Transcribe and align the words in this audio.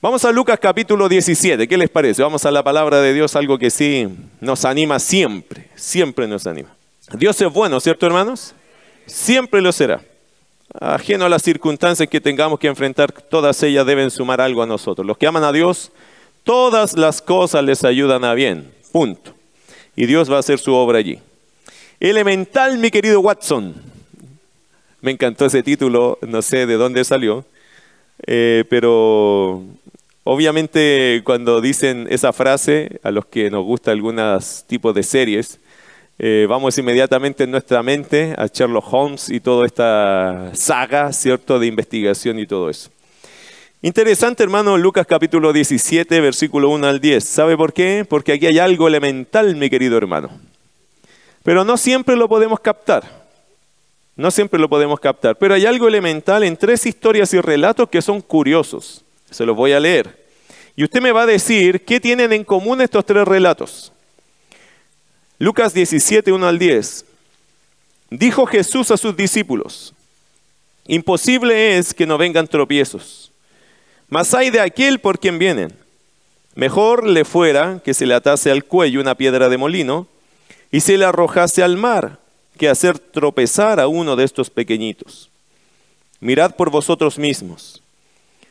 Vamos 0.00 0.24
a 0.24 0.30
Lucas 0.30 0.60
capítulo 0.62 1.08
17, 1.08 1.66
¿qué 1.66 1.76
les 1.76 1.90
parece? 1.90 2.22
Vamos 2.22 2.46
a 2.46 2.52
la 2.52 2.62
palabra 2.62 3.00
de 3.00 3.12
Dios, 3.12 3.34
algo 3.34 3.58
que 3.58 3.68
sí 3.68 4.06
nos 4.40 4.64
anima 4.64 5.00
siempre, 5.00 5.70
siempre 5.74 6.28
nos 6.28 6.46
anima. 6.46 6.68
Dios 7.14 7.40
es 7.40 7.52
bueno, 7.52 7.80
¿cierto 7.80 8.06
hermanos? 8.06 8.54
Siempre 9.06 9.60
lo 9.60 9.72
será. 9.72 10.00
Ajeno 10.80 11.24
a 11.24 11.28
las 11.28 11.42
circunstancias 11.42 12.08
que 12.08 12.20
tengamos 12.20 12.60
que 12.60 12.68
enfrentar, 12.68 13.10
todas 13.10 13.60
ellas 13.64 13.84
deben 13.86 14.12
sumar 14.12 14.40
algo 14.40 14.62
a 14.62 14.66
nosotros. 14.66 15.04
Los 15.04 15.18
que 15.18 15.26
aman 15.26 15.42
a 15.42 15.50
Dios, 15.50 15.90
todas 16.44 16.96
las 16.96 17.20
cosas 17.20 17.64
les 17.64 17.82
ayudan 17.82 18.24
a 18.24 18.34
bien, 18.34 18.70
punto. 18.92 19.34
Y 19.96 20.06
Dios 20.06 20.30
va 20.30 20.36
a 20.36 20.40
hacer 20.40 20.60
su 20.60 20.74
obra 20.74 20.98
allí. 20.98 21.18
Elemental, 21.98 22.78
mi 22.78 22.92
querido 22.92 23.18
Watson. 23.18 23.74
Me 25.00 25.10
encantó 25.10 25.46
ese 25.46 25.64
título, 25.64 26.20
no 26.22 26.40
sé 26.40 26.66
de 26.66 26.74
dónde 26.74 27.04
salió, 27.04 27.44
eh, 28.26 28.64
pero 28.70 29.64
Obviamente 30.30 31.22
cuando 31.24 31.62
dicen 31.62 32.06
esa 32.10 32.34
frase, 32.34 33.00
a 33.02 33.10
los 33.10 33.24
que 33.24 33.50
nos 33.50 33.64
gusta 33.64 33.92
algunos 33.92 34.62
tipos 34.66 34.94
de 34.94 35.02
series, 35.02 35.58
eh, 36.18 36.44
vamos 36.46 36.76
inmediatamente 36.76 37.44
en 37.44 37.50
nuestra 37.50 37.82
mente 37.82 38.34
a 38.36 38.46
Sherlock 38.46 38.92
Holmes 38.92 39.30
y 39.30 39.40
toda 39.40 39.64
esta 39.64 40.50
saga, 40.52 41.14
¿cierto?, 41.14 41.58
de 41.58 41.68
investigación 41.68 42.38
y 42.38 42.46
todo 42.46 42.68
eso. 42.68 42.90
Interesante, 43.80 44.42
hermano, 44.42 44.76
Lucas 44.76 45.06
capítulo 45.06 45.50
17, 45.50 46.20
versículo 46.20 46.68
1 46.68 46.86
al 46.86 47.00
10. 47.00 47.24
¿Sabe 47.24 47.56
por 47.56 47.72
qué? 47.72 48.04
Porque 48.06 48.34
aquí 48.34 48.44
hay 48.44 48.58
algo 48.58 48.86
elemental, 48.86 49.56
mi 49.56 49.70
querido 49.70 49.96
hermano. 49.96 50.28
Pero 51.42 51.64
no 51.64 51.78
siempre 51.78 52.16
lo 52.16 52.28
podemos 52.28 52.60
captar. 52.60 53.30
No 54.14 54.30
siempre 54.30 54.60
lo 54.60 54.68
podemos 54.68 55.00
captar. 55.00 55.36
Pero 55.36 55.54
hay 55.54 55.64
algo 55.64 55.88
elemental 55.88 56.42
en 56.42 56.58
tres 56.58 56.84
historias 56.84 57.32
y 57.32 57.40
relatos 57.40 57.88
que 57.88 58.02
son 58.02 58.20
curiosos. 58.20 59.06
Se 59.30 59.46
los 59.46 59.56
voy 59.56 59.72
a 59.72 59.80
leer. 59.80 60.17
Y 60.78 60.84
usted 60.84 61.02
me 61.02 61.10
va 61.10 61.22
a 61.22 61.26
decir 61.26 61.84
qué 61.84 61.98
tienen 61.98 62.32
en 62.32 62.44
común 62.44 62.80
estos 62.80 63.04
tres 63.04 63.26
relatos. 63.26 63.90
Lucas 65.40 65.74
17, 65.74 66.30
1 66.30 66.46
al 66.46 66.56
10. 66.56 67.04
Dijo 68.10 68.46
Jesús 68.46 68.92
a 68.92 68.96
sus 68.96 69.16
discípulos, 69.16 69.92
imposible 70.86 71.78
es 71.78 71.92
que 71.92 72.06
no 72.06 72.16
vengan 72.16 72.46
tropiezos, 72.46 73.32
mas 74.08 74.32
hay 74.34 74.50
de 74.50 74.60
aquel 74.60 75.00
por 75.00 75.18
quien 75.18 75.40
vienen. 75.40 75.74
Mejor 76.54 77.08
le 77.08 77.24
fuera 77.24 77.80
que 77.84 77.92
se 77.92 78.06
le 78.06 78.14
atase 78.14 78.52
al 78.52 78.64
cuello 78.64 79.00
una 79.00 79.16
piedra 79.16 79.48
de 79.48 79.58
molino 79.58 80.06
y 80.70 80.78
se 80.78 80.96
le 80.96 81.06
arrojase 81.06 81.64
al 81.64 81.76
mar 81.76 82.20
que 82.56 82.68
hacer 82.68 83.00
tropezar 83.00 83.80
a 83.80 83.88
uno 83.88 84.14
de 84.14 84.22
estos 84.22 84.48
pequeñitos. 84.48 85.28
Mirad 86.20 86.54
por 86.54 86.70
vosotros 86.70 87.18
mismos. 87.18 87.82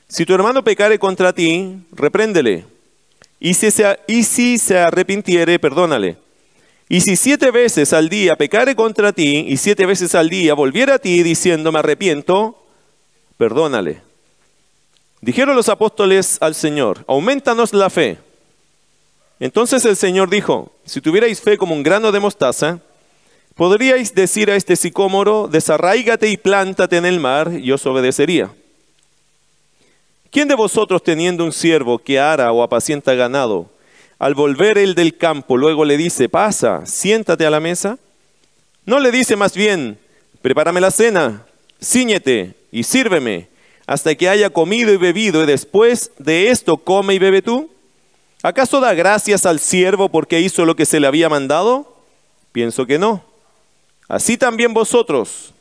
Si 0.07 0.25
tu 0.25 0.33
hermano 0.33 0.63
pecare 0.63 0.97
contra 0.97 1.33
ti, 1.33 1.79
repréndele. 1.91 2.65
Y 3.39 3.53
si, 3.53 4.57
se, 4.57 4.77
arrepintiere, 4.77 5.59
perdónale. 5.59 6.17
Y 6.89 7.01
si 7.01 7.17
siete 7.17 7.51
veces 7.51 7.91
al 7.91 8.07
día 8.07 8.37
pecare 8.37 8.73
contra 8.75 9.11
ti, 9.11 9.45
y 9.49 9.57
siete 9.57 9.85
veces 9.85 10.15
al 10.15 10.29
día 10.29 10.53
volviera 10.53 10.95
a 10.95 10.99
ti 10.99 11.21
diciendo, 11.23 11.71
me 11.73 11.79
arrepiento, 11.79 12.65
perdónale. 13.37 14.01
Dijeron 15.19 15.55
los 15.55 15.67
apóstoles 15.67 16.37
al 16.39 16.55
Señor, 16.55 17.03
aumentanos 17.07 17.73
la 17.73 17.89
fe. 17.89 18.17
Entonces 19.41 19.83
el 19.83 19.97
Señor 19.97 20.29
dijo, 20.29 20.71
si 20.85 21.01
tuvierais 21.01 21.41
fe 21.41 21.57
como 21.57 21.75
un 21.75 21.83
grano 21.83 22.13
de 22.13 22.21
mostaza, 22.21 22.79
podríais 23.55 24.15
decir 24.15 24.49
a 24.49 24.55
este 24.55 24.77
sicómoro, 24.77 25.49
desarraígate 25.51 26.29
y 26.29 26.37
plántate 26.37 26.95
en 26.95 27.05
el 27.05 27.19
mar, 27.19 27.51
y 27.51 27.71
os 27.73 27.85
obedecería. 27.85 28.49
¿Quién 30.31 30.47
de 30.47 30.55
vosotros 30.55 31.03
teniendo 31.03 31.43
un 31.45 31.53
siervo 31.53 31.99
que 31.99 32.19
ara 32.19 32.51
o 32.51 32.61
apacienta 32.61 33.13
ganado, 33.13 33.69
al 34.19 34.35
volver 34.35 34.77
él 34.77 34.95
del 34.95 35.17
campo, 35.17 35.57
luego 35.57 35.85
le 35.85 35.97
dice, 35.97 36.27
pasa, 36.27 36.85
siéntate 36.85 37.45
a 37.45 37.49
la 37.49 37.59
mesa? 37.59 37.97
¿No 38.85 38.99
le 38.99 39.11
dice 39.11 39.35
más 39.35 39.53
bien, 39.53 39.97
prepárame 40.41 40.81
la 40.81 40.91
cena, 40.91 41.45
ciñete 41.81 42.55
y 42.71 42.83
sírveme, 42.83 43.47
hasta 43.85 44.15
que 44.15 44.27
haya 44.27 44.49
comido 44.49 44.93
y 44.93 44.97
bebido, 44.97 45.43
y 45.43 45.45
después 45.45 46.11
de 46.17 46.49
esto 46.49 46.77
come 46.77 47.13
y 47.13 47.19
bebe 47.19 47.41
tú? 47.41 47.69
¿Acaso 48.43 48.79
da 48.79 48.93
gracias 48.93 49.45
al 49.45 49.59
siervo 49.59 50.09
porque 50.09 50.41
hizo 50.41 50.65
lo 50.65 50.75
que 50.75 50.85
se 50.85 50.99
le 50.99 51.07
había 51.07 51.29
mandado? 51.29 51.95
Pienso 52.51 52.85
que 52.85 52.99
no. 52.99 53.23
Así 54.07 54.37
también 54.37 54.73
vosotros, 54.73 55.53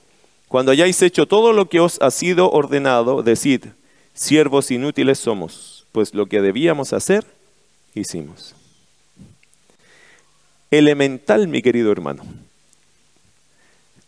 cuando 0.48 0.72
hayáis 0.72 1.00
hecho 1.02 1.26
todo 1.26 1.52
lo 1.52 1.68
que 1.68 1.80
os 1.80 2.00
ha 2.00 2.10
sido 2.10 2.50
ordenado, 2.50 3.22
decid, 3.22 3.64
Siervos 4.16 4.70
inútiles 4.70 5.18
somos, 5.18 5.86
pues 5.92 6.14
lo 6.14 6.24
que 6.24 6.40
debíamos 6.40 6.94
hacer, 6.94 7.26
hicimos. 7.94 8.54
Elemental, 10.70 11.46
mi 11.48 11.60
querido 11.60 11.92
hermano. 11.92 12.24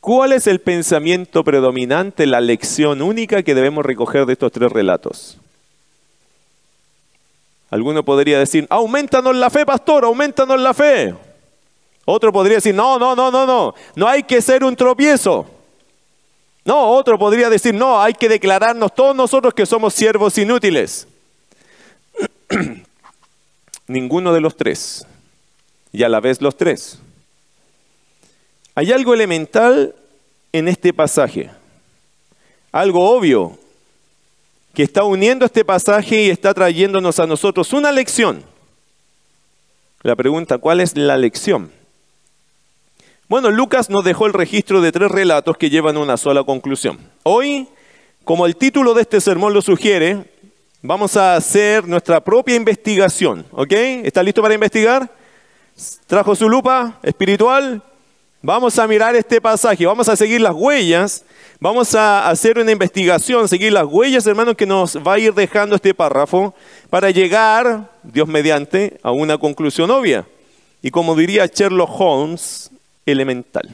¿Cuál 0.01 0.33
es 0.33 0.47
el 0.47 0.61
pensamiento 0.61 1.45
predominante, 1.45 2.25
la 2.25 2.41
lección 2.41 3.03
única 3.03 3.43
que 3.43 3.55
debemos 3.55 3.85
recoger 3.85 4.25
de 4.25 4.33
estos 4.33 4.51
tres 4.51 4.73
relatos? 4.73 5.37
Alguno 7.69 8.03
podría 8.03 8.39
decir, 8.39 8.67
aumentanos 8.71 9.37
la 9.37 9.51
fe, 9.51 9.67
pastor, 9.67 10.07
aumentanos 10.07 10.59
la 10.59 10.73
fe. 10.73 11.15
Otro 12.07 12.33
podría 12.33 12.57
decir, 12.57 12.75
no, 12.75 12.99
no, 12.99 13.15
no, 13.15 13.31
no, 13.31 13.47
no, 13.47 13.75
no 13.95 14.09
hay 14.09 14.23
que 14.23 14.41
ser 14.41 14.65
un 14.65 14.75
tropiezo. 14.75 15.58
No, 16.69 16.91
otro 16.91 17.19
podría 17.19 17.49
decir, 17.49 17.73
no, 17.73 17.99
hay 17.99 18.13
que 18.13 18.29
declararnos 18.29 18.95
todos 18.95 19.17
nosotros 19.17 19.55
que 19.55 19.65
somos 19.65 19.95
siervos 19.95 20.37
inútiles. 20.37 21.09
Ninguno 23.87 24.35
de 24.35 24.43
los 24.43 24.55
tres. 24.55 25.07
Y 25.93 26.03
a 26.03 26.11
la 26.11 26.21
vez 26.21 26.43
los 26.43 26.59
tres. 26.59 26.99
Hay 28.75 28.93
algo 28.93 29.15
elemental 29.15 29.95
en 30.53 30.69
este 30.69 30.93
pasaje. 30.93 31.49
Algo 32.71 33.17
obvio 33.17 33.59
que 34.75 34.83
está 34.83 35.05
uniendo 35.05 35.47
este 35.47 35.65
pasaje 35.65 36.25
y 36.25 36.29
está 36.29 36.53
trayéndonos 36.53 37.19
a 37.19 37.27
nosotros 37.27 37.73
una 37.73 37.91
lección. 37.93 38.45
La 40.03 40.15
pregunta, 40.15 40.59
¿cuál 40.59 40.83
es 40.83 40.95
la 40.99 41.17
lección? 41.17 41.78
Bueno, 43.29 43.51
Lucas 43.51 43.91
nos 43.91 44.05
dejó 44.05 44.25
el 44.25 44.33
registro 44.33 44.81
de 44.81 44.91
tres 44.91 45.11
relatos 45.11 45.59
que 45.59 45.69
llevan 45.69 45.99
a 45.99 46.01
una 46.01 46.17
sola 46.17 46.45
conclusión. 46.45 46.99
Hoy, 47.25 47.69
como 48.25 48.47
el 48.47 48.57
título 48.57 48.95
de 48.95 49.03
este 49.03 49.21
sermón 49.21 49.53
lo 49.53 49.61
sugiere, 49.61 50.33
vamos 50.81 51.15
a 51.15 51.37
hacer 51.37 51.87
nuestra 51.87 52.25
propia 52.25 52.57
investigación, 52.57 53.45
¿ok? 53.51 53.73
¿Está 54.05 54.23
listo 54.23 54.41
para 54.41 54.55
investigar? 54.55 55.13
¿Trajo 56.07 56.35
su 56.35 56.49
lupa 56.49 56.99
espiritual? 57.03 57.83
Vamos 58.41 58.79
a 58.79 58.89
mirar 58.89 59.15
este 59.15 59.43
pasaje, 59.43 59.85
vamos 59.85 60.09
a 60.09 60.17
seguir 60.17 60.41
las 60.41 60.55
huellas, 60.55 61.23
vamos 61.61 61.95
a 61.95 62.31
hacer 62.31 62.59
una 62.59 62.73
investigación, 62.73 63.47
seguir 63.47 63.75
las 63.75 63.85
huellas, 63.85 64.27
hermanos, 64.27 64.55
que 64.55 64.65
nos 64.65 64.97
va 64.97 65.13
a 65.13 65.19
ir 65.19 65.35
dejando 65.35 65.77
este 65.77 65.93
párrafo 65.93 66.55
para 66.89 67.11
llegar, 67.11 67.91
Dios 68.03 68.27
mediante, 68.27 68.99
a 69.03 69.11
una 69.11 69.37
conclusión 69.37 69.91
obvia. 69.91 70.27
Y 70.81 70.91
como 70.91 71.15
diría 71.15 71.45
Sherlock 71.45 71.91
Holmes, 72.01 72.71
elemental. 73.11 73.69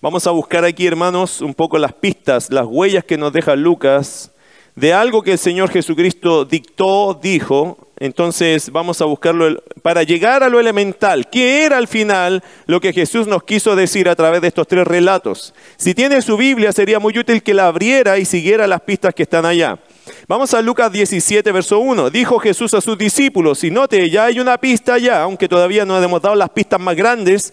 Vamos 0.00 0.26
a 0.26 0.30
buscar 0.30 0.64
aquí, 0.64 0.86
hermanos, 0.86 1.40
un 1.40 1.54
poco 1.54 1.78
las 1.78 1.92
pistas, 1.92 2.50
las 2.50 2.66
huellas 2.66 3.04
que 3.04 3.18
nos 3.18 3.32
deja 3.32 3.56
Lucas 3.56 4.30
de 4.78 4.92
algo 4.92 5.22
que 5.22 5.32
el 5.32 5.38
Señor 5.38 5.70
Jesucristo 5.70 6.44
dictó, 6.44 7.18
dijo. 7.20 7.78
Entonces 7.98 8.70
vamos 8.70 9.00
a 9.00 9.06
buscarlo 9.06 9.60
para 9.82 10.04
llegar 10.04 10.44
a 10.44 10.48
lo 10.48 10.60
elemental. 10.60 11.28
¿Qué 11.28 11.64
era 11.64 11.78
al 11.78 11.88
final 11.88 12.44
lo 12.66 12.80
que 12.80 12.92
Jesús 12.92 13.26
nos 13.26 13.42
quiso 13.42 13.74
decir 13.74 14.08
a 14.08 14.14
través 14.14 14.40
de 14.40 14.46
estos 14.46 14.68
tres 14.68 14.86
relatos? 14.86 15.52
Si 15.76 15.94
tiene 15.94 16.22
su 16.22 16.36
Biblia, 16.36 16.70
sería 16.70 17.00
muy 17.00 17.18
útil 17.18 17.42
que 17.42 17.54
la 17.54 17.66
abriera 17.66 18.18
y 18.18 18.24
siguiera 18.24 18.68
las 18.68 18.82
pistas 18.82 19.14
que 19.14 19.24
están 19.24 19.44
allá. 19.46 19.80
Vamos 20.28 20.54
a 20.54 20.62
Lucas 20.62 20.92
17, 20.92 21.50
verso 21.50 21.80
1. 21.80 22.10
Dijo 22.10 22.38
Jesús 22.38 22.72
a 22.74 22.80
sus 22.80 22.96
discípulos, 22.96 23.64
y 23.64 23.72
note, 23.72 24.08
ya 24.08 24.26
hay 24.26 24.38
una 24.38 24.58
pista 24.58 24.96
ya, 24.98 25.22
aunque 25.22 25.48
todavía 25.48 25.84
no 25.84 26.00
hemos 26.00 26.22
dado 26.22 26.36
las 26.36 26.50
pistas 26.50 26.80
más 26.80 26.94
grandes, 26.94 27.52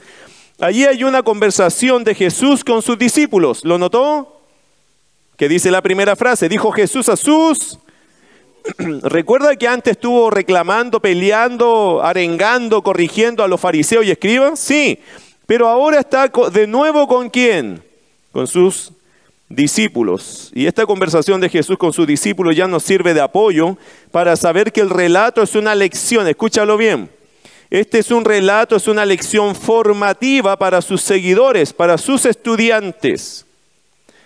Allí 0.60 0.86
hay 0.86 1.04
una 1.04 1.22
conversación 1.22 2.04
de 2.04 2.16
Jesús 2.16 2.63
con 2.63 2.81
sus 2.81 2.98
discípulos. 2.98 3.66
¿Lo 3.66 3.78
notó? 3.78 4.42
Que 5.38 5.50
dice 5.50 5.69
la 5.69 5.81
primera 5.81 6.16
frase, 6.16 6.48
dijo 6.50 6.72
Jesús 6.72 7.10
a 7.10 7.18
sus... 7.18 7.80
¿Recuerda 8.78 9.56
que 9.56 9.68
antes 9.68 9.92
estuvo 9.92 10.31
reclamando, 10.31 11.00
peleando, 11.00 12.02
arengando, 12.04 12.81
corrigiendo 12.81 13.44
a 13.44 13.48
los 13.48 13.62
fariseos 13.62 14.06
y 14.06 14.12
escribas? 14.12 14.60
Sí, 14.60 15.00
pero 15.46 15.68
ahora 15.68 16.00
está 16.00 16.31
de 16.52 16.66
nuevo 16.66 17.07
con 17.07 17.30
quién? 17.30 17.84
Con 18.31 18.48
sus 18.48 18.92
discípulos. 19.50 20.52
Y 20.56 20.66
esta 20.66 20.86
conversación 20.86 21.42
de 21.42 21.50
Jesús 21.50 21.78
con 21.78 21.94
sus 21.94 22.07
discípulos 22.07 22.56
ya 22.56 22.68
nos 22.68 22.84
sirve 22.84 23.13
de 23.13 23.22
apoyo 23.22 23.78
para 24.12 24.36
saber 24.36 24.72
que 24.72 24.81
el 24.81 24.90
relato 24.90 25.44
es 25.44 25.54
una 25.54 25.75
lección. 25.75 26.28
Escúchalo 26.28 26.78
bien. 26.78 27.10
Este 27.75 28.00
es 28.00 28.10
un 28.10 28.24
relato, 28.24 28.77
es 28.77 28.88
una 28.88 29.04
lección 29.04 29.54
formativa 29.54 30.56
para 30.56 30.81
sus 30.81 31.01
seguidores, 31.01 31.74
para 31.74 31.98
sus 31.98 32.25
estudiantes. 32.25 33.45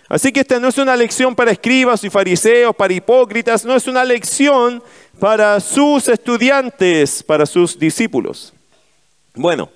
Así 0.08 0.30
que 0.30 0.38
esta 0.38 0.60
no 0.60 0.68
es 0.68 0.78
una 0.78 0.94
lección 0.94 1.34
para 1.34 1.50
escribas 1.50 2.04
y 2.04 2.10
fariseos, 2.10 2.76
para 2.76 2.94
hipócritas, 2.94 3.64
no 3.64 3.74
es 3.74 3.88
una 3.88 4.04
lección 4.04 4.80
para 5.18 5.58
sus 5.58 6.06
estudiantes, 6.06 7.24
para 7.24 7.44
sus 7.44 7.76
discípulos. 7.76 8.52
Bueno, 9.34 9.68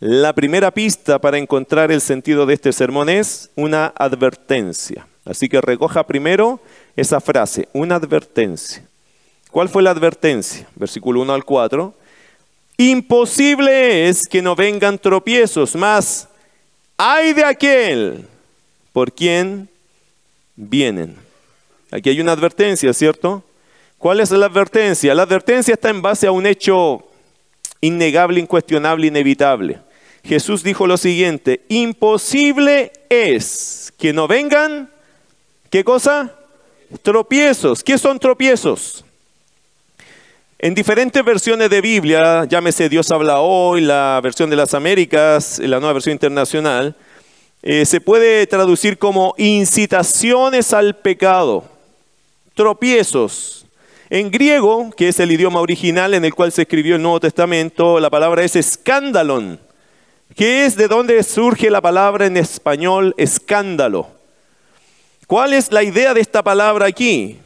la 0.00 0.32
primera 0.32 0.72
pista 0.72 1.20
para 1.20 1.38
encontrar 1.38 1.92
el 1.92 2.00
sentido 2.00 2.44
de 2.44 2.54
este 2.54 2.72
sermón 2.72 3.08
es 3.08 3.50
una 3.54 3.92
advertencia. 3.94 5.06
Así 5.24 5.48
que 5.48 5.60
recoja 5.60 6.08
primero 6.08 6.60
esa 6.96 7.20
frase, 7.20 7.68
una 7.72 7.94
advertencia. 7.94 8.84
¿Cuál 9.52 9.68
fue 9.68 9.84
la 9.84 9.90
advertencia? 9.90 10.66
Versículo 10.74 11.20
1 11.20 11.32
al 11.34 11.44
4. 11.44 12.01
Imposible 12.82 14.08
es 14.08 14.26
que 14.26 14.42
no 14.42 14.56
vengan 14.56 14.98
tropiezos, 14.98 15.76
más 15.76 16.28
hay 16.96 17.32
de 17.32 17.44
aquel 17.44 18.26
por 18.92 19.12
quien 19.12 19.68
vienen. 20.56 21.14
Aquí 21.92 22.08
hay 22.08 22.20
una 22.20 22.32
advertencia, 22.32 22.92
¿cierto? 22.92 23.44
¿Cuál 23.98 24.18
es 24.18 24.32
la 24.32 24.46
advertencia? 24.46 25.14
La 25.14 25.22
advertencia 25.22 25.74
está 25.74 25.90
en 25.90 26.02
base 26.02 26.26
a 26.26 26.32
un 26.32 26.44
hecho 26.44 27.06
innegable, 27.80 28.40
incuestionable, 28.40 29.06
inevitable. 29.06 29.78
Jesús 30.24 30.64
dijo 30.64 30.88
lo 30.88 30.96
siguiente, 30.96 31.60
imposible 31.68 32.90
es 33.08 33.92
que 33.96 34.12
no 34.12 34.26
vengan, 34.26 34.90
¿qué 35.70 35.84
cosa? 35.84 36.34
Tropiezos. 37.02 37.84
¿Qué 37.84 37.96
son 37.96 38.18
tropiezos? 38.18 39.04
En 40.64 40.76
diferentes 40.76 41.24
versiones 41.24 41.68
de 41.70 41.80
Biblia, 41.80 42.44
llámese 42.44 42.88
Dios 42.88 43.10
habla 43.10 43.40
hoy, 43.40 43.80
la 43.80 44.20
versión 44.22 44.48
de 44.48 44.54
las 44.54 44.74
Américas, 44.74 45.58
la 45.58 45.80
nueva 45.80 45.94
versión 45.94 46.12
internacional, 46.12 46.94
eh, 47.62 47.84
se 47.84 48.00
puede 48.00 48.46
traducir 48.46 48.96
como 48.96 49.34
incitaciones 49.38 50.72
al 50.72 50.94
pecado, 50.94 51.64
tropiezos. 52.54 53.66
En 54.08 54.30
griego, 54.30 54.92
que 54.96 55.08
es 55.08 55.18
el 55.18 55.32
idioma 55.32 55.58
original 55.58 56.14
en 56.14 56.24
el 56.24 56.32
cual 56.32 56.52
se 56.52 56.62
escribió 56.62 56.94
el 56.94 57.02
Nuevo 57.02 57.18
Testamento, 57.18 57.98
la 57.98 58.08
palabra 58.08 58.44
es 58.44 58.54
escándalon, 58.54 59.58
que 60.36 60.64
es 60.64 60.76
de 60.76 60.86
donde 60.86 61.20
surge 61.24 61.70
la 61.70 61.80
palabra 61.80 62.26
en 62.26 62.36
español 62.36 63.16
escándalo. 63.16 64.06
¿Cuál 65.26 65.54
es 65.54 65.72
la 65.72 65.82
idea 65.82 66.14
de 66.14 66.20
esta 66.20 66.40
palabra 66.44 66.86
aquí? 66.86 67.41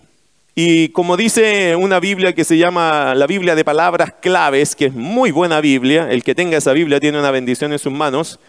Y 0.59 0.89
como 0.89 1.19
dice 1.19 1.77
una 1.77 2.01
Biblia 2.01 2.35
que 2.35 2.43
se 2.43 2.57
llama 2.57 3.15
la 3.15 3.27
Biblia 3.27 3.55
de 3.55 3.63
palabras 3.63 4.15
claves, 4.23 4.75
que 4.75 4.87
es 4.87 4.95
muy 4.95 5.31
buena 5.31 5.61
Biblia, 5.61 6.11
el 6.11 6.25
que 6.25 6.35
tenga 6.35 6.57
esa 6.57 6.73
Biblia 6.73 6.99
tiene 6.99 7.19
una 7.19 7.31
bendición 7.31 7.75
en 7.75 7.79
sus 7.79 7.93
manos, 7.93 8.41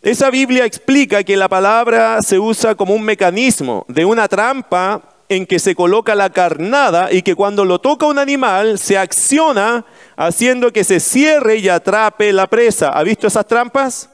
esa 0.00 0.30
Biblia 0.30 0.64
explica 0.64 1.22
que 1.22 1.36
la 1.36 1.50
palabra 1.50 2.22
se 2.22 2.38
usa 2.38 2.74
como 2.74 2.94
un 2.94 3.02
mecanismo 3.02 3.84
de 3.88 4.06
una 4.06 4.26
trampa 4.26 5.02
en 5.28 5.44
que 5.44 5.58
se 5.58 5.74
coloca 5.74 6.14
la 6.14 6.30
carnada 6.30 7.12
y 7.12 7.20
que 7.20 7.34
cuando 7.34 7.66
lo 7.66 7.78
toca 7.78 8.06
un 8.06 8.18
animal 8.18 8.78
se 8.78 8.96
acciona 8.96 9.84
haciendo 10.16 10.72
que 10.72 10.82
se 10.82 10.98
cierre 10.98 11.56
y 11.56 11.68
atrape 11.68 12.32
la 12.32 12.46
presa. 12.46 12.88
¿Ha 12.88 13.02
visto 13.02 13.26
esas 13.26 13.46
trampas? 13.46 14.08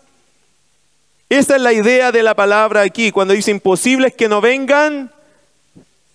Esa 1.28 1.54
es 1.54 1.62
la 1.62 1.72
idea 1.72 2.10
de 2.10 2.24
la 2.24 2.34
palabra 2.34 2.80
aquí, 2.80 3.12
cuando 3.12 3.34
dice 3.34 3.52
imposibles 3.52 4.14
que 4.14 4.28
no 4.28 4.40
vengan 4.40 5.12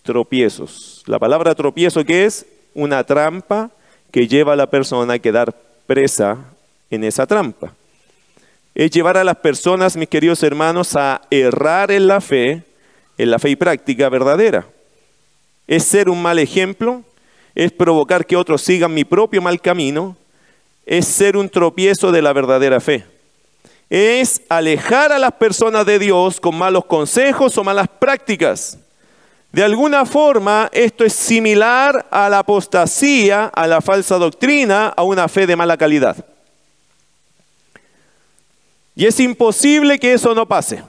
tropiezos. 0.03 0.94
La 1.05 1.19
palabra 1.19 1.55
tropiezo 1.55 2.03
que 2.03 2.25
es 2.25 2.45
una 2.73 3.03
trampa 3.03 3.71
que 4.11 4.27
lleva 4.27 4.53
a 4.53 4.55
la 4.55 4.69
persona 4.69 5.13
a 5.13 5.19
quedar 5.19 5.55
presa 5.87 6.37
en 6.89 7.03
esa 7.03 7.25
trampa 7.27 7.73
es 8.75 8.91
llevar 8.91 9.17
a 9.17 9.23
las 9.23 9.37
personas, 9.37 9.95
mis 9.95 10.09
queridos 10.09 10.43
hermanos, 10.43 10.97
a 10.97 11.21
errar 11.31 11.91
en 11.91 12.07
la 12.07 12.19
fe, 12.19 12.61
en 13.17 13.31
la 13.31 13.39
fe 13.39 13.51
y 13.51 13.55
práctica 13.55 14.09
verdadera. 14.09 14.67
Es 15.65 15.85
ser 15.85 16.09
un 16.09 16.21
mal 16.21 16.39
ejemplo, 16.39 17.01
es 17.55 17.71
provocar 17.71 18.25
que 18.25 18.35
otros 18.35 18.61
sigan 18.61 18.93
mi 18.93 19.05
propio 19.05 19.41
mal 19.41 19.61
camino, 19.61 20.17
es 20.85 21.07
ser 21.07 21.37
un 21.37 21.49
tropiezo 21.49 22.11
de 22.11 22.21
la 22.21 22.33
verdadera 22.33 22.81
fe. 22.81 23.05
Es 23.89 24.41
alejar 24.49 25.13
a 25.13 25.19
las 25.19 25.31
personas 25.31 25.85
de 25.85 25.97
Dios 25.97 26.41
con 26.41 26.57
malos 26.57 26.83
consejos 26.85 27.57
o 27.57 27.63
malas 27.63 27.87
prácticas. 27.87 28.77
De 29.55 29.63
alguna 29.63 30.05
forma, 30.05 30.69
esto 30.73 31.05
es 31.05 31.13
similar 31.13 32.07
a 32.11 32.27
la 32.27 32.39
apostasía, 32.39 33.45
a 33.45 33.67
la 33.67 33.79
falsa 33.79 34.17
doctrina, 34.17 34.87
a 34.89 35.03
una 35.03 35.29
fe 35.29 35.47
de 35.47 35.55
mala 35.55 35.77
calidad. 35.77 36.25
Y 38.97 39.05
es 39.05 39.17
imposible 39.21 39.97
que 39.97 40.11
eso 40.11 40.35
no 40.35 40.45
pase. 40.45 40.83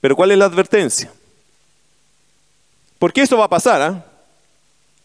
Pero 0.00 0.16
¿cuál 0.16 0.30
es 0.30 0.38
la 0.38 0.46
advertencia? 0.46 1.12
Porque 2.98 3.20
eso 3.20 3.36
va 3.36 3.44
a 3.44 3.50
pasar. 3.50 3.82
¿ah? 3.82 4.02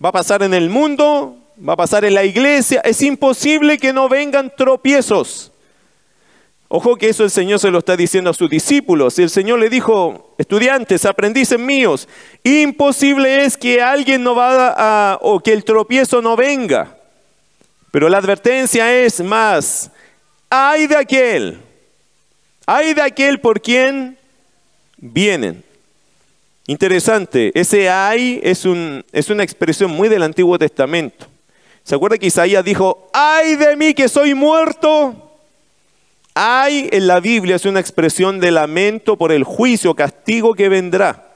Va 0.01 0.07
a 0.07 0.13
pasar 0.13 0.43
en 0.43 0.53
el 0.53 0.69
mundo, 0.69 1.35
va 1.67 1.73
a 1.73 1.75
pasar 1.75 2.05
en 2.05 2.13
la 2.13 2.23
iglesia. 2.23 2.79
Es 2.85 3.01
imposible 3.01 3.77
que 3.77 3.91
no 3.91 4.07
vengan 4.07 4.49
tropiezos. 4.55 5.50
Ojo 6.73 6.95
que 6.95 7.09
eso 7.09 7.25
el 7.25 7.31
Señor 7.31 7.59
se 7.59 7.69
lo 7.69 7.79
está 7.79 7.97
diciendo 7.97 8.29
a 8.29 8.33
sus 8.33 8.49
discípulos. 8.49 9.19
El 9.19 9.29
Señor 9.29 9.59
le 9.59 9.69
dijo, 9.69 10.33
estudiantes, 10.37 11.03
aprendices 11.03 11.59
míos, 11.59 12.07
imposible 12.45 13.43
es 13.43 13.57
que 13.57 13.81
alguien 13.81 14.23
no 14.23 14.35
vaya 14.35 14.73
a, 14.77 15.19
o 15.19 15.41
que 15.41 15.51
el 15.51 15.65
tropiezo 15.65 16.21
no 16.21 16.37
venga. 16.37 16.95
Pero 17.91 18.07
la 18.07 18.19
advertencia 18.19 18.89
es 19.03 19.19
más, 19.19 19.91
hay 20.49 20.87
de 20.87 20.95
aquel, 20.95 21.59
hay 22.65 22.93
de 22.93 23.01
aquel 23.01 23.41
por 23.41 23.59
quien 23.59 24.17
vienen. 24.95 25.65
Interesante, 26.67 27.51
ese 27.53 27.89
hay 27.89 28.39
es, 28.41 28.63
un, 28.63 29.03
es 29.11 29.29
una 29.29 29.43
expresión 29.43 29.91
muy 29.91 30.07
del 30.07 30.23
Antiguo 30.23 30.57
Testamento. 30.57 31.27
¿Se 31.83 31.95
acuerda 31.95 32.17
que 32.17 32.27
Isaías 32.27 32.63
dijo, 32.63 33.09
ay 33.11 33.57
de 33.57 33.75
mí 33.75 33.93
que 33.93 34.07
soy 34.07 34.33
muerto? 34.33 35.27
Hay 36.33 36.89
en 36.91 37.07
la 37.07 37.19
Biblia 37.19 37.57
es 37.57 37.65
una 37.65 37.79
expresión 37.79 38.39
de 38.39 38.51
lamento 38.51 39.17
por 39.17 39.31
el 39.31 39.43
juicio, 39.43 39.95
castigo 39.95 40.53
que 40.53 40.69
vendrá. 40.69 41.27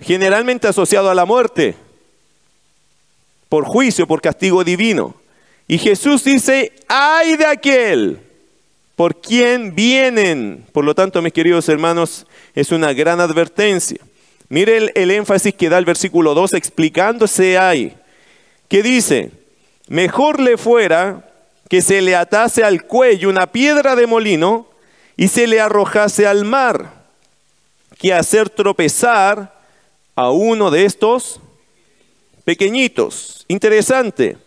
Generalmente 0.00 0.68
asociado 0.68 1.10
a 1.10 1.14
la 1.14 1.24
muerte, 1.24 1.74
por 3.48 3.64
juicio, 3.64 4.06
por 4.06 4.20
castigo 4.20 4.62
divino. 4.62 5.14
Y 5.66 5.78
Jesús 5.78 6.24
dice, 6.24 6.72
ay 6.88 7.36
de 7.36 7.46
aquel 7.46 8.20
por 8.96 9.20
quien 9.20 9.74
vienen. 9.74 10.64
Por 10.72 10.84
lo 10.84 10.94
tanto, 10.94 11.20
mis 11.22 11.32
queridos 11.32 11.68
hermanos, 11.68 12.26
es 12.54 12.70
una 12.70 12.92
gran 12.92 13.20
advertencia. 13.20 13.98
Mire 14.48 14.76
el, 14.76 14.92
el 14.94 15.10
énfasis 15.10 15.54
que 15.54 15.68
da 15.68 15.78
el 15.78 15.84
versículo 15.84 16.34
2 16.34 16.54
explicándose 16.54 17.58
hay. 17.58 17.96
Que 18.68 18.82
dice, 18.82 19.30
mejor 19.88 20.38
le 20.40 20.56
fuera 20.56 21.33
que 21.74 21.82
se 21.82 22.00
le 22.02 22.14
atase 22.14 22.62
al 22.62 22.84
cuello 22.84 23.28
una 23.28 23.48
piedra 23.48 23.96
de 23.96 24.06
molino 24.06 24.68
y 25.16 25.26
se 25.26 25.48
le 25.48 25.60
arrojase 25.60 26.24
al 26.24 26.44
mar, 26.44 27.08
que 27.98 28.14
hacer 28.14 28.48
tropezar 28.48 29.60
a 30.14 30.30
uno 30.30 30.70
de 30.70 30.84
estos 30.84 31.40
pequeñitos. 32.44 33.44
Interesante. 33.48 34.38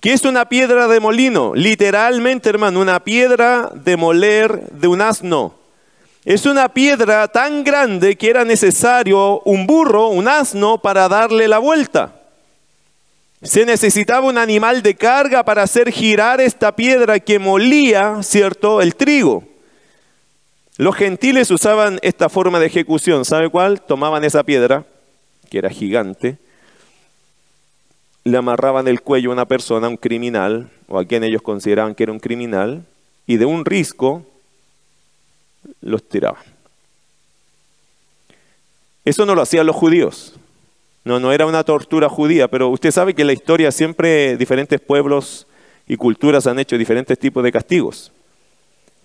¿Qué 0.00 0.14
es 0.14 0.24
una 0.24 0.48
piedra 0.48 0.88
de 0.88 0.98
molino? 0.98 1.52
Literalmente, 1.54 2.48
hermano, 2.48 2.80
una 2.80 3.04
piedra 3.04 3.70
de 3.72 3.96
moler 3.96 4.68
de 4.72 4.88
un 4.88 5.00
asno. 5.00 5.54
Es 6.24 6.44
una 6.44 6.70
piedra 6.70 7.28
tan 7.28 7.62
grande 7.62 8.16
que 8.16 8.30
era 8.30 8.44
necesario 8.44 9.42
un 9.44 9.68
burro, 9.68 10.08
un 10.08 10.26
asno, 10.26 10.78
para 10.78 11.08
darle 11.08 11.46
la 11.46 11.58
vuelta. 11.58 12.23
Se 13.44 13.66
necesitaba 13.66 14.26
un 14.26 14.38
animal 14.38 14.82
de 14.82 14.94
carga 14.94 15.44
para 15.44 15.62
hacer 15.62 15.92
girar 15.92 16.40
esta 16.40 16.74
piedra 16.74 17.20
que 17.20 17.38
molía, 17.38 18.22
¿cierto?, 18.22 18.80
el 18.80 18.96
trigo. 18.96 19.44
Los 20.78 20.96
gentiles 20.96 21.50
usaban 21.50 21.98
esta 22.02 22.30
forma 22.30 22.58
de 22.58 22.66
ejecución. 22.66 23.24
¿Sabe 23.26 23.50
cuál? 23.50 23.82
Tomaban 23.82 24.24
esa 24.24 24.42
piedra, 24.42 24.86
que 25.50 25.58
era 25.58 25.68
gigante, 25.68 26.38
le 28.24 28.38
amarraban 28.38 28.88
el 28.88 29.02
cuello 29.02 29.28
a 29.28 29.34
una 29.34 29.44
persona, 29.44 29.86
a 29.86 29.90
un 29.90 29.98
criminal, 29.98 30.70
o 30.88 30.98
a 30.98 31.04
quien 31.04 31.22
ellos 31.22 31.42
consideraban 31.42 31.94
que 31.94 32.04
era 32.04 32.12
un 32.12 32.20
criminal, 32.20 32.86
y 33.26 33.36
de 33.36 33.44
un 33.44 33.66
risco 33.66 34.26
los 35.82 36.02
tiraban. 36.08 36.42
Eso 39.04 39.26
no 39.26 39.34
lo 39.34 39.42
hacían 39.42 39.66
los 39.66 39.76
judíos. 39.76 40.34
No, 41.04 41.20
no 41.20 41.32
era 41.32 41.46
una 41.46 41.64
tortura 41.64 42.08
judía, 42.08 42.48
pero 42.48 42.70
usted 42.70 42.90
sabe 42.90 43.14
que 43.14 43.22
en 43.22 43.26
la 43.26 43.34
historia 43.34 43.70
siempre 43.70 44.36
diferentes 44.38 44.80
pueblos 44.80 45.46
y 45.86 45.96
culturas 45.96 46.46
han 46.46 46.58
hecho 46.58 46.78
diferentes 46.78 47.18
tipos 47.18 47.44
de 47.44 47.52
castigos. 47.52 48.10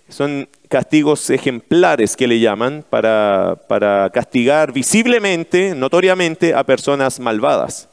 Son 0.08 0.48
castigos 0.68 1.30
ejemplares 1.30 2.16
que 2.16 2.26
le 2.26 2.40
llaman 2.40 2.84
para, 2.88 3.60
para 3.68 4.10
castigar 4.10 4.72
visiblemente, 4.72 5.74
notoriamente 5.74 6.54
a 6.54 6.64
personas 6.64 7.20
malvadas. 7.20 7.88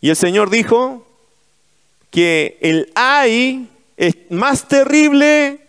Y 0.00 0.10
el 0.10 0.16
Señor 0.16 0.50
dijo 0.50 1.06
que 2.10 2.58
el 2.60 2.92
ay 2.94 3.68
es 3.96 4.16
más 4.28 4.68
terrible 4.68 5.60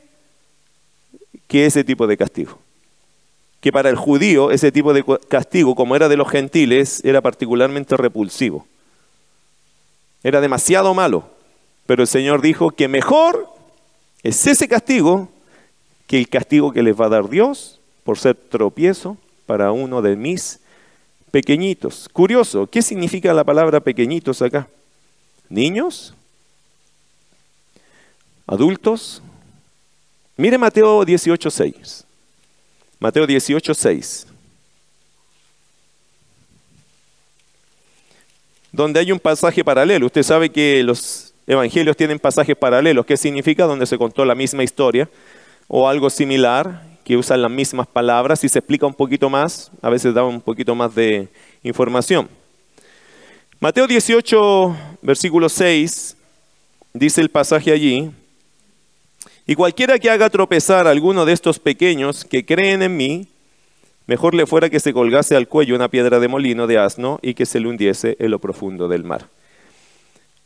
que 1.47 1.65
ese 1.65 1.83
tipo 1.83 2.05
de 2.05 2.17
castigo. 2.17 2.59
Que 3.65 3.71
para 3.71 3.89
el 3.89 3.95
judío 3.95 4.51
ese 4.51 4.71
tipo 4.71 4.93
de 4.93 5.03
castigo, 5.27 5.73
como 5.73 5.95
era 5.95 6.07
de 6.07 6.17
los 6.17 6.29
gentiles, 6.29 7.03
era 7.03 7.19
particularmente 7.21 7.97
repulsivo. 7.97 8.67
Era 10.21 10.39
demasiado 10.39 10.93
malo. 10.93 11.27
Pero 11.87 12.03
el 12.03 12.07
Señor 12.07 12.43
dijo 12.43 12.69
que 12.69 12.87
mejor 12.87 13.49
es 14.21 14.45
ese 14.45 14.67
castigo 14.67 15.29
que 16.05 16.19
el 16.19 16.29
castigo 16.29 16.71
que 16.71 16.83
les 16.83 16.95
va 16.95 17.07
a 17.07 17.09
dar 17.09 17.27
Dios 17.27 17.79
por 18.03 18.19
ser 18.19 18.35
tropiezo 18.35 19.17
para 19.47 19.71
uno 19.71 20.03
de 20.03 20.15
mis 20.15 20.59
pequeñitos. 21.31 22.07
Curioso, 22.13 22.67
¿qué 22.67 22.83
significa 22.83 23.33
la 23.33 23.43
palabra 23.43 23.79
pequeñitos 23.79 24.43
acá? 24.43 24.67
¿Niños? 25.49 26.13
¿Adultos? 28.45 29.23
Mire 30.37 30.59
Mateo 30.59 31.03
18.6. 31.03 32.05
Mateo 32.99 33.27
18.6. 33.27 34.25
Donde 38.71 38.99
hay 38.99 39.11
un 39.11 39.19
pasaje 39.19 39.63
paralelo. 39.63 40.05
Usted 40.05 40.23
sabe 40.23 40.49
que 40.49 40.83
los 40.83 41.33
evangelios 41.47 41.95
tienen 41.95 42.19
pasajes 42.19 42.55
paralelos. 42.55 43.05
¿Qué 43.05 43.17
significa? 43.17 43.65
Donde 43.65 43.85
se 43.85 43.97
contó 43.97 44.25
la 44.25 44.35
misma 44.35 44.63
historia 44.63 45.09
o 45.67 45.87
algo 45.87 46.09
similar, 46.09 46.83
que 47.03 47.17
usan 47.17 47.41
las 47.41 47.51
mismas 47.51 47.87
palabras 47.87 48.43
y 48.43 48.49
se 48.49 48.59
explica 48.59 48.85
un 48.85 48.93
poquito 48.93 49.29
más. 49.29 49.71
A 49.81 49.89
veces 49.89 50.13
da 50.13 50.23
un 50.23 50.41
poquito 50.41 50.75
más 50.75 50.93
de 50.95 51.27
información. 51.63 52.29
Mateo 53.59 53.87
18, 53.87 54.75
versículo 55.01 55.47
6, 55.47 56.17
dice 56.93 57.21
el 57.21 57.29
pasaje 57.29 57.71
allí. 57.71 58.11
Y 59.47 59.55
cualquiera 59.55 59.99
que 59.99 60.09
haga 60.09 60.29
tropezar 60.29 60.87
a 60.87 60.89
alguno 60.89 61.23
de 61.23 61.33
estos 61.33 61.59
pequeños 61.59 62.25
que 62.25 62.45
creen 62.45 62.81
en 62.81 62.97
mí, 62.97 63.27
mejor 64.07 64.33
le 64.33 64.47
fuera 64.47 64.69
que 64.69 64.79
se 64.79 64.91
colgase 64.91 65.35
al 65.35 65.47
cuello 65.47 65.75
una 65.75 65.89
piedra 65.89 66.19
de 66.19 66.27
molino 66.27 66.65
de 66.65 66.79
asno 66.79 67.19
y 67.21 67.35
que 67.35 67.45
se 67.45 67.59
le 67.59 67.67
hundiese 67.67 68.17
en 68.19 68.31
lo 68.31 68.39
profundo 68.39 68.87
del 68.87 69.03
mar. 69.03 69.27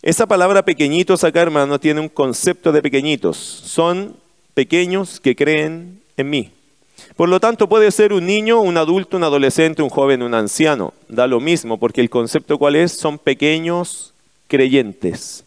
Esa 0.02 0.28
palabra 0.28 0.64
pequeñitos 0.64 1.24
acá, 1.24 1.42
hermano, 1.42 1.80
tiene 1.80 2.02
un 2.02 2.10
concepto 2.10 2.72
de 2.72 2.82
pequeñitos. 2.82 3.38
Son 3.38 4.16
pequeños 4.54 5.20
que 5.20 5.36
creen 5.36 6.02
en 6.18 6.30
mí. 6.30 6.52
Por 7.16 7.30
lo 7.30 7.40
tanto, 7.40 7.70
puede 7.70 7.92
ser 7.92 8.12
un 8.12 8.26
niño, 8.26 8.60
un 8.62 8.78
adulto, 8.78 9.18
un 9.18 9.24
adolescente, 9.24 9.82
un 9.82 9.90
joven, 9.90 10.24
un 10.24 10.34
anciano. 10.34 10.94
Da 11.08 11.28
lo 11.28 11.40
mismo, 11.40 11.78
porque 11.78 12.02
el 12.02 12.10
concepto 12.10 12.58
cuál 12.58 12.76
es, 12.76 12.92
son 12.92 13.18
pequeños 13.18 14.14
creyentes. 14.48 15.46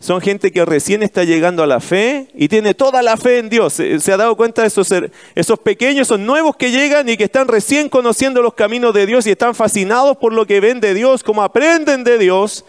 Son 0.00 0.20
gente 0.20 0.52
que 0.52 0.64
recién 0.64 1.02
está 1.02 1.24
llegando 1.24 1.62
a 1.62 1.66
la 1.66 1.80
fe 1.80 2.28
y 2.34 2.46
tiene 2.46 2.72
toda 2.72 3.02
la 3.02 3.16
fe 3.16 3.38
en 3.38 3.48
Dios. 3.48 3.72
¿Se 3.72 4.12
ha 4.12 4.16
dado 4.16 4.36
cuenta 4.36 4.62
de 4.62 4.68
esos, 4.68 4.92
esos 5.34 5.58
pequeños, 5.58 6.02
esos 6.02 6.20
nuevos 6.20 6.54
que 6.56 6.70
llegan 6.70 7.08
y 7.08 7.16
que 7.16 7.24
están 7.24 7.48
recién 7.48 7.88
conociendo 7.88 8.40
los 8.40 8.54
caminos 8.54 8.94
de 8.94 9.06
Dios 9.06 9.26
y 9.26 9.32
están 9.32 9.56
fascinados 9.56 10.16
por 10.16 10.32
lo 10.32 10.46
que 10.46 10.60
ven 10.60 10.80
de 10.80 10.94
Dios, 10.94 11.24
cómo 11.24 11.42
aprenden 11.42 12.04
de 12.04 12.16
Dios? 12.16 12.64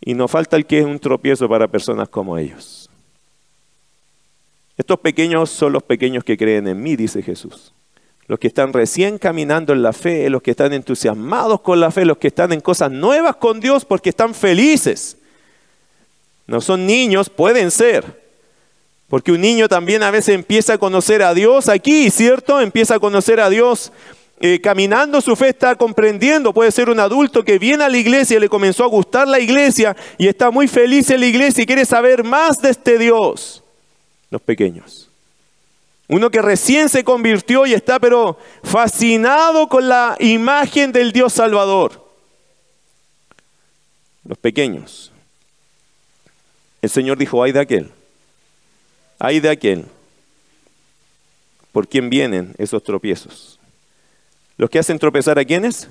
Y 0.00 0.14
no 0.14 0.28
falta 0.28 0.56
el 0.56 0.66
que 0.66 0.78
es 0.78 0.84
un 0.84 1.00
tropiezo 1.00 1.48
para 1.48 1.66
personas 1.66 2.08
como 2.08 2.38
ellos. 2.38 2.88
Estos 4.76 5.00
pequeños 5.00 5.50
son 5.50 5.72
los 5.72 5.82
pequeños 5.82 6.22
que 6.22 6.38
creen 6.38 6.68
en 6.68 6.80
mí, 6.80 6.94
dice 6.94 7.22
Jesús. 7.22 7.74
Los 8.28 8.38
que 8.38 8.46
están 8.46 8.72
recién 8.72 9.18
caminando 9.18 9.72
en 9.72 9.82
la 9.82 9.92
fe, 9.92 10.30
los 10.30 10.42
que 10.42 10.52
están 10.52 10.72
entusiasmados 10.72 11.60
con 11.60 11.80
la 11.80 11.90
fe, 11.90 12.04
los 12.04 12.18
que 12.18 12.28
están 12.28 12.52
en 12.52 12.60
cosas 12.60 12.92
nuevas 12.92 13.34
con 13.34 13.58
Dios 13.58 13.84
porque 13.84 14.10
están 14.10 14.32
felices 14.32 15.16
no 16.50 16.60
son 16.60 16.84
niños, 16.84 17.30
pueden 17.30 17.70
ser. 17.70 18.20
Porque 19.08 19.30
un 19.30 19.40
niño 19.40 19.68
también 19.68 20.02
a 20.02 20.10
veces 20.10 20.34
empieza 20.34 20.72
a 20.72 20.78
conocer 20.78 21.22
a 21.22 21.32
Dios 21.32 21.68
aquí, 21.68 22.10
¿cierto? 22.10 22.60
Empieza 22.60 22.96
a 22.96 22.98
conocer 22.98 23.38
a 23.38 23.48
Dios 23.48 23.92
eh, 24.40 24.60
caminando 24.60 25.20
su 25.20 25.36
fe, 25.36 25.50
está 25.50 25.76
comprendiendo. 25.76 26.52
Puede 26.52 26.72
ser 26.72 26.90
un 26.90 26.98
adulto 26.98 27.44
que 27.44 27.60
viene 27.60 27.84
a 27.84 27.88
la 27.88 27.96
iglesia, 27.96 28.40
le 28.40 28.48
comenzó 28.48 28.82
a 28.82 28.88
gustar 28.88 29.28
la 29.28 29.38
iglesia 29.38 29.96
y 30.18 30.26
está 30.26 30.50
muy 30.50 30.66
feliz 30.66 31.08
en 31.10 31.20
la 31.20 31.26
iglesia 31.26 31.62
y 31.62 31.66
quiere 31.66 31.84
saber 31.84 32.24
más 32.24 32.60
de 32.60 32.70
este 32.70 32.98
Dios. 32.98 33.62
Los 34.28 34.42
pequeños. 34.42 35.08
Uno 36.08 36.30
que 36.32 36.42
recién 36.42 36.88
se 36.88 37.04
convirtió 37.04 37.64
y 37.64 37.74
está 37.74 38.00
pero 38.00 38.38
fascinado 38.64 39.68
con 39.68 39.88
la 39.88 40.16
imagen 40.18 40.90
del 40.90 41.12
Dios 41.12 41.32
Salvador. 41.32 42.10
Los 44.24 44.36
pequeños. 44.36 45.12
El 46.82 46.90
Señor 46.90 47.18
dijo, 47.18 47.42
ay 47.42 47.52
de 47.52 47.60
aquel, 47.60 47.90
ay 49.18 49.40
de 49.40 49.50
aquel, 49.50 49.84
por 51.72 51.88
quien 51.88 52.10
vienen 52.10 52.54
esos 52.58 52.82
tropiezos. 52.82 53.58
¿Los 54.56 54.70
que 54.70 54.78
hacen 54.78 54.98
tropezar 54.98 55.38
a 55.38 55.44
quiénes? 55.44 55.88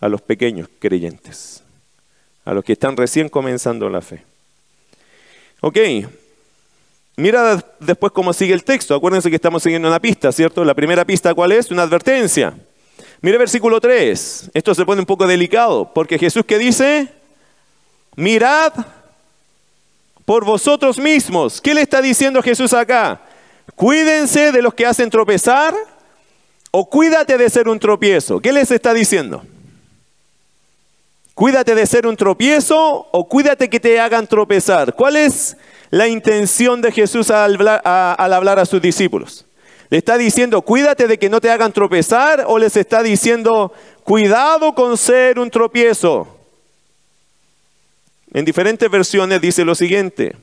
A 0.00 0.08
los 0.08 0.20
pequeños 0.20 0.68
creyentes, 0.78 1.62
a 2.44 2.52
los 2.52 2.64
que 2.64 2.72
están 2.72 2.96
recién 2.96 3.28
comenzando 3.28 3.88
la 3.88 4.00
fe. 4.00 4.22
Ok, 5.60 5.78
mira 7.16 7.64
después 7.80 8.12
cómo 8.12 8.32
sigue 8.32 8.52
el 8.52 8.64
texto. 8.64 8.94
Acuérdense 8.94 9.30
que 9.30 9.36
estamos 9.36 9.62
siguiendo 9.62 9.88
una 9.88 10.00
pista, 10.00 10.30
¿cierto? 10.30 10.64
La 10.64 10.74
primera 10.74 11.04
pista, 11.06 11.32
¿cuál 11.34 11.52
es? 11.52 11.70
Una 11.70 11.84
advertencia. 11.84 12.54
Mira 13.22 13.38
versículo 13.38 13.80
3. 13.80 14.50
Esto 14.52 14.74
se 14.74 14.84
pone 14.84 15.00
un 15.00 15.06
poco 15.06 15.26
delicado, 15.26 15.90
porque 15.94 16.18
Jesús 16.18 16.44
que 16.44 16.58
dice, 16.58 17.08
mirad 18.16 18.72
por 20.24 20.44
vosotros 20.44 20.98
mismos. 20.98 21.60
¿Qué 21.60 21.74
le 21.74 21.82
está 21.82 22.00
diciendo 22.00 22.42
Jesús 22.42 22.72
acá? 22.72 23.20
Cuídense 23.74 24.52
de 24.52 24.62
los 24.62 24.74
que 24.74 24.86
hacen 24.86 25.10
tropezar 25.10 25.74
o 26.70 26.88
cuídate 26.88 27.38
de 27.38 27.50
ser 27.50 27.68
un 27.68 27.78
tropiezo. 27.78 28.40
¿Qué 28.40 28.52
les 28.52 28.70
está 28.70 28.94
diciendo? 28.94 29.42
Cuídate 31.34 31.74
de 31.74 31.86
ser 31.86 32.06
un 32.06 32.16
tropiezo 32.16 33.08
o 33.10 33.28
cuídate 33.28 33.68
que 33.68 33.80
te 33.80 33.98
hagan 33.98 34.26
tropezar. 34.26 34.94
¿Cuál 34.94 35.16
es 35.16 35.56
la 35.90 36.06
intención 36.06 36.80
de 36.80 36.92
Jesús 36.92 37.30
al 37.30 37.54
hablar, 37.54 37.82
al 37.84 38.32
hablar 38.32 38.58
a 38.58 38.66
sus 38.66 38.80
discípulos? 38.80 39.44
¿Le 39.90 39.98
está 39.98 40.16
diciendo 40.16 40.62
cuídate 40.62 41.06
de 41.06 41.18
que 41.18 41.28
no 41.28 41.40
te 41.40 41.50
hagan 41.50 41.72
tropezar 41.72 42.44
o 42.46 42.58
les 42.58 42.76
está 42.76 43.02
diciendo 43.02 43.72
cuidado 44.04 44.74
con 44.74 44.96
ser 44.96 45.38
un 45.38 45.50
tropiezo? 45.50 46.33
En 48.34 48.44
diferentes 48.44 48.90
versiones 48.90 49.40
dice 49.40 49.64
lo 49.64 49.76
siguiente. 49.76 50.36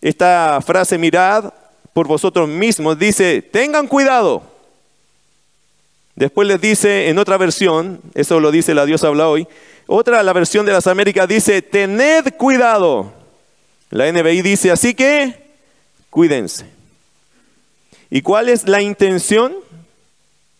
Esta 0.00 0.60
frase, 0.64 0.96
mirad 0.96 1.52
por 1.92 2.08
vosotros 2.08 2.48
mismos, 2.48 2.98
dice, 2.98 3.42
tengan 3.42 3.86
cuidado. 3.86 4.42
Después 6.16 6.48
les 6.48 6.60
dice 6.60 7.08
en 7.08 7.18
otra 7.18 7.36
versión, 7.36 8.00
eso 8.14 8.40
lo 8.40 8.50
dice 8.50 8.74
la 8.74 8.86
Dios 8.86 9.04
habla 9.04 9.28
hoy, 9.28 9.46
otra, 9.86 10.22
la 10.22 10.32
versión 10.32 10.64
de 10.64 10.72
las 10.72 10.86
Américas 10.86 11.28
dice, 11.28 11.60
tened 11.60 12.34
cuidado. 12.36 13.12
La 13.90 14.10
NBI 14.10 14.40
dice, 14.40 14.70
así 14.70 14.94
que 14.94 15.34
cuídense. 16.08 16.64
¿Y 18.10 18.22
cuál 18.22 18.48
es 18.48 18.66
la 18.66 18.80
intención? 18.80 19.54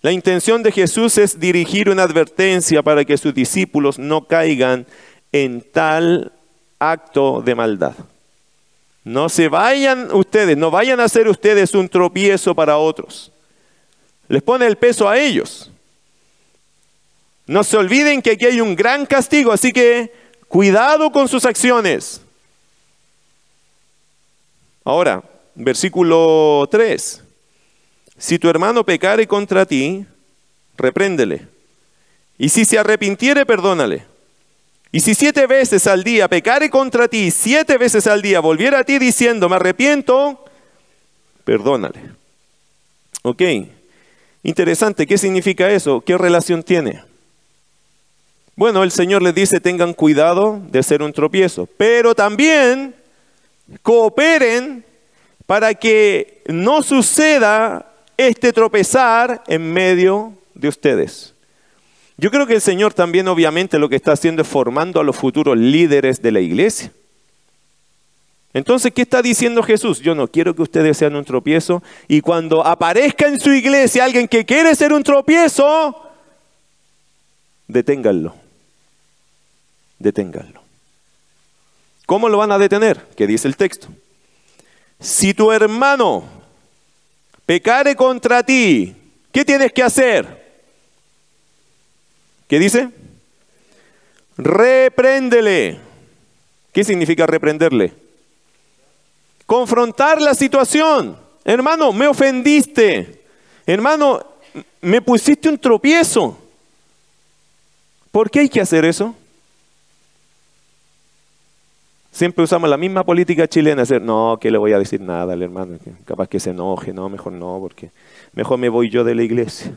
La 0.02 0.12
intención 0.12 0.62
de 0.62 0.72
Jesús 0.72 1.16
es 1.16 1.40
dirigir 1.40 1.88
una 1.88 2.02
advertencia 2.02 2.82
para 2.82 3.04
que 3.06 3.16
sus 3.16 3.32
discípulos 3.32 3.98
no 3.98 4.26
caigan 4.26 4.86
en 5.32 5.62
tal 5.62 6.34
acto 6.91 7.43
de 7.43 7.55
maldad. 7.55 7.95
No 9.05 9.29
se 9.29 9.49
vayan 9.49 10.11
ustedes, 10.12 10.57
no 10.57 10.71
vayan 10.71 11.00
a 11.00 11.09
ser 11.09 11.29
ustedes 11.29 11.75
un 11.75 11.88
tropiezo 11.88 12.55
para 12.55 12.79
otros. 12.79 13.31
Les 14.29 14.43
pone 14.43 14.67
el 14.67 14.76
peso 14.76 15.09
a 15.09 15.19
ellos. 15.19 15.71
No 17.47 17.62
se 17.62 17.76
olviden 17.76 18.23
que 18.23 18.33
aquí 18.33 18.47
hay 18.47 18.61
un 18.61 18.75
gran 18.75 19.05
castigo, 19.05 19.53
así 19.53 19.73
que 19.73 20.12
cuidado 20.49 21.12
con 21.12 21.29
sus 21.29 21.45
acciones. 21.45 22.23
Ahora, 24.83 25.23
versículo 25.55 26.67
3. 26.71 27.23
Si 28.17 28.38
tu 28.38 28.49
hermano 28.49 28.85
pecare 28.85 29.26
contra 29.26 29.67
ti, 29.67 30.07
repréndele. 30.76 31.47
Y 32.38 32.49
si 32.49 32.64
se 32.64 32.79
arrepintiere, 32.79 33.45
perdónale. 33.45 34.07
Y 34.94 35.00
si 35.00 35.16
siete 35.16 35.48
veces 35.48 35.88
al 35.88 36.04
día 36.04 36.28
pecare 36.28 36.70
contra 36.70 37.08
ti, 37.08 37.32
siete 37.32 37.78
veces 37.78 38.06
al 38.06 38.22
día 38.22 38.38
volviera 38.38 38.78
a 38.78 38.84
ti 38.84 39.00
diciendo, 39.00 39.48
me 39.48 39.56
arrepiento, 39.56 40.44
perdónale. 41.42 41.98
Ok, 43.22 43.42
interesante, 44.44 45.04
¿qué 45.04 45.18
significa 45.18 45.68
eso? 45.68 46.00
¿Qué 46.00 46.16
relación 46.16 46.62
tiene? 46.62 47.02
Bueno, 48.54 48.84
el 48.84 48.92
Señor 48.92 49.20
les 49.22 49.34
dice, 49.34 49.58
tengan 49.58 49.94
cuidado 49.94 50.62
de 50.70 50.80
ser 50.84 51.02
un 51.02 51.12
tropiezo, 51.12 51.66
pero 51.76 52.14
también 52.14 52.94
cooperen 53.82 54.84
para 55.44 55.74
que 55.74 56.40
no 56.46 56.84
suceda 56.84 57.92
este 58.16 58.52
tropezar 58.52 59.42
en 59.48 59.72
medio 59.72 60.34
de 60.54 60.68
ustedes. 60.68 61.34
Yo 62.16 62.30
creo 62.30 62.47
que 62.47 62.54
el 62.54 62.61
Señor 62.61 62.94
también 62.94 63.26
obviamente 63.28 63.78
lo 63.78 63.88
que 63.88 63.97
está 63.97 64.12
haciendo 64.12 64.42
es 64.42 64.49
formando 64.49 65.00
a 65.00 65.04
los 65.04 65.16
futuros 65.16 65.59
líderes 65.59 66.23
de 66.23 66.33
la 66.33 66.40
iglesia. 66.40 66.92
Entonces, 68.52 68.92
¿qué 68.94 69.02
está 69.02 69.21
diciendo 69.21 69.64
Jesús? 69.64 69.99
Yo 69.99 70.14
no 70.14 70.28
quiero 70.28 70.54
que 70.54 70.62
ustedes 70.62 70.97
sean 70.97 71.16
un 71.16 71.25
tropiezo. 71.25 71.83
Y 72.06 72.21
cuando 72.21 72.64
aparezca 72.64 73.26
en 73.26 73.40
su 73.40 73.52
iglesia 73.52 74.04
alguien 74.04 74.28
que 74.28 74.44
quiere 74.44 74.76
ser 74.76 74.92
un 74.92 75.02
tropiezo, 75.02 76.12
deténganlo. 77.66 78.37
Deténganlo. 79.99 80.62
¿Cómo 82.06 82.28
lo 82.28 82.38
van 82.38 82.52
a 82.52 82.59
detener? 82.59 83.04
¿Qué 83.16 83.26
dice 83.26 83.49
el 83.49 83.56
texto? 83.56 83.88
Si 85.00 85.35
tu 85.35 85.50
hermano 85.50 86.25
pecare 87.44 87.97
contra 87.97 88.44
ti, 88.44 88.94
¿qué 89.33 89.44
tienes 89.44 89.73
que 89.73 89.83
hacer? 89.83 90.43
¿Qué 92.54 92.61
dice? 92.61 92.88
Repréndele. 94.37 95.80
¿Qué 96.70 96.84
significa 96.84 97.26
reprenderle? 97.26 97.92
Confrontar 99.44 100.23
la 100.23 100.34
situación. 100.34 101.18
Hermano, 101.44 101.92
me 101.92 102.06
ofendiste. 102.06 103.25
Hermano, 103.66 104.25
me 104.80 105.02
pusiste 105.02 105.49
un 105.49 105.58
tropiezo. 105.58 106.38
¿Por 108.12 108.30
qué 108.30 108.38
hay 108.38 108.49
que 108.49 108.61
hacer 108.61 108.84
eso? 108.84 109.16
Siempre 112.12 112.44
usamos 112.44 112.70
la 112.70 112.76
misma 112.76 113.02
política 113.02 113.49
chilena, 113.49 113.82
hacer, 113.82 114.00
no, 114.00 114.38
que 114.40 114.52
le 114.52 114.58
voy 114.58 114.73
a 114.75 114.78
decir 114.78 115.00
nada 115.00 115.32
al 115.32 115.42
hermano, 115.42 115.76
capaz 116.04 116.28
que 116.28 116.38
se 116.38 116.50
enoje, 116.50 116.92
no, 116.92 117.08
mejor 117.08 117.32
no, 117.32 117.58
porque 117.61 117.90
mejor 118.32 118.61
me 118.61 118.68
voy 118.68 118.90
yo 118.90 119.02
de 119.02 119.16
la 119.16 119.25
iglesia. 119.25 119.73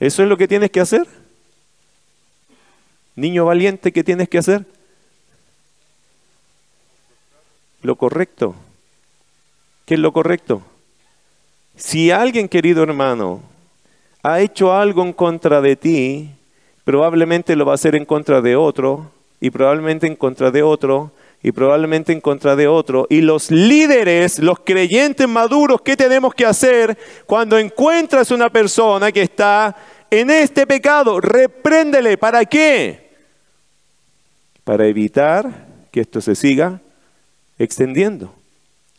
¿Eso 0.00 0.22
es 0.22 0.28
lo 0.28 0.38
que 0.38 0.48
tienes 0.48 0.70
que 0.70 0.80
hacer? 0.80 1.06
Niño 3.14 3.44
valiente, 3.44 3.92
¿qué 3.92 4.02
tienes 4.02 4.30
que 4.30 4.38
hacer? 4.38 4.64
Lo 7.82 7.96
correcto. 7.96 8.54
¿Qué 9.84 9.94
es 9.94 10.00
lo 10.00 10.12
correcto? 10.12 10.62
Si 11.76 12.10
alguien, 12.10 12.48
querido 12.48 12.82
hermano, 12.82 13.42
ha 14.22 14.40
hecho 14.40 14.72
algo 14.72 15.02
en 15.02 15.12
contra 15.12 15.60
de 15.60 15.76
ti, 15.76 16.30
probablemente 16.84 17.54
lo 17.54 17.66
va 17.66 17.72
a 17.72 17.74
hacer 17.74 17.94
en 17.94 18.06
contra 18.06 18.40
de 18.40 18.56
otro, 18.56 19.10
y 19.38 19.50
probablemente 19.50 20.06
en 20.06 20.16
contra 20.16 20.50
de 20.50 20.62
otro, 20.62 21.10
y 21.42 21.52
probablemente 21.52 22.12
en 22.12 22.20
contra 22.20 22.56
de 22.56 22.68
otro. 22.68 23.06
Y 23.08 23.22
los 23.22 23.50
líderes, 23.50 24.38
los 24.38 24.60
creyentes 24.60 25.26
maduros, 25.26 25.80
¿qué 25.82 25.96
tenemos 25.96 26.34
que 26.34 26.46
hacer 26.46 26.96
cuando 27.26 27.58
encuentras 27.58 28.30
una 28.30 28.50
persona 28.50 29.10
que 29.10 29.22
está 29.22 29.74
en 30.10 30.30
este 30.30 30.66
pecado? 30.66 31.20
Repréndele. 31.20 32.18
¿Para 32.18 32.44
qué? 32.44 33.10
Para 34.64 34.86
evitar 34.86 35.66
que 35.90 36.00
esto 36.00 36.20
se 36.20 36.34
siga 36.34 36.80
extendiendo. 37.58 38.34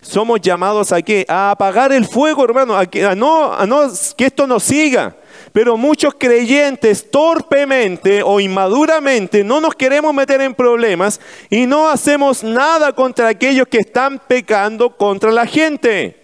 Somos 0.01 0.41
llamados 0.41 0.91
a 0.91 1.01
qué? 1.01 1.25
A 1.27 1.51
apagar 1.51 1.91
el 1.91 2.05
fuego, 2.05 2.43
hermano, 2.43 2.75
a, 2.75 2.87
que, 2.87 3.15
no, 3.15 3.53
a 3.53 3.67
no 3.67 3.83
que 4.17 4.25
esto 4.25 4.47
no 4.47 4.59
siga. 4.59 5.15
Pero 5.53 5.77
muchos 5.77 6.13
creyentes 6.17 7.09
torpemente 7.09 8.23
o 8.23 8.39
inmaduramente 8.39 9.43
no 9.43 9.61
nos 9.61 9.75
queremos 9.75 10.13
meter 10.13 10.41
en 10.41 10.53
problemas 10.53 11.19
y 11.49 11.65
no 11.65 11.89
hacemos 11.89 12.43
nada 12.43 12.93
contra 12.93 13.27
aquellos 13.27 13.67
que 13.67 13.79
están 13.79 14.19
pecando 14.19 14.95
contra 14.95 15.31
la 15.31 15.45
gente. 15.45 16.17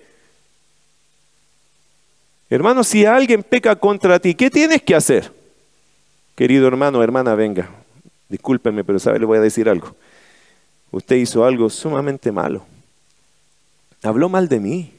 Hermano, 2.50 2.83
si 2.83 3.05
alguien 3.05 3.43
peca 3.43 3.75
contra 3.75 4.19
ti, 4.19 4.33
¿qué 4.33 4.50
tienes 4.50 4.81
que 4.81 4.95
hacer? 4.95 5.31
Querido 6.36 6.67
hermano, 6.67 7.03
hermana, 7.03 7.36
venga. 7.36 7.69
Discúlpeme, 8.29 8.83
pero 8.83 9.00
sabe, 9.00 9.19
le 9.19 9.25
voy 9.25 9.38
a 9.38 9.41
decir 9.41 9.67
algo. 9.67 9.95
Usted 10.91 11.17
hizo 11.17 11.43
algo 11.43 11.69
sumamente 11.69 12.31
malo. 12.31 12.65
Habló 14.03 14.29
mal 14.29 14.47
de 14.47 14.59
mí. 14.59 14.93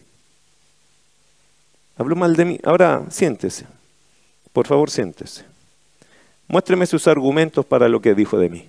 Habló 1.96 2.16
mal 2.16 2.36
de 2.36 2.44
mí. 2.44 2.60
Ahora 2.64 3.04
siéntese. 3.10 3.66
Por 4.58 4.66
favor, 4.66 4.90
siéntese. 4.90 5.44
Muéstreme 6.48 6.84
sus 6.84 7.06
argumentos 7.06 7.64
para 7.64 7.88
lo 7.88 8.02
que 8.02 8.12
dijo 8.12 8.36
de 8.40 8.48
mí. 8.48 8.68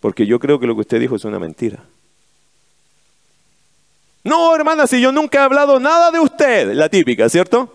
Porque 0.00 0.26
yo 0.26 0.38
creo 0.38 0.60
que 0.60 0.66
lo 0.66 0.74
que 0.74 0.82
usted 0.82 1.00
dijo 1.00 1.16
es 1.16 1.24
una 1.24 1.38
mentira. 1.38 1.82
No, 4.22 4.54
hermana, 4.54 4.86
si 4.86 5.00
yo 5.00 5.12
nunca 5.12 5.38
he 5.38 5.40
hablado 5.40 5.80
nada 5.80 6.10
de 6.10 6.20
usted. 6.20 6.74
La 6.74 6.90
típica, 6.90 7.26
¿cierto? 7.30 7.74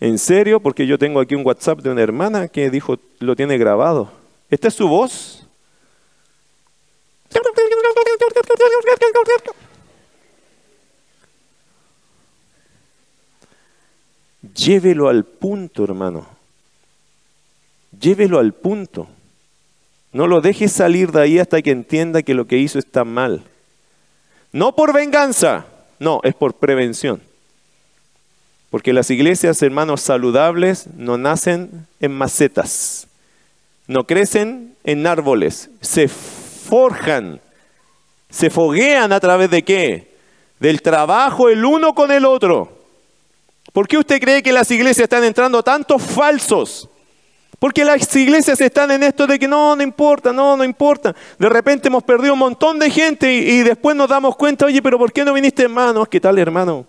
¿En 0.00 0.18
serio? 0.18 0.58
Porque 0.58 0.88
yo 0.88 0.98
tengo 0.98 1.20
aquí 1.20 1.36
un 1.36 1.46
WhatsApp 1.46 1.78
de 1.78 1.90
una 1.90 2.02
hermana 2.02 2.48
que 2.48 2.68
dijo, 2.68 2.98
lo 3.20 3.36
tiene 3.36 3.56
grabado. 3.56 4.10
¿Esta 4.50 4.66
es 4.66 4.74
su 4.74 4.88
voz? 4.88 5.46
Llévelo 14.56 15.08
al 15.08 15.24
punto, 15.24 15.84
hermano. 15.84 16.26
Llévelo 18.00 18.38
al 18.38 18.52
punto. 18.52 19.08
No 20.12 20.26
lo 20.26 20.40
dejes 20.40 20.72
salir 20.72 21.12
de 21.12 21.20
ahí 21.20 21.38
hasta 21.38 21.60
que 21.60 21.70
entienda 21.70 22.22
que 22.22 22.34
lo 22.34 22.46
que 22.46 22.56
hizo 22.56 22.78
está 22.78 23.04
mal. 23.04 23.42
No 24.52 24.74
por 24.74 24.94
venganza, 24.94 25.66
no, 25.98 26.20
es 26.24 26.34
por 26.34 26.54
prevención. 26.54 27.20
Porque 28.70 28.92
las 28.92 29.10
iglesias, 29.10 29.60
hermanos, 29.62 30.00
saludables 30.00 30.86
no 30.96 31.18
nacen 31.18 31.86
en 32.00 32.12
macetas, 32.12 33.06
no 33.86 34.04
crecen 34.04 34.74
en 34.84 35.06
árboles, 35.06 35.70
se 35.80 36.08
forjan, 36.08 37.40
se 38.30 38.50
foguean 38.50 39.12
a 39.12 39.20
través 39.20 39.50
de 39.50 39.62
qué? 39.62 40.16
Del 40.58 40.82
trabajo 40.82 41.48
el 41.48 41.64
uno 41.64 41.94
con 41.94 42.10
el 42.10 42.24
otro. 42.24 42.75
¿Por 43.76 43.86
qué 43.86 43.98
usted 43.98 44.18
cree 44.22 44.42
que 44.42 44.54
las 44.54 44.70
iglesias 44.70 45.04
están 45.04 45.22
entrando 45.22 45.62
tantos 45.62 46.00
falsos? 46.00 46.88
Porque 47.58 47.84
las 47.84 48.16
iglesias 48.16 48.58
están 48.62 48.90
en 48.90 49.02
esto 49.02 49.26
de 49.26 49.38
que 49.38 49.46
no, 49.46 49.76
no 49.76 49.82
importa, 49.82 50.32
no, 50.32 50.56
no 50.56 50.64
importa. 50.64 51.14
De 51.38 51.46
repente 51.46 51.88
hemos 51.88 52.02
perdido 52.02 52.32
un 52.32 52.38
montón 52.38 52.78
de 52.78 52.88
gente 52.88 53.30
y, 53.30 53.62
después 53.62 53.94
nos 53.94 54.08
damos 54.08 54.34
cuenta, 54.34 54.64
oye, 54.64 54.80
pero 54.80 54.96
¿por 54.98 55.12
qué 55.12 55.26
no 55.26 55.34
viniste 55.34 55.64
hermano? 55.64 56.06
¿Qué 56.06 56.18
tal 56.18 56.38
hermano? 56.38 56.86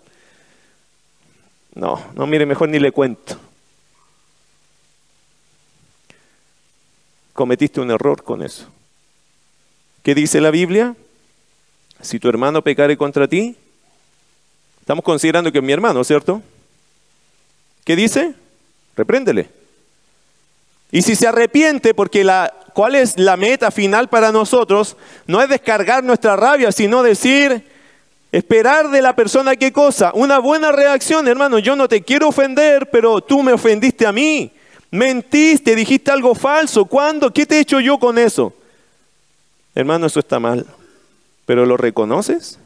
No, 1.74 2.02
no, 2.14 2.26
mire, 2.26 2.46
mejor 2.46 2.70
ni 2.70 2.78
le 2.78 2.90
cuento. 2.90 3.36
Cometiste 7.34 7.82
un 7.82 7.90
error 7.90 8.22
con 8.22 8.42
eso. 8.42 8.66
¿Qué 10.02 10.14
dice 10.14 10.40
la 10.40 10.50
Biblia? 10.50 10.96
Si 12.00 12.18
tu 12.18 12.30
hermano 12.30 12.62
pecare 12.62 12.96
contra 12.96 13.28
ti, 13.28 13.54
estamos 14.80 15.04
considerando 15.04 15.52
que 15.52 15.58
es 15.58 15.64
mi 15.64 15.72
hermano, 15.74 16.02
¿cierto? 16.02 16.42
¿Qué 17.88 17.96
dice? 17.96 18.34
Repréndele. 18.98 19.48
Y 20.92 21.00
si 21.00 21.16
se 21.16 21.26
arrepiente, 21.26 21.94
porque 21.94 22.22
la, 22.22 22.52
¿cuál 22.74 22.94
es 22.94 23.16
la 23.18 23.38
meta 23.38 23.70
final 23.70 24.08
para 24.08 24.30
nosotros? 24.30 24.98
No 25.26 25.40
es 25.40 25.48
descargar 25.48 26.04
nuestra 26.04 26.36
rabia, 26.36 26.70
sino 26.70 27.02
decir, 27.02 27.64
esperar 28.30 28.90
de 28.90 29.00
la 29.00 29.16
persona 29.16 29.56
qué 29.56 29.72
cosa? 29.72 30.10
Una 30.12 30.38
buena 30.38 30.70
reacción, 30.70 31.28
hermano. 31.28 31.58
Yo 31.60 31.76
no 31.76 31.88
te 31.88 32.02
quiero 32.02 32.28
ofender, 32.28 32.90
pero 32.90 33.22
tú 33.22 33.42
me 33.42 33.54
ofendiste 33.54 34.06
a 34.06 34.12
mí. 34.12 34.52
Mentiste, 34.90 35.74
dijiste 35.74 36.10
algo 36.10 36.34
falso. 36.34 36.84
¿Cuándo? 36.84 37.32
¿Qué 37.32 37.46
te 37.46 37.56
he 37.56 37.60
hecho 37.60 37.80
yo 37.80 37.98
con 37.98 38.18
eso? 38.18 38.52
Hermano, 39.74 40.08
eso 40.08 40.20
está 40.20 40.38
mal. 40.38 40.66
¿Pero 41.46 41.64
lo 41.64 41.78
reconoces? 41.78 42.58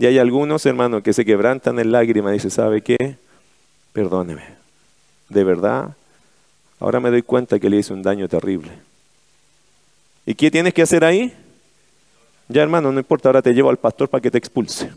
Y 0.00 0.06
hay 0.06 0.18
algunos, 0.18 0.66
hermanos, 0.66 1.04
que 1.04 1.12
se 1.12 1.24
quebrantan 1.24 1.78
en 1.78 1.92
lágrimas 1.92 2.32
y 2.32 2.34
dicen, 2.38 2.50
¿sabe 2.50 2.82
qué? 2.82 3.16
Perdóneme. 3.98 4.44
De 5.28 5.42
verdad, 5.42 5.96
ahora 6.78 7.00
me 7.00 7.10
doy 7.10 7.22
cuenta 7.22 7.58
que 7.58 7.68
le 7.68 7.78
hice 7.78 7.92
un 7.92 8.00
daño 8.00 8.28
terrible. 8.28 8.70
¿Y 10.24 10.36
qué 10.36 10.52
tienes 10.52 10.72
que 10.72 10.82
hacer 10.82 11.04
ahí? 11.04 11.36
Ya 12.46 12.62
hermano, 12.62 12.92
no 12.92 13.00
importa, 13.00 13.28
ahora 13.28 13.42
te 13.42 13.52
llevo 13.52 13.70
al 13.70 13.76
pastor 13.76 14.08
para 14.08 14.22
que 14.22 14.30
te 14.30 14.38
expulse. 14.38 14.92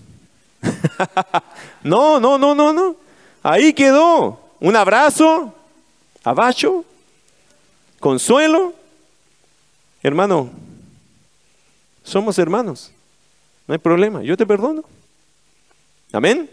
no, 1.83 2.19
no, 2.19 2.37
no, 2.37 2.53
no, 2.53 2.71
no. 2.71 2.95
Ahí 3.41 3.73
quedó. 3.73 4.39
Un 4.59 4.75
abrazo, 4.75 5.51
abajo, 6.23 6.85
consuelo. 7.99 8.75
Hermano, 10.03 10.51
somos 12.03 12.37
hermanos. 12.37 12.91
No 13.67 13.73
hay 13.73 13.79
problema, 13.79 14.21
yo 14.21 14.37
te 14.37 14.45
perdono. 14.45 14.83
Amén. 16.11 16.47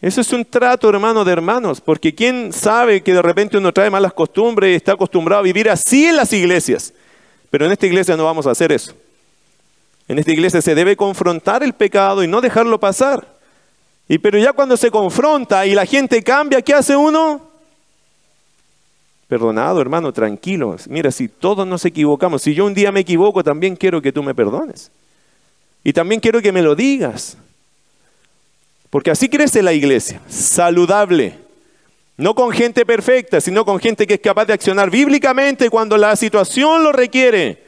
Eso 0.00 0.20
es 0.20 0.32
un 0.32 0.44
trato, 0.44 0.88
hermano, 0.88 1.24
de 1.24 1.32
hermanos, 1.32 1.80
porque 1.80 2.14
quién 2.14 2.52
sabe 2.52 3.02
que 3.02 3.12
de 3.12 3.22
repente 3.22 3.58
uno 3.58 3.72
trae 3.72 3.90
malas 3.90 4.12
costumbres 4.12 4.72
y 4.72 4.76
está 4.76 4.92
acostumbrado 4.92 5.40
a 5.40 5.42
vivir 5.42 5.68
así 5.68 6.06
en 6.06 6.16
las 6.16 6.32
iglesias. 6.32 6.92
Pero 7.50 7.66
en 7.66 7.72
esta 7.72 7.86
iglesia 7.86 8.16
no 8.16 8.24
vamos 8.24 8.46
a 8.46 8.52
hacer 8.52 8.70
eso. 8.70 8.94
En 10.06 10.18
esta 10.18 10.30
iglesia 10.30 10.62
se 10.62 10.74
debe 10.74 10.96
confrontar 10.96 11.62
el 11.62 11.72
pecado 11.72 12.22
y 12.22 12.28
no 12.28 12.40
dejarlo 12.40 12.78
pasar. 12.78 13.26
Y 14.08 14.18
pero 14.18 14.38
ya 14.38 14.52
cuando 14.52 14.76
se 14.76 14.90
confronta 14.90 15.66
y 15.66 15.74
la 15.74 15.84
gente 15.84 16.22
cambia, 16.22 16.62
¿qué 16.62 16.74
hace 16.74 16.96
uno? 16.96 17.48
Perdonado, 19.26 19.80
hermano, 19.80 20.12
tranquilo. 20.12 20.76
Mira, 20.88 21.10
si 21.10 21.28
todos 21.28 21.66
nos 21.66 21.84
equivocamos, 21.84 22.40
si 22.40 22.54
yo 22.54 22.64
un 22.64 22.72
día 22.72 22.92
me 22.92 23.00
equivoco, 23.00 23.44
también 23.44 23.76
quiero 23.76 24.00
que 24.00 24.12
tú 24.12 24.22
me 24.22 24.34
perdones. 24.34 24.90
Y 25.84 25.92
también 25.92 26.20
quiero 26.20 26.40
que 26.40 26.52
me 26.52 26.62
lo 26.62 26.74
digas. 26.74 27.36
Porque 28.90 29.10
así 29.10 29.28
crece 29.28 29.62
la 29.62 29.72
iglesia, 29.72 30.20
saludable. 30.28 31.34
No 32.16 32.34
con 32.34 32.50
gente 32.50 32.84
perfecta, 32.84 33.40
sino 33.40 33.64
con 33.64 33.78
gente 33.78 34.06
que 34.06 34.14
es 34.14 34.20
capaz 34.20 34.46
de 34.46 34.52
accionar 34.52 34.90
bíblicamente 34.90 35.70
cuando 35.70 35.96
la 35.96 36.16
situación 36.16 36.82
lo 36.82 36.92
requiere. 36.92 37.62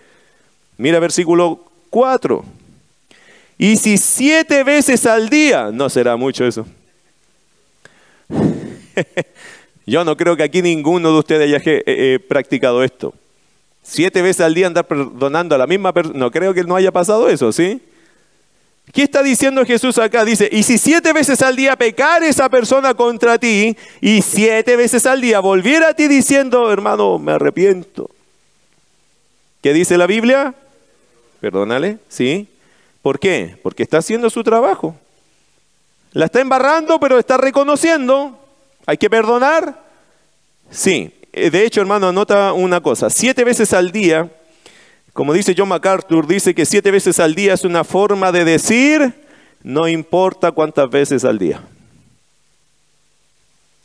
Mira 0.76 0.98
versículo 0.98 1.64
4. 1.90 2.44
Y 3.58 3.76
si 3.76 3.98
siete 3.98 4.64
veces 4.64 5.06
al 5.06 5.28
día, 5.28 5.70
no 5.72 5.90
será 5.90 6.16
mucho 6.16 6.46
eso. 6.46 6.66
Yo 9.86 10.04
no 10.04 10.16
creo 10.16 10.36
que 10.36 10.42
aquí 10.42 10.62
ninguno 10.62 11.12
de 11.12 11.18
ustedes 11.18 11.42
haya 11.42 11.58
eh, 11.70 11.82
eh, 11.86 12.18
practicado 12.26 12.82
esto. 12.82 13.12
Siete 13.82 14.22
veces 14.22 14.40
al 14.40 14.54
día 14.54 14.66
andar 14.66 14.86
perdonando 14.86 15.54
a 15.54 15.58
la 15.58 15.66
misma 15.66 15.92
persona. 15.92 16.18
No 16.18 16.30
creo 16.30 16.54
que 16.54 16.64
no 16.64 16.76
haya 16.76 16.90
pasado 16.90 17.28
eso, 17.28 17.52
¿sí? 17.52 17.82
¿Qué 18.92 19.04
está 19.04 19.22
diciendo 19.22 19.64
Jesús 19.64 19.98
acá? 19.98 20.24
Dice, 20.24 20.48
y 20.50 20.62
si 20.62 20.78
siete 20.78 21.12
veces 21.12 21.42
al 21.42 21.54
día 21.54 21.76
pecar 21.76 22.24
esa 22.24 22.48
persona 22.48 22.94
contra 22.94 23.38
ti, 23.38 23.76
y 24.00 24.22
siete 24.22 24.76
veces 24.76 25.06
al 25.06 25.20
día 25.20 25.40
volviera 25.40 25.88
a 25.88 25.94
ti 25.94 26.08
diciendo, 26.08 26.72
hermano, 26.72 27.18
me 27.18 27.32
arrepiento. 27.32 28.10
¿Qué 29.62 29.72
dice 29.72 29.96
la 29.96 30.06
Biblia? 30.06 30.54
Perdónale, 31.40 31.98
¿sí? 32.08 32.48
¿Por 33.02 33.18
qué? 33.18 33.56
Porque 33.62 33.82
está 33.82 33.98
haciendo 33.98 34.28
su 34.28 34.42
trabajo. 34.42 34.96
La 36.12 36.26
está 36.26 36.40
embarrando, 36.40 36.98
pero 36.98 37.18
está 37.18 37.36
reconociendo. 37.36 38.38
¿Hay 38.86 38.98
que 38.98 39.08
perdonar? 39.08 39.80
Sí. 40.70 41.12
Eh, 41.32 41.50
de 41.50 41.64
hecho, 41.64 41.80
hermano, 41.80 42.08
anota 42.08 42.52
una 42.52 42.80
cosa. 42.80 43.08
Siete 43.08 43.44
veces 43.44 43.72
al 43.72 43.92
día 43.92 44.28
como 45.12 45.32
dice 45.32 45.54
John 45.56 45.68
MacArthur, 45.68 46.26
dice 46.26 46.54
que 46.54 46.64
siete 46.64 46.90
veces 46.90 47.18
al 47.18 47.34
día 47.34 47.54
es 47.54 47.64
una 47.64 47.84
forma 47.84 48.30
de 48.32 48.44
decir, 48.44 49.14
no 49.62 49.88
importa 49.88 50.52
cuántas 50.52 50.88
veces 50.88 51.24
al 51.24 51.38
día. 51.38 51.62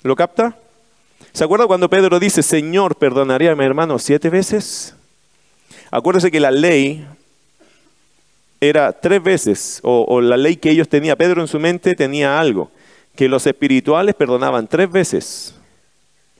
¿Lo 0.03 0.15
capta? 0.15 0.57
¿Se 1.33 1.43
acuerda 1.43 1.67
cuando 1.67 1.89
Pedro 1.89 2.19
dice, 2.19 2.43
Señor, 2.43 2.95
perdonaría 2.95 3.51
a 3.51 3.55
mi 3.55 3.65
hermano 3.65 3.97
siete 3.97 4.29
veces? 4.29 4.95
Acuérdese 5.89 6.29
que 6.29 6.39
la 6.39 6.51
ley 6.51 7.05
era 8.61 8.91
tres 8.93 9.21
veces, 9.21 9.79
o, 9.83 10.05
o, 10.07 10.21
la 10.21 10.37
ley 10.37 10.55
que 10.55 10.69
ellos 10.69 10.87
tenían, 10.87 11.17
Pedro 11.17 11.41
en 11.41 11.47
su 11.47 11.59
mente 11.59 11.95
tenía 11.95 12.39
algo, 12.39 12.71
que 13.15 13.27
los 13.27 13.45
espirituales 13.47 14.15
perdonaban 14.15 14.67
tres 14.67 14.91
veces. 14.91 15.55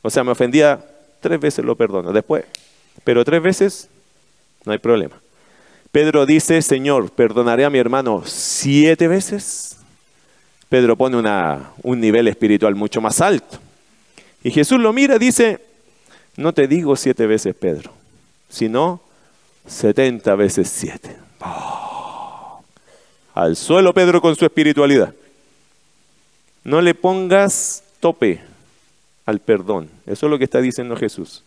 O 0.01 0.09
sea, 0.09 0.23
me 0.23 0.31
ofendía, 0.31 0.85
tres 1.19 1.39
veces 1.39 1.65
lo 1.65 1.75
perdono, 1.75 2.13
después. 2.13 2.45
Pero 3.03 3.25
tres 3.25 3.41
veces 3.41 3.89
no 4.65 4.71
hay 4.71 4.79
problema. 4.79 5.15
Pedro 5.91 6.25
dice, 6.25 6.61
Señor, 6.61 7.11
perdonaré 7.11 7.63
a 7.63 7.69
mi 7.69 7.79
hermano 7.79 8.23
siete 8.25 9.07
veces. 9.07 9.77
Pedro 10.67 10.97
pone 10.97 11.17
un 11.83 11.99
nivel 12.01 12.27
espiritual 12.27 12.75
mucho 12.75 12.99
más 12.99 13.21
alto. 13.21 13.59
Y 14.43 14.51
Jesús 14.51 14.79
lo 14.79 14.91
mira 14.91 15.15
y 15.15 15.19
dice, 15.19 15.61
no 16.35 16.53
te 16.53 16.67
digo 16.67 16.95
siete 16.95 17.25
veces, 17.25 17.55
Pedro, 17.55 17.93
sino 18.49 19.01
setenta 19.65 20.35
veces 20.35 20.69
siete. 20.69 21.15
Oh. 21.39 22.61
Al 23.33 23.55
suelo, 23.55 23.93
Pedro, 23.93 24.21
con 24.21 24.35
su 24.35 24.45
espiritualidad. 24.45 25.13
No 26.63 26.81
le 26.81 26.93
pongas 26.93 27.83
tope 27.99 28.41
al 29.25 29.39
perdón. 29.39 29.89
Eso 30.05 30.25
es 30.25 30.29
lo 30.29 30.37
que 30.37 30.43
está 30.43 30.61
diciendo 30.61 30.95
Jesús. 30.95 31.43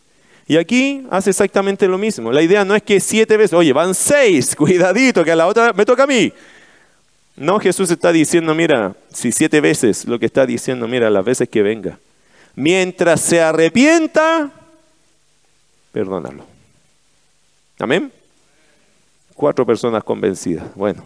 Y 0.48 0.56
aquí 0.56 1.06
hace 1.10 1.28
exactamente 1.28 1.86
lo 1.86 1.98
mismo. 1.98 2.32
La 2.32 2.40
idea 2.40 2.64
no 2.64 2.74
es 2.74 2.82
que 2.82 3.00
siete 3.00 3.36
veces, 3.36 3.52
oye, 3.52 3.74
van 3.74 3.94
seis, 3.94 4.56
cuidadito, 4.56 5.22
que 5.22 5.32
a 5.32 5.36
la 5.36 5.46
otra 5.46 5.74
me 5.74 5.84
toca 5.84 6.04
a 6.04 6.06
mí. 6.06 6.32
No, 7.36 7.60
Jesús 7.60 7.90
está 7.90 8.10
diciendo, 8.10 8.54
mira, 8.54 8.96
si 9.12 9.30
siete 9.30 9.60
veces, 9.60 10.06
lo 10.06 10.18
que 10.18 10.24
está 10.24 10.46
diciendo, 10.46 10.88
mira, 10.88 11.10
las 11.10 11.24
veces 11.24 11.50
que 11.50 11.62
venga. 11.62 11.98
Mientras 12.56 13.20
se 13.20 13.42
arrepienta, 13.42 14.50
perdónalo. 15.92 16.44
Amén. 17.78 18.10
Cuatro 19.34 19.66
personas 19.66 20.02
convencidas. 20.02 20.66
Bueno. 20.74 21.04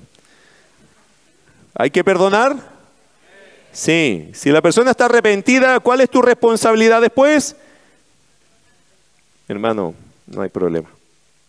¿Hay 1.75 1.91
que 1.91 2.05
perdonar? 2.05 2.57
Sí. 3.73 4.31
Si 4.35 4.51
la 4.51 4.63
persona 4.63 4.93
está 4.93 5.07
arrepentida, 5.07 5.81
¿cuál 5.81 6.01
es 6.01 6.09
tu 6.09 6.23
responsabilidad 6.23 7.01
después? 7.01 7.57
Hermano, 9.53 9.95
no 10.27 10.43
hay 10.43 10.49
problema. 10.49 10.89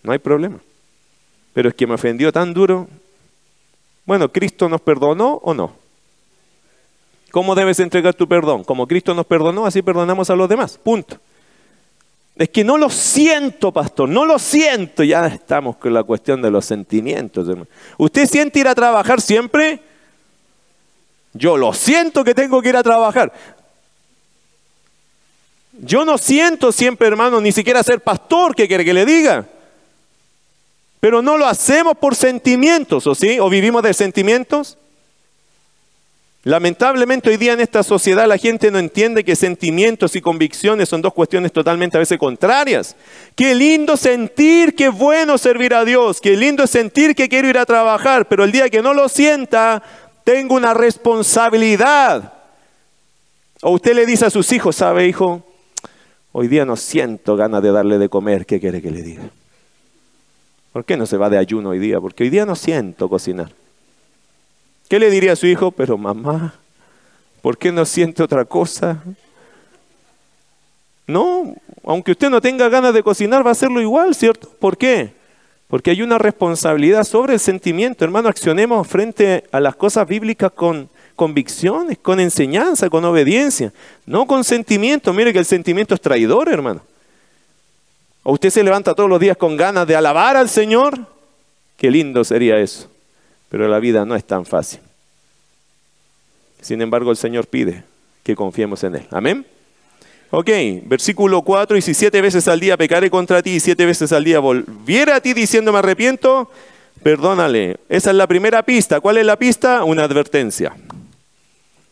No 0.03 0.11
hay 0.11 0.19
problema. 0.19 0.59
Pero 1.53 1.69
es 1.69 1.75
que 1.75 1.87
me 1.87 1.95
ofendió 1.95 2.31
tan 2.31 2.53
duro. 2.53 2.87
Bueno, 4.05 4.31
¿Cristo 4.31 4.67
nos 4.69 4.81
perdonó 4.81 5.35
o 5.43 5.53
no? 5.53 5.73
¿Cómo 7.31 7.55
debes 7.55 7.79
entregar 7.79 8.13
tu 8.13 8.27
perdón? 8.27 8.63
Como 8.63 8.87
Cristo 8.87 9.13
nos 9.13 9.25
perdonó, 9.25 9.65
así 9.65 9.81
perdonamos 9.81 10.29
a 10.29 10.35
los 10.35 10.47
demás. 10.47 10.77
Punto. 10.77 11.17
Es 12.35 12.49
que 12.49 12.63
no 12.63 12.77
lo 12.77 12.89
siento, 12.89 13.71
pastor, 13.71 14.09
no 14.09 14.25
lo 14.25 14.37
siento. 14.39 15.03
Ya 15.03 15.27
estamos 15.27 15.77
con 15.77 15.93
la 15.93 16.03
cuestión 16.03 16.41
de 16.41 16.51
los 16.51 16.65
sentimientos. 16.65 17.47
¿Usted 17.97 18.27
siente 18.27 18.59
ir 18.59 18.67
a 18.67 18.75
trabajar 18.75 19.21
siempre? 19.21 19.79
Yo 21.33 21.57
lo 21.57 21.73
siento 21.73 22.23
que 22.23 22.35
tengo 22.35 22.61
que 22.61 22.69
ir 22.69 22.77
a 22.77 22.83
trabajar. 22.83 23.33
Yo 25.79 26.05
no 26.05 26.17
siento 26.17 26.71
siempre, 26.71 27.07
hermano, 27.07 27.41
ni 27.41 27.51
siquiera 27.51 27.81
ser 27.81 28.01
pastor, 28.01 28.55
que 28.55 28.67
quiere 28.67 28.85
que 28.85 28.93
le 28.93 29.05
diga? 29.05 29.45
Pero 30.99 31.21
no 31.21 31.37
lo 31.37 31.45
hacemos 31.45 31.97
por 31.97 32.15
sentimientos, 32.15 33.07
¿o 33.07 33.15
sí? 33.15 33.39
¿O 33.39 33.49
vivimos 33.49 33.81
de 33.83 33.93
sentimientos? 33.93 34.77
Lamentablemente 36.45 37.29
hoy 37.29 37.37
día 37.37 37.53
en 37.53 37.61
esta 37.61 37.83
sociedad 37.83 38.27
la 38.27 38.37
gente 38.37 38.69
no 38.69 38.77
entiende 38.77 39.23
que 39.23 39.35
sentimientos 39.35 40.13
y 40.15 40.21
convicciones 40.21 40.89
son 40.89 41.01
dos 41.01 41.13
cuestiones 41.13 41.53
totalmente 41.53 41.95
a 41.97 42.01
veces 42.01 42.19
contrarias. 42.19 42.97
Qué 43.33 43.55
lindo 43.55 43.95
sentir 43.95 44.75
es 44.77 44.91
bueno 44.91 45.37
servir 45.37 45.73
a 45.73 45.85
Dios, 45.85 46.19
qué 46.19 46.35
lindo 46.35 46.67
sentir 46.67 47.15
que 47.15 47.29
quiero 47.29 47.47
ir 47.47 47.57
a 47.57 47.65
trabajar, 47.65 48.27
pero 48.27 48.43
el 48.43 48.51
día 48.51 48.69
que 48.69 48.81
no 48.81 48.93
lo 48.93 49.07
sienta, 49.07 49.81
tengo 50.25 50.55
una 50.55 50.73
responsabilidad. 50.73 52.33
O 53.61 53.71
usted 53.71 53.95
le 53.95 54.05
dice 54.05 54.25
a 54.25 54.29
sus 54.29 54.51
hijos, 54.51 54.75
¿sabe, 54.75 55.07
hijo? 55.07 55.52
Hoy 56.35 56.47
día 56.47 56.65
no 56.65 56.75
siento 56.75 57.35
ganas 57.35 57.61
de 57.61 57.71
darle 57.71 57.99
de 57.99 58.09
comer, 58.09 58.47
¿qué 58.47 58.59
quiere 58.59 58.81
que 58.81 58.89
le 58.89 59.03
diga? 59.03 59.29
¿Por 60.71 60.83
qué 60.83 60.97
no 60.97 61.05
se 61.05 61.15
va 61.15 61.29
de 61.29 61.37
ayuno 61.37 61.69
hoy 61.69 61.79
día? 61.79 62.01
Porque 62.01 62.23
hoy 62.23 62.31
día 62.31 62.43
no 62.43 62.55
siento 62.55 63.07
cocinar. 63.07 63.51
¿Qué 64.89 64.97
le 64.97 65.11
diría 65.11 65.33
a 65.33 65.35
su 65.35 65.45
hijo? 65.45 65.69
Pero 65.69 65.95
mamá, 65.95 66.55
¿por 67.43 67.55
qué 67.55 67.71
no 67.71 67.85
siente 67.85 68.23
otra 68.23 68.45
cosa? 68.45 69.03
No, 71.05 71.55
aunque 71.83 72.13
usted 72.13 72.31
no 72.31 72.41
tenga 72.41 72.67
ganas 72.67 72.95
de 72.95 73.03
cocinar, 73.03 73.45
va 73.45 73.49
a 73.49 73.51
hacerlo 73.51 73.79
igual, 73.79 74.15
¿cierto? 74.15 74.49
¿Por 74.59 74.75
qué? 74.75 75.13
Porque 75.67 75.91
hay 75.91 76.01
una 76.01 76.17
responsabilidad 76.17 77.03
sobre 77.03 77.33
el 77.33 77.39
sentimiento. 77.39 78.05
Hermano, 78.05 78.27
accionemos 78.27 78.87
frente 78.87 79.43
a 79.51 79.59
las 79.59 79.75
cosas 79.75 80.07
bíblicas 80.07 80.51
con 80.51 80.89
convicciones, 81.23 81.97
con 81.99 82.19
enseñanza, 82.19 82.89
con 82.89 83.05
obediencia, 83.05 83.71
no 84.05 84.27
con 84.27 84.43
sentimiento. 84.43 85.13
Mire 85.13 85.31
que 85.31 85.39
el 85.39 85.45
sentimiento 85.45 85.95
es 85.95 86.01
traidor, 86.01 86.49
hermano. 86.49 86.81
¿O 88.23 88.33
usted 88.33 88.49
se 88.49 88.61
levanta 88.61 88.93
todos 88.93 89.09
los 89.09 89.21
días 89.21 89.37
con 89.37 89.55
ganas 89.55 89.87
de 89.87 89.95
alabar 89.95 90.35
al 90.35 90.49
Señor? 90.49 90.99
Qué 91.77 91.89
lindo 91.89 92.25
sería 92.25 92.57
eso. 92.57 92.91
Pero 93.47 93.69
la 93.69 93.79
vida 93.79 94.03
no 94.03 94.17
es 94.17 94.25
tan 94.25 94.45
fácil. 94.45 94.81
Sin 96.61 96.81
embargo, 96.81 97.09
el 97.09 97.15
Señor 97.15 97.47
pide 97.47 97.85
que 98.21 98.35
confiemos 98.35 98.83
en 98.83 98.95
Él. 98.95 99.07
Amén. 99.09 99.45
Ok, 100.29 100.49
versículo 100.87 101.41
4, 101.41 101.77
y 101.77 101.81
si 101.81 101.93
siete 101.93 102.19
veces 102.19 102.49
al 102.49 102.59
día 102.59 102.75
pecaré 102.75 103.09
contra 103.09 103.41
ti 103.41 103.51
y 103.51 103.59
siete 103.61 103.85
veces 103.85 104.11
al 104.11 104.25
día 104.25 104.39
volviera 104.39 105.15
a 105.15 105.21
ti 105.21 105.33
diciendo 105.33 105.71
me 105.71 105.79
arrepiento, 105.79 106.51
perdónale. 107.01 107.77
Esa 107.87 108.09
es 108.09 108.17
la 108.17 108.27
primera 108.27 108.61
pista. 108.63 108.99
¿Cuál 108.99 109.19
es 109.19 109.25
la 109.25 109.37
pista? 109.37 109.85
Una 109.85 110.03
advertencia. 110.03 110.75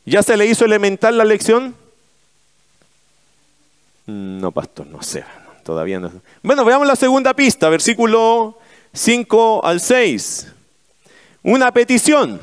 ¿Ya 0.05 0.23
se 0.23 0.35
le 0.37 0.45
hizo 0.45 0.65
elemental 0.65 1.17
la 1.17 1.25
lección? 1.25 1.75
No, 4.07 4.51
pastor, 4.51 4.87
no 4.87 5.01
sé. 5.03 5.23
Todavía 5.63 5.99
no. 5.99 6.11
Bueno, 6.41 6.65
veamos 6.65 6.87
la 6.87 6.95
segunda 6.95 7.33
pista, 7.33 7.69
versículo 7.69 8.57
5 8.93 9.63
al 9.63 9.79
6. 9.79 10.47
Una 11.43 11.71
petición. 11.71 12.41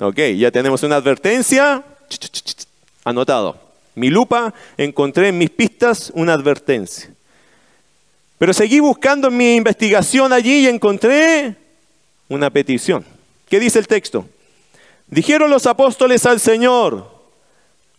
Ok, 0.00 0.18
ya 0.36 0.50
tenemos 0.50 0.82
una 0.82 0.96
advertencia. 0.96 1.84
Anotado. 3.04 3.58
Mi 3.94 4.10
lupa, 4.10 4.52
encontré 4.76 5.28
en 5.28 5.38
mis 5.38 5.50
pistas 5.50 6.10
una 6.14 6.32
advertencia. 6.32 7.10
Pero 8.38 8.52
seguí 8.52 8.80
buscando 8.80 9.28
en 9.28 9.36
mi 9.36 9.54
investigación 9.54 10.32
allí 10.32 10.60
y 10.60 10.66
encontré 10.66 11.54
una 12.28 12.50
petición. 12.50 13.04
¿Qué 13.48 13.60
dice 13.60 13.78
el 13.78 13.86
texto? 13.86 14.26
Dijeron 15.06 15.50
los 15.50 15.66
apóstoles 15.66 16.26
al 16.26 16.40
Señor, 16.40 17.10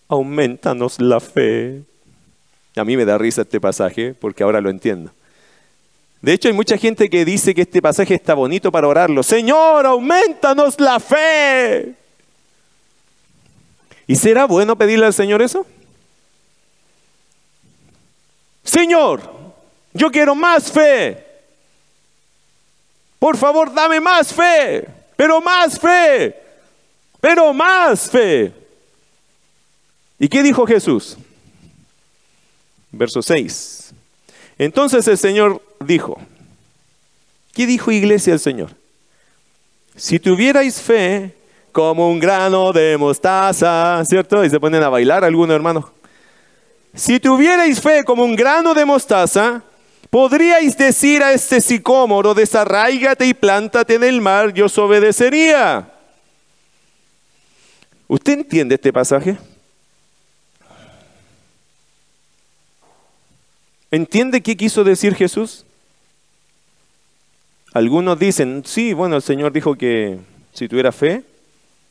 aumentanos 0.08 1.00
la 1.00 1.20
fe. 1.20 1.84
A 2.76 2.84
mí 2.84 2.98
me 2.98 3.06
da 3.06 3.18
risa 3.18 3.42
este 3.42 3.62
pasaje 3.62 4.14
porque 4.14 4.44
ahora 4.44 4.62
lo 4.62 4.70
entiendo. 4.70 5.12
De 6.22 6.34
hecho, 6.34 6.48
hay 6.48 6.54
mucha 6.54 6.78
gente 6.78 7.10
que 7.10 7.24
dice 7.24 7.54
que 7.54 7.62
este 7.62 7.82
pasaje 7.82 8.16
está 8.16 8.34
bonito 8.34 8.72
para 8.72 8.88
orarlo. 8.88 9.22
Señor, 9.22 9.86
aumentanos 9.86 10.80
la 10.80 11.00
fe. 11.00 11.94
¿Y 14.08 14.16
será 14.16 14.46
bueno 14.46 14.76
pedirle 14.76 15.06
al 15.06 15.14
Señor 15.14 15.42
eso? 15.42 15.66
Señor, 18.64 19.22
yo 19.94 20.12
quiero 20.12 20.36
más 20.36 20.72
fe. 20.72 21.24
Por 23.20 23.38
favor, 23.38 23.74
dame 23.74 24.00
más 24.00 24.34
fe, 24.34 24.88
pero 25.16 25.42
más 25.42 25.80
fe, 25.80 26.36
pero 27.20 27.54
más 27.54 28.10
fe. 28.10 28.54
¿Y 30.20 30.28
qué 30.28 30.42
dijo 30.44 30.66
Jesús? 30.66 31.18
Verso 32.92 33.22
6. 33.22 33.94
Entonces 34.58 35.08
el 35.08 35.18
Señor 35.18 35.62
dijo, 35.80 36.18
¿qué 37.54 37.66
dijo 37.66 37.92
iglesia 37.92 38.34
el 38.34 38.40
Señor? 38.40 38.72
Si 39.96 40.20
tuvierais 40.20 40.82
fe 40.82 41.36
como 41.72 42.10
un 42.10 42.20
grano 42.20 42.72
de 42.72 42.98
mostaza, 42.98 44.02
¿cierto? 44.06 44.44
Y 44.46 44.50
se 44.50 44.60
ponen 44.60 44.84
a 44.84 44.90
bailar 44.90 45.26
algunos 45.26 45.56
hermanos. 45.56 45.86
Si 46.94 47.20
tuvierais 47.20 47.82
fe 47.82 48.06
como 48.06 48.24
un 48.24 48.36
grano 48.36 48.74
de 48.74 48.86
mostaza, 48.86 49.62
podríais 50.10 50.78
decir 50.78 51.22
a 51.22 51.34
este 51.34 51.60
sicómoro, 51.60 52.34
desarraígate 52.34 53.26
y 53.26 53.34
plántate 53.34 53.96
en 53.96 54.06
el 54.06 54.22
mar, 54.22 54.54
yo 54.54 54.68
os 54.68 54.78
obedecería. 54.78 55.92
¿Usted 58.08 58.34
entiende 58.34 58.76
este 58.76 58.94
pasaje? 58.94 59.38
¿Entiende 63.92 64.42
qué 64.42 64.58
quiso 64.58 64.84
decir 64.84 65.16
Jesús? 65.16 65.66
Algunos 67.74 68.20
dicen, 68.20 68.64
sí, 68.66 68.94
bueno, 68.94 69.16
el 69.16 69.22
Señor 69.22 69.52
dijo 69.52 69.76
que 69.76 70.20
si 70.54 70.68
tuviera 70.68 70.92
fe, 70.92 71.24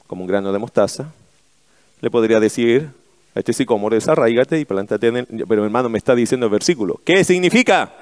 como 0.07 0.23
un 0.23 0.29
grano 0.29 0.53
de 0.53 0.59
mostaza, 0.59 1.13
le 2.01 2.11
podría 2.11 2.41
decir 2.41 2.91
a 3.35 3.39
este 3.39 3.53
sicómoro, 3.53 3.95
desarraígate 3.95 4.59
y 4.61 4.65
plántate 4.65 5.09
en 5.09 5.17
el... 5.17 5.27
Pero 5.49 5.65
hermano, 5.65 5.89
me 5.89 5.99
está 5.99 6.15
diciendo 6.15 6.47
el 6.47 6.53
versículo. 6.53 7.01
¿Qué 7.05 7.25
significa? 7.25 7.93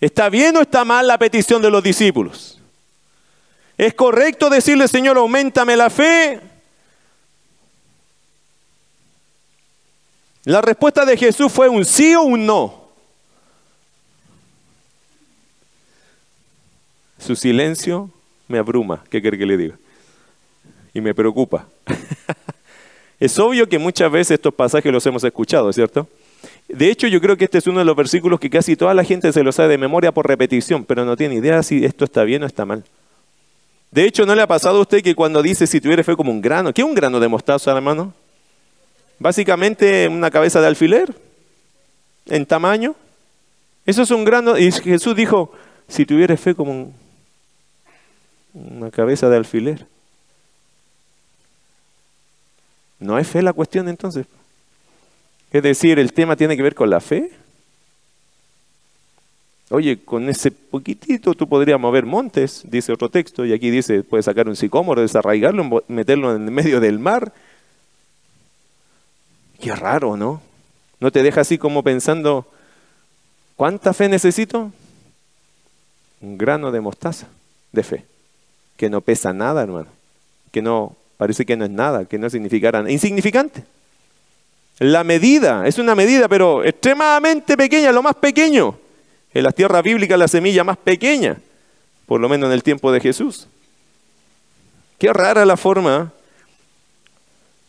¿Está 0.00 0.28
bien 0.28 0.56
o 0.56 0.62
está 0.62 0.84
mal 0.84 1.06
la 1.06 1.18
petición 1.18 1.60
de 1.62 1.70
los 1.70 1.82
discípulos? 1.82 2.60
¿Es 3.84 3.92
correcto 3.92 4.48
decirle, 4.48 4.88
Señor, 4.88 5.18
aumentame 5.18 5.76
la 5.76 5.90
fe? 5.90 6.40
La 10.44 10.62
respuesta 10.62 11.04
de 11.04 11.18
Jesús 11.18 11.52
fue 11.52 11.68
un 11.68 11.84
sí 11.84 12.14
o 12.14 12.22
un 12.22 12.46
no. 12.46 12.88
Su 17.18 17.36
silencio 17.36 18.08
me 18.48 18.56
abruma, 18.56 19.04
¿qué 19.10 19.20
quiere 19.20 19.36
que 19.36 19.44
le 19.44 19.58
diga? 19.58 19.78
Y 20.94 21.02
me 21.02 21.14
preocupa. 21.14 21.68
es 23.20 23.38
obvio 23.38 23.68
que 23.68 23.78
muchas 23.78 24.10
veces 24.10 24.36
estos 24.36 24.54
pasajes 24.54 24.90
los 24.90 25.04
hemos 25.04 25.24
escuchado, 25.24 25.70
¿cierto? 25.74 26.08
De 26.68 26.88
hecho, 26.88 27.06
yo 27.06 27.20
creo 27.20 27.36
que 27.36 27.44
este 27.44 27.58
es 27.58 27.66
uno 27.66 27.80
de 27.80 27.84
los 27.84 27.96
versículos 27.96 28.40
que 28.40 28.48
casi 28.48 28.76
toda 28.76 28.94
la 28.94 29.04
gente 29.04 29.30
se 29.30 29.42
lo 29.42 29.52
sabe 29.52 29.68
de 29.68 29.78
memoria 29.78 30.10
por 30.10 30.26
repetición, 30.26 30.86
pero 30.86 31.04
no 31.04 31.18
tiene 31.18 31.34
idea 31.34 31.62
si 31.62 31.84
esto 31.84 32.06
está 32.06 32.24
bien 32.24 32.44
o 32.44 32.46
está 32.46 32.64
mal. 32.64 32.82
De 33.94 34.04
hecho, 34.04 34.26
¿no 34.26 34.34
le 34.34 34.42
ha 34.42 34.48
pasado 34.48 34.78
a 34.78 34.80
usted 34.80 35.04
que 35.04 35.14
cuando 35.14 35.40
dice 35.40 35.68
si 35.68 35.80
tuviera 35.80 36.02
fe 36.02 36.16
como 36.16 36.32
un 36.32 36.40
grano? 36.40 36.74
¿Qué 36.74 36.82
es 36.82 36.84
un 36.84 36.96
grano 36.96 37.20
de 37.20 37.28
mostaza, 37.28 37.70
hermano? 37.70 38.12
Básicamente 39.20 40.08
una 40.08 40.32
cabeza 40.32 40.60
de 40.60 40.66
alfiler 40.66 41.14
en 42.26 42.44
tamaño. 42.44 42.96
Eso 43.86 44.02
es 44.02 44.10
un 44.10 44.24
grano. 44.24 44.58
Y 44.58 44.72
Jesús 44.72 45.14
dijo, 45.14 45.52
si 45.86 46.04
tuviera 46.04 46.36
fe 46.36 46.56
como 46.56 46.92
una 48.52 48.90
cabeza 48.90 49.28
de 49.28 49.36
alfiler. 49.36 49.86
¿No 52.98 53.16
es 53.16 53.28
fe 53.28 53.42
la 53.42 53.52
cuestión 53.52 53.88
entonces? 53.88 54.26
Es 55.52 55.62
decir, 55.62 56.00
el 56.00 56.12
tema 56.12 56.34
tiene 56.34 56.56
que 56.56 56.64
ver 56.64 56.74
con 56.74 56.90
la 56.90 57.00
fe. 57.00 57.30
Oye, 59.74 60.04
con 60.04 60.28
ese 60.28 60.50
poquitito 60.50 61.34
tú 61.34 61.48
podrías 61.48 61.80
mover 61.80 62.06
montes, 62.06 62.62
dice 62.64 62.92
otro 62.92 63.08
texto, 63.08 63.44
y 63.44 63.52
aquí 63.52 63.70
dice, 63.70 64.02
puedes 64.02 64.24
sacar 64.24 64.48
un 64.48 64.56
sicómoro, 64.56 65.00
desarraigarlo, 65.00 65.82
meterlo 65.88 66.34
en 66.34 66.52
medio 66.52 66.80
del 66.80 66.98
mar 66.98 67.32
Qué 69.64 69.74
raro, 69.74 70.16
¿no? 70.16 70.42
¿No 71.00 71.10
te 71.10 71.22
deja 71.22 71.40
así 71.40 71.56
como 71.56 71.82
pensando, 71.82 72.46
¿cuánta 73.56 73.94
fe 73.94 74.10
necesito? 74.10 74.70
Un 76.20 76.36
grano 76.36 76.70
de 76.70 76.82
mostaza 76.82 77.28
de 77.72 77.82
fe, 77.82 78.04
que 78.76 78.90
no 78.90 79.00
pesa 79.00 79.32
nada, 79.32 79.62
hermano, 79.62 79.88
que 80.52 80.60
no, 80.60 80.96
parece 81.16 81.46
que 81.46 81.56
no 81.56 81.64
es 81.64 81.70
nada, 81.70 82.04
que 82.04 82.18
no 82.18 82.28
significará 82.28 82.80
nada, 82.80 82.92
insignificante. 82.92 83.64
La 84.80 85.02
medida, 85.02 85.66
es 85.66 85.78
una 85.78 85.94
medida, 85.94 86.28
pero 86.28 86.62
extremadamente 86.62 87.56
pequeña, 87.56 87.90
lo 87.90 88.02
más 88.02 88.16
pequeño. 88.16 88.83
En 89.34 89.42
las 89.42 89.54
tierras 89.54 89.82
bíblicas 89.82 90.18
la 90.18 90.28
semilla 90.28 90.64
más 90.64 90.78
pequeña, 90.78 91.36
por 92.06 92.20
lo 92.20 92.28
menos 92.28 92.46
en 92.48 92.54
el 92.54 92.62
tiempo 92.62 92.92
de 92.92 93.00
Jesús. 93.00 93.48
Qué 94.98 95.12
rara 95.12 95.44
la 95.44 95.56
forma 95.56 96.12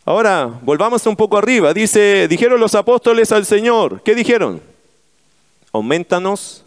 Ahora, 0.06 0.46
volvamos 0.62 1.04
un 1.06 1.16
poco 1.16 1.36
arriba. 1.36 1.74
Dice, 1.74 2.28
dijeron 2.28 2.60
los 2.60 2.76
apóstoles 2.76 3.32
al 3.32 3.44
Señor. 3.44 4.00
¿Qué 4.02 4.14
dijeron? 4.14 4.62
Aumentanos, 5.72 6.62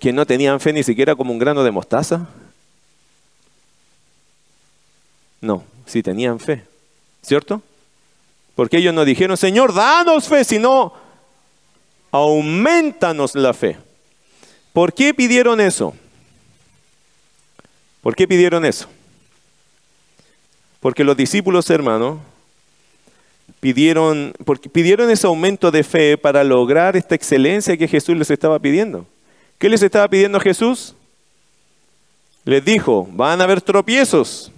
que 0.00 0.12
no 0.12 0.26
tenían 0.26 0.58
fe 0.58 0.72
ni 0.72 0.82
siquiera 0.82 1.14
como 1.14 1.32
un 1.32 1.38
grano 1.38 1.62
de 1.62 1.70
mostaza. 1.70 2.26
No, 5.40 5.62
sí 5.86 6.02
tenían 6.02 6.40
fe, 6.40 6.64
¿cierto? 7.22 7.62
Porque 8.56 8.78
ellos 8.78 8.92
no 8.92 9.04
dijeron, 9.04 9.36
Señor, 9.36 9.72
danos 9.72 10.26
fe, 10.26 10.42
sino 10.42 10.94
aumentanos 12.10 13.34
la 13.34 13.52
fe. 13.52 13.76
¿Por 14.72 14.92
qué 14.92 15.14
pidieron 15.14 15.60
eso? 15.60 15.94
¿Por 18.02 18.14
qué 18.14 18.28
pidieron 18.28 18.64
eso? 18.64 18.88
Porque 20.80 21.02
los 21.02 21.16
discípulos, 21.16 21.68
hermanos, 21.70 22.18
pidieron, 23.60 24.34
pidieron 24.72 25.10
ese 25.10 25.26
aumento 25.26 25.70
de 25.70 25.82
fe 25.82 26.16
para 26.16 26.44
lograr 26.44 26.96
esta 26.96 27.14
excelencia 27.14 27.76
que 27.76 27.88
Jesús 27.88 28.16
les 28.16 28.30
estaba 28.30 28.58
pidiendo. 28.58 29.06
¿Qué 29.58 29.68
les 29.68 29.82
estaba 29.82 30.08
pidiendo 30.08 30.38
Jesús? 30.38 30.94
Les 32.44 32.64
dijo, 32.64 33.08
van 33.10 33.40
a 33.40 33.44
haber 33.44 33.60
tropiezos. 33.60 34.52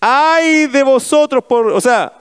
Ay 0.00 0.66
de 0.66 0.82
vosotros 0.82 1.42
por, 1.42 1.72
o 1.72 1.80
sea, 1.80 2.12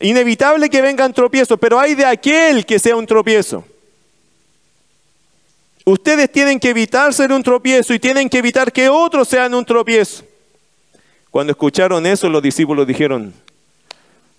inevitable 0.00 0.68
que 0.70 0.82
vengan 0.82 1.12
tropiezos, 1.12 1.58
pero 1.60 1.78
hay 1.78 1.94
de 1.94 2.04
aquel 2.04 2.64
que 2.64 2.78
sea 2.78 2.96
un 2.96 3.06
tropiezo. 3.06 3.64
Ustedes 5.84 6.30
tienen 6.30 6.60
que 6.60 6.70
evitar 6.70 7.12
ser 7.12 7.32
un 7.32 7.42
tropiezo 7.42 7.94
y 7.94 7.98
tienen 7.98 8.28
que 8.28 8.38
evitar 8.38 8.72
que 8.72 8.88
otros 8.88 9.28
sean 9.28 9.54
un 9.54 9.64
tropiezo. 9.64 10.24
Cuando 11.30 11.52
escucharon 11.52 12.06
eso, 12.06 12.28
los 12.28 12.42
discípulos 12.42 12.86
dijeron, 12.86 13.32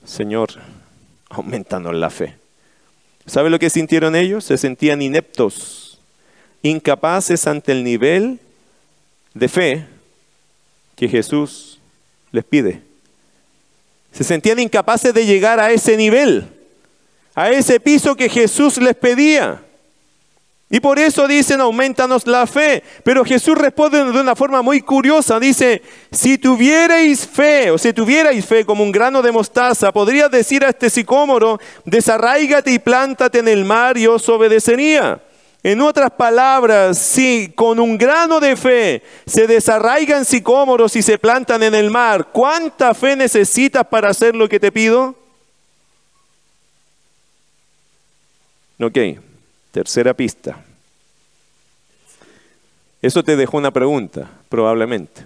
Señor, 0.06 0.50
aumentanos 1.30 1.96
la 1.96 2.10
fe. 2.10 2.36
¿Sabe 3.26 3.50
lo 3.50 3.60
que 3.60 3.70
sintieron 3.70 4.16
ellos? 4.16 4.46
Se 4.46 4.58
sentían 4.58 5.02
ineptos, 5.02 6.00
incapaces 6.64 7.48
ante 7.48 7.72
el 7.72 7.84
nivel 7.84 8.40
de 9.34 9.48
fe 9.48 9.86
que 10.96 11.08
Jesús 11.08 11.80
les 12.32 12.44
pide. 12.44 12.82
Se 14.12 14.24
sentían 14.24 14.60
incapaces 14.60 15.14
de 15.14 15.26
llegar 15.26 15.60
a 15.60 15.72
ese 15.72 15.96
nivel, 15.98 16.48
a 17.34 17.50
ese 17.50 17.80
piso 17.80 18.16
que 18.16 18.30
Jesús 18.30 18.78
les 18.78 18.96
pedía. 18.96 19.62
Y 20.74 20.80
por 20.80 20.98
eso 21.00 21.28
dicen, 21.28 21.60
aumentanos 21.60 22.26
la 22.26 22.48
fe. 22.48 22.82
Pero 23.04 23.26
Jesús 23.26 23.58
responde 23.58 24.06
de 24.06 24.20
una 24.22 24.38
forma 24.38 24.62
muy 24.62 24.80
curiosa. 24.80 25.38
Dice, 25.38 25.82
si 26.14 26.38
tuvierais 26.38 27.28
fe, 27.28 27.72
o 27.72 27.78
si 27.78 27.92
tuvierais 27.92 28.46
fe 28.46 28.64
como 28.64 28.82
un 28.82 28.92
grano 28.92 29.22
de 29.22 29.34
mostaza, 29.34 29.92
podrías 29.92 30.32
decir 30.32 30.64
a 30.64 30.70
este 30.70 30.90
sicómoro, 30.90 31.60
desarraígate 31.84 32.72
y 32.72 32.80
plántate 32.80 33.40
en 33.40 33.50
el 33.50 33.66
mar 33.66 33.98
y 33.98 34.08
os 34.08 34.28
obedecería. 34.30 35.20
En 35.64 35.80
otras 35.82 36.10
palabras, 36.12 36.98
si 36.98 37.52
con 37.56 37.80
un 37.80 37.98
grano 37.98 38.40
de 38.40 38.56
fe 38.56 39.04
se 39.28 39.46
desarraigan 39.46 40.26
sicómoros 40.26 40.96
y 40.96 41.04
se 41.04 41.20
plantan 41.20 41.62
en 41.62 41.76
el 41.76 41.92
mar, 41.92 42.30
¿cuánta 42.32 42.96
fe 42.96 43.16
necesitas 43.16 43.86
para 43.86 44.10
hacer 44.10 44.36
lo 44.36 44.50
que 44.50 44.60
te 44.60 44.72
pido? 44.72 45.16
Ok. 48.80 48.98
Tercera 49.72 50.14
pista. 50.14 50.58
Eso 53.02 53.24
te 53.24 53.36
dejó 53.36 53.58
una 53.58 53.72
pregunta, 53.72 54.30
probablemente. 54.50 55.26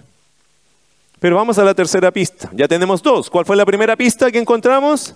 Pero 1.18 1.36
vamos 1.36 1.58
a 1.58 1.64
la 1.64 1.74
tercera 1.74 2.10
pista. 2.10 2.50
Ya 2.52 2.68
tenemos 2.68 3.02
dos. 3.02 3.28
¿Cuál 3.28 3.44
fue 3.44 3.56
la 3.56 3.66
primera 3.66 3.96
pista 3.96 4.30
que 4.30 4.38
encontramos? 4.38 5.14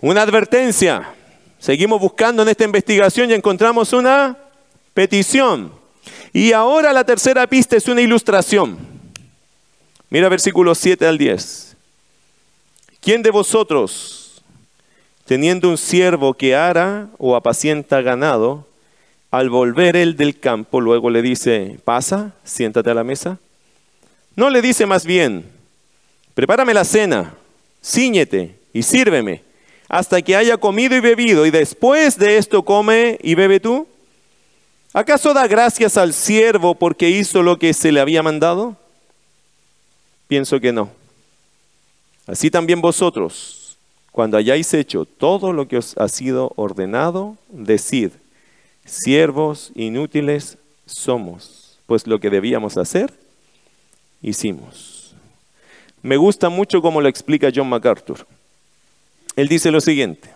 Una 0.00 0.22
advertencia. 0.22 1.12
Seguimos 1.66 2.00
buscando 2.00 2.44
en 2.44 2.48
esta 2.48 2.62
investigación 2.62 3.28
y 3.28 3.34
encontramos 3.34 3.92
una 3.92 4.38
petición. 4.94 5.72
Y 6.32 6.52
ahora 6.52 6.92
la 6.92 7.02
tercera 7.02 7.44
pista 7.48 7.76
es 7.76 7.88
una 7.88 8.00
ilustración. 8.00 8.78
Mira 10.08 10.28
versículos 10.28 10.78
7 10.78 11.04
al 11.08 11.18
10. 11.18 11.76
¿Quién 13.00 13.20
de 13.20 13.32
vosotros, 13.32 14.44
teniendo 15.24 15.68
un 15.68 15.76
siervo 15.76 16.34
que 16.34 16.54
ara 16.54 17.08
o 17.18 17.34
apacienta 17.34 18.00
ganado, 18.00 18.68
al 19.32 19.50
volver 19.50 19.96
él 19.96 20.16
del 20.16 20.38
campo, 20.38 20.80
luego 20.80 21.10
le 21.10 21.20
dice, 21.20 21.80
pasa, 21.84 22.32
siéntate 22.44 22.92
a 22.92 22.94
la 22.94 23.02
mesa? 23.02 23.40
No 24.36 24.50
le 24.50 24.62
dice 24.62 24.86
más 24.86 25.04
bien, 25.04 25.50
prepárame 26.32 26.72
la 26.72 26.84
cena, 26.84 27.34
ciñete 27.82 28.56
y 28.72 28.84
sírveme, 28.84 29.45
hasta 29.88 30.22
que 30.22 30.36
haya 30.36 30.56
comido 30.56 30.96
y 30.96 31.00
bebido, 31.00 31.46
y 31.46 31.50
después 31.50 32.18
de 32.18 32.38
esto 32.38 32.64
come 32.64 33.18
y 33.22 33.34
bebe 33.34 33.60
tú. 33.60 33.86
¿Acaso 34.92 35.34
da 35.34 35.46
gracias 35.46 35.96
al 35.96 36.12
siervo 36.12 36.74
porque 36.74 37.10
hizo 37.10 37.42
lo 37.42 37.58
que 37.58 37.74
se 37.74 37.92
le 37.92 38.00
había 38.00 38.22
mandado? 38.22 38.76
Pienso 40.26 40.58
que 40.58 40.72
no. 40.72 40.90
Así 42.26 42.50
también 42.50 42.80
vosotros, 42.80 43.76
cuando 44.10 44.36
hayáis 44.36 44.72
hecho 44.74 45.04
todo 45.04 45.52
lo 45.52 45.68
que 45.68 45.78
os 45.78 45.96
ha 45.98 46.08
sido 46.08 46.52
ordenado, 46.56 47.36
decid, 47.50 48.10
siervos 48.84 49.70
inútiles 49.74 50.58
somos, 50.86 51.78
pues 51.86 52.06
lo 52.06 52.18
que 52.18 52.30
debíamos 52.30 52.76
hacer, 52.76 53.12
hicimos. 54.22 55.14
Me 56.02 56.16
gusta 56.16 56.48
mucho 56.48 56.82
cómo 56.82 57.00
lo 57.00 57.08
explica 57.08 57.52
John 57.54 57.68
MacArthur. 57.68 58.26
Él 59.36 59.48
dice 59.48 59.70
lo 59.70 59.82
siguiente, 59.82 60.30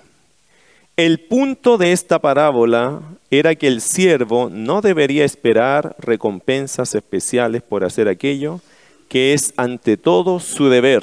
el 0.97 1.21
punto 1.21 1.79
de 1.79 1.93
esta 1.93 2.19
parábola 2.19 3.01
era 3.31 3.55
que 3.55 3.67
el 3.67 3.81
siervo 3.81 4.51
no 4.51 4.83
debería 4.83 5.25
esperar 5.25 5.97
recompensas 5.99 6.95
especiales 6.95 7.63
por 7.63 7.85
hacer 7.85 8.09
aquello 8.09 8.61
que 9.09 9.33
es 9.33 9.55
ante 9.57 9.97
todo 9.97 10.39
su 10.41 10.69
deber. 10.69 11.03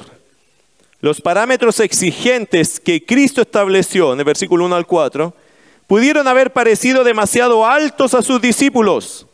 Los 1.00 1.20
parámetros 1.20 1.80
exigentes 1.80 2.78
que 2.78 3.04
Cristo 3.04 3.42
estableció 3.42 4.12
en 4.12 4.20
el 4.20 4.24
versículo 4.24 4.66
1 4.66 4.76
al 4.76 4.86
4 4.86 5.34
pudieron 5.88 6.28
haber 6.28 6.52
parecido 6.52 7.02
demasiado 7.02 7.66
altos 7.66 8.14
a 8.14 8.22
sus 8.22 8.40
discípulos, 8.40 9.26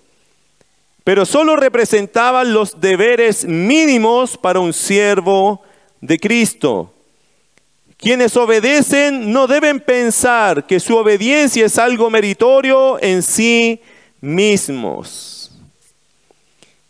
pero 1.05 1.27
solo 1.27 1.57
representaban 1.57 2.55
los 2.55 2.81
deberes 2.81 3.45
mínimos 3.45 4.39
para 4.39 4.61
un 4.61 4.73
siervo 4.73 5.61
de 6.01 6.19
Cristo. 6.19 6.94
Quienes 8.05 8.37
obedecen 8.37 9.33
no 9.33 9.47
deben 9.47 9.81
pensar 9.81 10.67
que 10.67 10.79
su 10.79 10.95
obediencia 10.95 11.65
es 11.65 11.79
algo 11.79 12.11
meritorio 12.11 13.03
en 13.03 13.23
sí 13.23 13.81
mismos. 14.21 15.51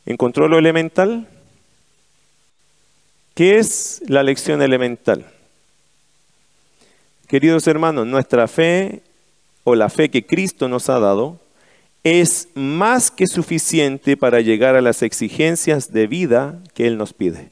¿Encontró 0.05 0.49
lo 0.49 0.59
elemental? 0.59 1.29
¿Qué 3.33 3.59
es 3.59 4.03
la 4.09 4.25
lección 4.25 4.61
elemental? 4.61 5.25
Queridos 7.29 7.69
hermanos, 7.69 8.09
nuestra 8.09 8.49
fe 8.49 9.01
o 9.63 9.77
la 9.77 9.91
fe 9.91 10.11
que 10.11 10.27
Cristo 10.27 10.69
nos 10.69 10.91
ha 10.91 10.99
dado 10.99 11.39
es 12.03 12.49
más 12.55 13.13
que 13.13 13.29
suficiente 13.29 14.17
para 14.17 14.41
llegar 14.41 14.75
a 14.75 14.81
las 14.81 15.01
exigencias 15.03 15.93
de 15.93 16.09
vida 16.09 16.59
que 16.75 16.89
Él 16.89 16.99
nos 16.99 17.13
pide. 17.13 17.51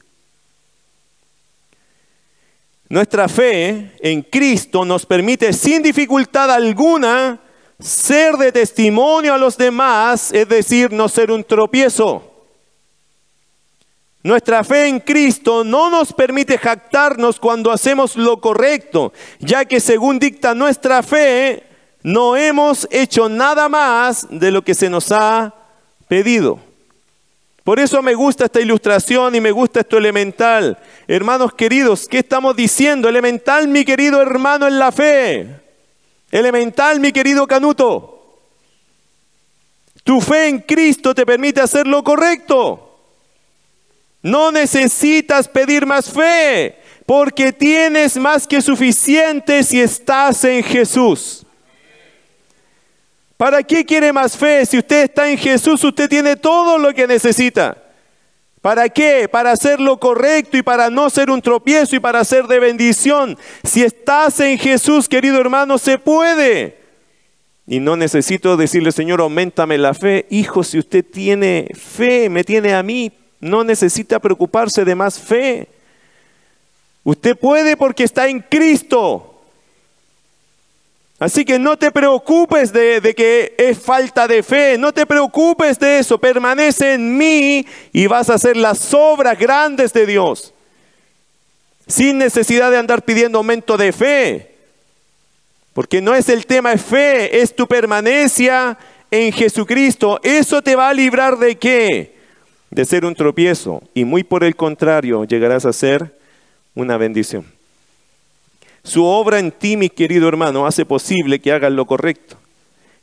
Nuestra 2.93 3.27
fe 3.27 3.91
en 4.01 4.21
Cristo 4.21 4.85
nos 4.85 5.03
permite 5.03 5.51
sin 5.51 5.81
dificultad 5.81 6.51
alguna 6.51 7.39
ser 7.79 8.35
de 8.35 8.51
testimonio 8.51 9.33
a 9.33 9.39
los 9.39 9.57
demás, 9.57 10.31
es 10.31 10.47
decir, 10.47 10.91
no 10.91 11.09
ser 11.09 11.31
un 11.31 11.43
tropiezo. 11.43 12.21
Nuestra 14.21 14.63
fe 14.63 14.89
en 14.89 14.99
Cristo 14.99 15.63
no 15.63 15.89
nos 15.89 16.13
permite 16.13 16.59
jactarnos 16.59 17.39
cuando 17.39 17.71
hacemos 17.71 18.15
lo 18.15 18.39
correcto, 18.39 19.11
ya 19.39 19.65
que 19.65 19.79
según 19.79 20.19
dicta 20.19 20.53
nuestra 20.53 21.01
fe, 21.01 21.63
no 22.03 22.37
hemos 22.37 22.87
hecho 22.91 23.27
nada 23.27 23.69
más 23.69 24.27
de 24.29 24.51
lo 24.51 24.63
que 24.63 24.75
se 24.75 24.91
nos 24.91 25.11
ha 25.11 25.51
pedido. 26.07 26.59
Por 27.63 27.79
eso 27.79 28.01
me 28.01 28.13
gusta 28.13 28.45
esta 28.45 28.59
ilustración 28.59 29.35
y 29.35 29.41
me 29.41 29.51
gusta 29.51 29.79
esto 29.79 29.97
elemental. 29.97 30.77
Hermanos 31.07 31.53
queridos, 31.53 32.07
¿qué 32.09 32.19
estamos 32.19 32.55
diciendo? 32.55 33.07
Elemental, 33.07 33.69
mi 33.69 33.85
querido 33.85 34.21
hermano 34.21 34.67
en 34.67 34.79
la 34.79 34.91
fe. 34.91 35.61
Elemental, 36.29 36.99
mi 36.99 37.13
querido 37.13 37.47
Canuto. 37.47 38.41
Tu 40.03 40.19
fe 40.19 40.49
en 40.49 40.59
Cristo 40.59 41.15
te 41.15 41.25
permite 41.25 41.61
hacer 41.61 41.87
lo 41.87 42.03
correcto. 42.03 42.89
No 44.21 44.51
necesitas 44.51 45.47
pedir 45.47 45.85
más 45.85 46.11
fe, 46.11 46.79
porque 47.05 47.53
tienes 47.53 48.17
más 48.17 48.47
que 48.47 48.61
suficiente 48.61 49.63
si 49.63 49.79
estás 49.79 50.43
en 50.43 50.63
Jesús. 50.63 51.42
¿Para 53.37 53.63
qué 53.63 53.85
quiere 53.85 54.13
más 54.13 54.37
fe? 54.37 54.65
Si 54.65 54.77
usted 54.77 55.03
está 55.03 55.29
en 55.29 55.37
Jesús, 55.37 55.83
usted 55.83 56.09
tiene 56.09 56.35
todo 56.35 56.77
lo 56.77 56.93
que 56.93 57.07
necesita. 57.07 57.77
¿Para 58.61 58.87
qué? 58.87 59.27
Para 59.27 59.51
hacer 59.51 59.81
lo 59.81 59.99
correcto 59.99 60.55
y 60.55 60.61
para 60.61 60.89
no 60.89 61.09
ser 61.09 61.29
un 61.29 61.41
tropiezo 61.41 61.97
y 61.97 61.99
para 61.99 62.23
ser 62.23 62.47
de 62.47 62.59
bendición. 62.59 63.37
Si 63.63 63.83
estás 63.83 64.39
en 64.39 64.57
Jesús, 64.57 65.09
querido 65.09 65.41
hermano, 65.41 65.77
se 65.77 65.97
puede. 65.97 66.77
Y 67.67 67.79
no 67.79 67.97
necesito 67.97 68.55
decirle, 68.55 68.93
Señor, 68.93 69.19
aumentame 69.19 69.77
la 69.77 69.93
fe. 69.93 70.27
Hijo, 70.29 70.63
si 70.63 70.79
usted 70.79 71.03
tiene 71.03 71.69
fe, 71.73 72.29
me 72.29 72.45
tiene 72.45 72.73
a 72.73 72.83
mí, 72.83 73.11
no 73.41 73.65
necesita 73.65 74.19
preocuparse 74.19 74.85
de 74.85 74.95
más 74.95 75.19
fe. 75.19 75.67
Usted 77.03 77.37
puede 77.37 77.75
porque 77.75 78.05
está 78.05 78.27
en 78.27 78.39
Cristo. 78.39 79.32
Así 81.19 81.45
que 81.45 81.59
no 81.59 81.77
te 81.77 81.91
preocupes 81.91 82.73
de, 82.73 83.13
que 83.15 83.55
es 83.57 83.79
falta 83.79 84.27
de 84.27 84.43
fe, 84.43 84.77
no 84.77 84.91
te 84.91 85.05
preocupes 85.05 85.79
de 85.79 85.99
eso, 85.99 86.17
permanece 86.17 86.93
en 86.93 87.17
mí 87.17 87.65
y 87.91 88.07
vas 88.07 88.29
a 88.29 88.33
hacer 88.33 88.57
las 88.57 88.93
obras 88.93 89.37
grandes 89.37 89.93
de 89.93 90.05
Dios. 90.05 90.53
Sin 91.87 92.17
necesidad 92.17 92.71
de 92.71 92.77
andar 92.77 93.03
pidiendo 93.03 93.37
aumento 93.37 93.77
de 93.77 93.91
fe. 93.91 94.55
Porque 95.73 96.01
no 96.01 96.13
es 96.13 96.29
el 96.29 96.45
tema 96.45 96.71
de 96.71 96.77
fe, 96.77 97.41
es 97.41 97.55
tu 97.55 97.67
permanencia 97.67 98.77
en 99.09 99.31
Jesucristo. 99.31 100.19
Eso 100.23 100.61
te 100.61 100.75
va 100.75 100.89
a 100.89 100.93
librar 100.93 101.37
de 101.37 101.55
qué? 101.55 102.15
De 102.69 102.85
ser 102.85 103.05
un 103.05 103.15
tropiezo. 103.15 103.81
Y 103.93 104.05
muy 104.05 104.23
por 104.23 104.43
el 104.43 104.55
contrario, 104.55 105.23
llegarás 105.25 105.65
a 105.65 105.73
ser 105.73 106.17
una 106.75 106.97
bendición. 106.97 107.45
Su 108.83 109.05
obra 109.05 109.39
en 109.39 109.51
ti, 109.51 109.77
mi 109.77 109.89
querido 109.89 110.27
hermano, 110.27 110.67
hace 110.67 110.85
posible 110.85 111.39
que 111.39 111.53
hagas 111.53 111.71
lo 111.71 111.85
correcto, 111.85 112.35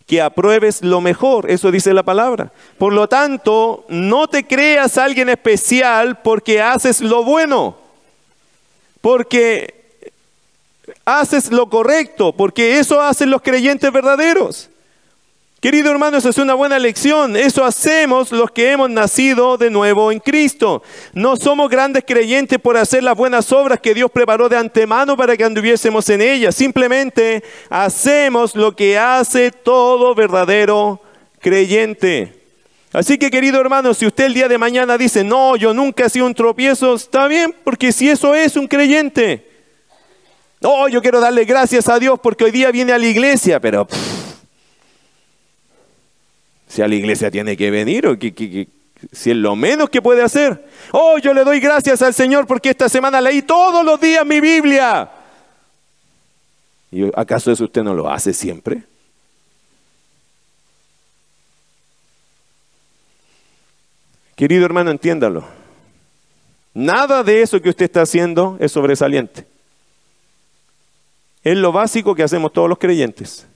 que 0.07 0.21
apruebes 0.21 0.83
lo 0.83 1.01
mejor, 1.01 1.51
eso 1.51 1.71
dice 1.71 1.95
la 1.95 2.03
palabra. 2.03 2.53
Por 2.77 2.93
lo 2.93 3.09
tanto, 3.09 3.87
no 3.89 4.29
te 4.29 4.47
creas 4.47 4.99
alguien 4.99 5.31
especial 5.31 6.21
porque 6.21 6.61
haces 6.61 7.01
lo 7.01 7.25
bueno, 7.25 7.77
porque 9.01 9.75
haces 11.05 11.51
lo 11.51 11.71
correcto, 11.71 12.33
porque 12.33 12.79
eso 12.79 13.01
hacen 13.01 13.31
los 13.31 13.41
creyentes 13.41 13.91
verdaderos. 13.91 14.69
Querido 15.61 15.91
hermano, 15.91 16.17
esa 16.17 16.31
es 16.31 16.39
una 16.39 16.55
buena 16.55 16.79
lección. 16.79 17.37
Eso 17.37 17.67
hacemos 17.67 18.33
los 18.33 18.51
que 18.51 18.73
hemos 18.73 18.89
nacido 18.89 19.59
de 19.59 19.69
nuevo 19.69 20.11
en 20.11 20.19
Cristo. 20.19 20.83
No 21.13 21.37
somos 21.37 21.69
grandes 21.69 22.05
creyentes 22.07 22.59
por 22.59 22.79
hacer 22.79 23.03
las 23.03 23.15
buenas 23.15 23.53
obras 23.53 23.79
que 23.79 23.93
Dios 23.93 24.11
preparó 24.11 24.49
de 24.49 24.57
antemano 24.57 25.19
para 25.19 25.37
que 25.37 25.45
anduviésemos 25.45 26.09
en 26.09 26.23
ellas. 26.23 26.55
Simplemente 26.55 27.45
hacemos 27.69 28.57
lo 28.57 28.75
que 28.75 28.99
hace 28.99 29.51
todo 29.51 30.15
verdadero 30.15 31.03
creyente. 31.41 32.41
Así 32.95 33.19
que 33.19 33.31
querido 33.31 33.61
hermano, 33.61 33.93
si 33.93 34.07
usted 34.07 34.25
el 34.25 34.35
día 34.35 34.49
de 34.49 34.57
mañana 34.57 34.97
dice, 34.97 35.25
no, 35.25 35.57
yo 35.57 35.75
nunca 35.75 36.07
he 36.07 36.11
sido 36.11 36.25
un 36.25 36.35
tropiezo, 36.35 36.95
está 36.95 37.29
bien, 37.29 37.55
porque 37.65 37.93
si 37.93 38.09
eso 38.09 38.35
es 38.35 38.57
un 38.57 38.67
creyente. 38.67 39.47
No, 40.63 40.89
yo 40.89 41.03
quiero 41.03 41.21
darle 41.21 41.45
gracias 41.45 41.87
a 41.91 41.99
Dios 41.99 42.19
porque 42.19 42.45
hoy 42.45 42.51
día 42.51 42.71
viene 42.71 42.93
a 42.95 42.99
la 42.99 43.07
iglesia, 43.07 43.61
pero... 43.61 43.87
Si 46.71 46.83
a 46.83 46.87
la 46.87 46.95
iglesia 46.95 47.33
tiene 47.33 47.57
que 47.57 47.69
venir, 47.69 48.07
o 48.07 48.17
que, 48.17 48.69
si 49.11 49.31
es 49.33 49.37
lo 49.37 49.57
menos 49.57 49.91
que 49.91 50.01
puede 50.01 50.23
hacer. 50.23 50.65
Oh, 50.93 51.19
yo 51.19 51.35
le 51.35 51.43
doy 51.43 51.59
gracias 51.59 52.01
al 52.01 52.15
Señor 52.15 52.47
porque 52.47 52.71
esta 52.71 52.89
semana 52.89 53.21
leí 53.21 53.43
todos 53.43 53.85
los 53.85 54.01
días 54.01 54.25
mi 54.25 54.41
Biblia. 54.41 55.11
¿Y 56.93 57.11
acaso 57.17 57.51
eso 57.51 57.65
usted 57.65 57.83
no 57.83 57.93
lo 57.93 58.09
hace 58.09 58.33
siempre? 58.33 58.85
Querido 64.37 64.65
hermano, 64.65 64.93
entiéndalo. 64.93 65.45
Nada 66.73 67.25
de 67.25 67.43
eso 67.43 67.61
que 67.61 67.71
usted 67.71 67.87
está 67.87 68.03
haciendo 68.03 68.57
es 68.61 68.71
sobresaliente. 68.71 69.45
Es 71.43 71.57
lo 71.57 71.73
básico 71.73 72.15
que 72.15 72.23
hacemos 72.23 72.53
todos 72.53 72.69
los 72.69 72.79
creyentes. 72.79 73.49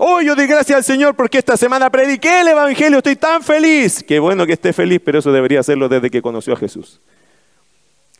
Oh, 0.00 0.20
yo 0.20 0.36
doy 0.36 0.46
gracias 0.46 0.76
al 0.76 0.84
Señor 0.84 1.16
porque 1.16 1.38
esta 1.38 1.56
semana 1.56 1.90
prediqué 1.90 2.42
el 2.42 2.48
Evangelio, 2.48 2.98
estoy 2.98 3.16
tan 3.16 3.42
feliz. 3.42 4.04
Qué 4.06 4.20
bueno 4.20 4.46
que 4.46 4.52
esté 4.52 4.72
feliz, 4.72 5.00
pero 5.04 5.18
eso 5.18 5.32
debería 5.32 5.58
hacerlo 5.58 5.88
desde 5.88 6.08
que 6.08 6.22
conoció 6.22 6.52
a 6.52 6.56
Jesús. 6.56 7.00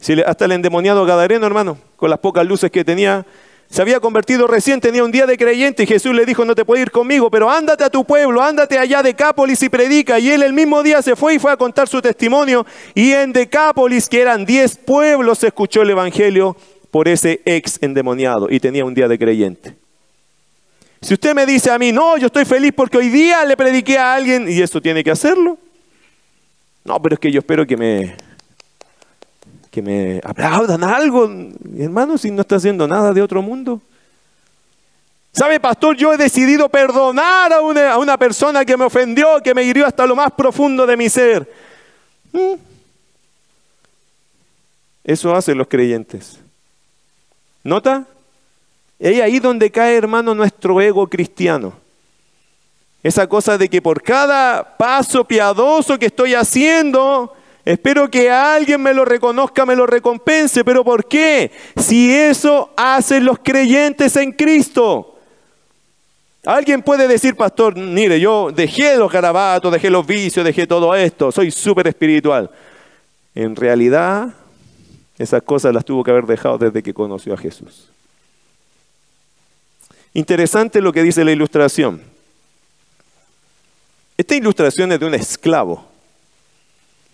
Si 0.01 0.21
hasta 0.21 0.47
el 0.47 0.53
endemoniado 0.53 1.07
Gadareno, 1.07 1.47
hermano, 1.47 1.79
con 1.95 2.11
las 2.11 2.19
pocas 2.19 2.45
luces 2.45 2.73
que 2.73 2.85
tenía, 2.85 3.25
se 3.71 3.81
había 3.81 4.01
convertido 4.01 4.49
recién, 4.49 4.81
tenía 4.81 5.05
un 5.05 5.13
día 5.13 5.25
de 5.25 5.39
creyente 5.39 5.85
y 5.85 5.87
Jesús 5.87 6.17
le 6.17 6.27
dijo, 6.27 6.45
no 6.45 6.57
te 6.57 6.65
puedes 6.65 6.83
ir 6.83 6.91
conmigo, 6.91 7.31
pero 7.31 7.49
ándate 7.49 7.85
a 7.85 7.91
tu 7.91 8.05
pueblo, 8.05 8.43
ándate 8.43 8.77
allá 8.77 9.01
de 9.01 9.11
Decápolis 9.11 9.63
y 9.63 9.69
predica. 9.69 10.19
Y 10.19 10.31
él 10.31 10.43
el 10.43 10.55
mismo 10.55 10.83
día 10.83 11.01
se 11.01 11.15
fue 11.15 11.35
y 11.35 11.39
fue 11.39 11.53
a 11.53 11.57
contar 11.57 11.87
su 11.87 12.03
testimonio. 12.03 12.67
Y 12.93 13.13
en 13.13 13.33
Decápolis, 13.33 14.09
que 14.09 14.21
eran 14.21 14.45
diez 14.45 14.77
pueblos, 14.77 15.39
se 15.39 15.47
escuchó 15.47 15.83
el 15.83 15.91
Evangelio 15.91 16.57
por 16.91 17.07
ese 17.07 17.41
ex 17.45 17.81
endemoniado 17.81 18.49
y 18.51 18.59
tenía 18.59 18.85
un 18.85 18.95
día 18.95 19.07
de 19.07 19.17
creyente. 19.17 19.88
Si 21.01 21.15
usted 21.15 21.35
me 21.35 21.47
dice 21.47 21.71
a 21.71 21.79
mí, 21.79 21.93
no, 21.93 22.17
yo 22.17 22.27
estoy 22.27 22.45
feliz 22.45 22.73
porque 22.75 22.99
hoy 22.99 23.09
día 23.09 23.45
le 23.45 23.57
prediqué 23.57 23.99
a 23.99 24.15
alguien 24.15 24.49
y 24.49 24.61
eso 24.61 24.81
tiene 24.81 25.05
que 25.05 25.11
hacerlo. 25.11 25.59
No, 26.85 27.01
pero 27.01 27.15
es 27.15 27.21
que 27.21 27.31
yo 27.31 27.39
espero 27.39 27.67
que 27.67 27.77
me, 27.77 28.17
que 29.71 29.81
me 29.81 30.21
aplaudan 30.25 30.83
algo, 30.83 31.31
hermano, 31.79 32.19
si 32.19 32.31
no 32.31 32.41
está 32.41 32.57
haciendo 32.57 32.89
nada 32.89 33.13
de 33.13 33.23
otro 33.23 33.43
mundo. 33.43 33.81
¿Sabe, 35.33 35.61
pastor? 35.61 35.97
Yo 35.97 36.13
he 36.13 36.17
decidido 36.17 36.69
perdonar 36.69 37.53
a 37.53 37.61
una, 37.61 37.93
a 37.93 37.99
una 37.99 38.17
persona 38.17 38.65
que 38.65 38.77
me 38.77 38.85
ofendió, 38.85 39.41
que 39.41 39.55
me 39.55 39.63
hirió 39.63 39.87
hasta 39.87 40.05
lo 40.05 40.17
más 40.17 40.33
profundo 40.33 40.85
de 40.85 40.97
mi 40.97 41.09
ser. 41.09 41.49
¿Mm? 42.33 42.55
Eso 45.05 45.35
hacen 45.35 45.57
los 45.57 45.69
creyentes. 45.69 46.41
¿Nota? 47.63 48.05
Es 48.99 49.21
ahí 49.21 49.39
donde 49.39 49.71
cae, 49.71 49.97
hermano, 49.97 50.35
nuestro 50.35 50.81
ego 50.81 51.07
cristiano. 51.07 51.73
Esa 53.03 53.29
cosa 53.29 53.57
de 53.57 53.69
que 53.69 53.81
por 53.81 54.03
cada 54.03 54.77
paso 54.77 55.25
piadoso 55.25 55.99
que 55.99 56.07
estoy 56.07 56.35
haciendo, 56.35 57.33
Espero 57.69 58.11
que 58.11 58.31
alguien 58.31 58.81
me 58.81 58.95
lo 58.95 59.05
reconozca, 59.05 59.67
me 59.67 59.77
lo 59.77 59.87
recompense. 59.87 60.65
¿Pero 60.65 60.83
por 60.83 61.07
qué? 61.07 61.53
Si 61.77 62.11
eso 62.11 62.71
hacen 62.75 63.27
los 63.27 63.41
creyentes 63.41 64.17
en 64.17 64.33
Cristo. 64.33 65.19
Alguien 66.47 66.81
puede 66.81 67.07
decir, 67.07 67.37
pastor, 67.37 67.77
mire, 67.77 68.19
yo 68.19 68.51
dejé 68.51 68.97
los 68.97 69.13
garabatos, 69.13 69.71
dejé 69.71 69.91
los 69.91 70.07
vicios, 70.07 70.47
dejé 70.47 70.67
todo 70.67 70.95
esto, 70.95 71.31
soy 71.31 71.51
súper 71.51 71.89
espiritual. 71.89 72.51
En 73.35 73.55
realidad, 73.55 74.31
esas 75.19 75.43
cosas 75.43 75.75
las 75.75 75.85
tuvo 75.85 76.03
que 76.03 76.11
haber 76.11 76.25
dejado 76.25 76.57
desde 76.57 76.83
que 76.83 76.95
conoció 76.95 77.35
a 77.35 77.37
Jesús. 77.37 77.91
Interesante 80.15 80.81
lo 80.81 80.93
que 80.93 81.03
dice 81.03 81.25
la 81.25 81.33
ilustración. 81.33 82.03
Esta 84.17 84.35
ilustración 84.35 84.91
es 84.93 85.01
de 85.01 85.07
un 85.07 85.15
esclavo. 85.15 85.87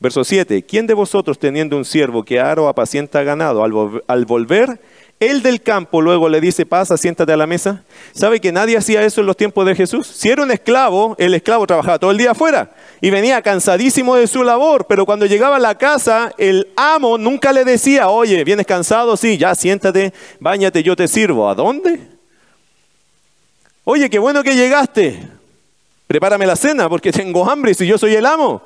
Verso 0.01 0.25
7. 0.25 0.63
¿Quién 0.63 0.87
de 0.87 0.95
vosotros 0.95 1.39
teniendo 1.39 1.77
un 1.77 1.85
siervo 1.85 2.25
que 2.25 2.41
aro 2.41 2.69
apacienta 2.69 3.23
ganado, 3.23 3.63
al, 3.63 4.25
volver, 4.27 4.81
él 5.21 5.43
del 5.43 5.63
campo 5.63 6.03
luego 6.03 6.29
le 6.29 6.41
dice, 6.41 6.67
pasa, 6.67 6.97
siéntate 6.97 7.33
a 7.33 7.37
la 7.37 7.47
mesa? 7.47 7.85
¿Sabe 8.13 8.41
que 8.41 8.53
nadie 8.53 8.77
hacía 8.77 9.03
eso 9.03 9.21
en 9.21 9.27
los 9.27 9.37
tiempos 9.37 9.65
de 9.67 9.75
Jesús? 9.75 10.07
Si 10.07 10.29
era 10.29 10.43
un 10.43 10.51
esclavo, 10.51 11.15
el 11.19 11.35
esclavo 11.35 11.67
trabajaba 11.67 11.99
todo 11.99 12.11
el 12.11 12.19
día 12.19 12.33
afuera 12.33 12.75
y 13.01 13.11
venía 13.11 13.41
cansadísimo 13.43 14.17
de 14.17 14.27
su 14.27 14.43
labor, 14.43 14.87
pero 14.89 15.07
cuando 15.07 15.27
llegaba 15.27 15.57
a 15.57 15.61
la 15.61 15.79
casa, 15.79 16.33
el 16.39 16.69
amo 16.77 17.17
nunca 17.17 17.53
le 17.53 17.65
decía, 17.65 18.09
oye, 18.09 18.45
¿vienes 18.45 18.67
cansado? 18.67 19.17
Sí, 19.17 19.39
ya 19.39 19.55
siéntate, 19.55 20.13
bañate, 20.41 20.83
yo 20.83 20.97
te 20.97 21.09
sirvo. 21.09 21.49
¿A 21.49 21.55
dónde? 21.55 22.14
Oye, 23.85 24.09
qué 24.09 24.19
bueno 24.19 24.43
que 24.43 24.57
llegaste. 24.57 25.29
Prepárame 26.07 26.47
la 26.47 26.57
cena 26.57 26.89
porque 26.89 27.13
tengo 27.13 27.49
hambre 27.49 27.75
si 27.75 27.87
yo 27.87 27.99
soy 27.99 28.15
el 28.15 28.27
amo. 28.27 28.63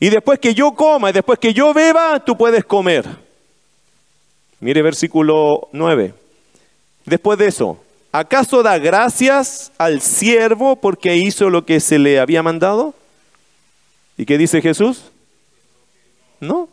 Y 0.00 0.10
después 0.10 0.38
que 0.38 0.54
yo 0.54 0.72
coma 0.72 1.10
y 1.10 1.12
después 1.12 1.38
que 1.38 1.52
yo 1.52 1.74
beba, 1.74 2.20
tú 2.24 2.36
puedes 2.36 2.64
comer. 2.64 3.04
Mire 4.60 4.82
versículo 4.82 5.68
9. 5.72 6.14
Después 7.04 7.38
de 7.38 7.46
eso, 7.46 7.80
¿acaso 8.12 8.62
da 8.62 8.78
gracias 8.78 9.72
al 9.78 10.00
siervo 10.00 10.76
porque 10.76 11.16
hizo 11.16 11.50
lo 11.50 11.64
que 11.64 11.80
se 11.80 11.98
le 11.98 12.20
había 12.20 12.42
mandado? 12.42 12.94
¿Y 14.16 14.24
qué 14.26 14.38
dice 14.38 14.60
Jesús? 14.60 15.04
No. 16.40 16.68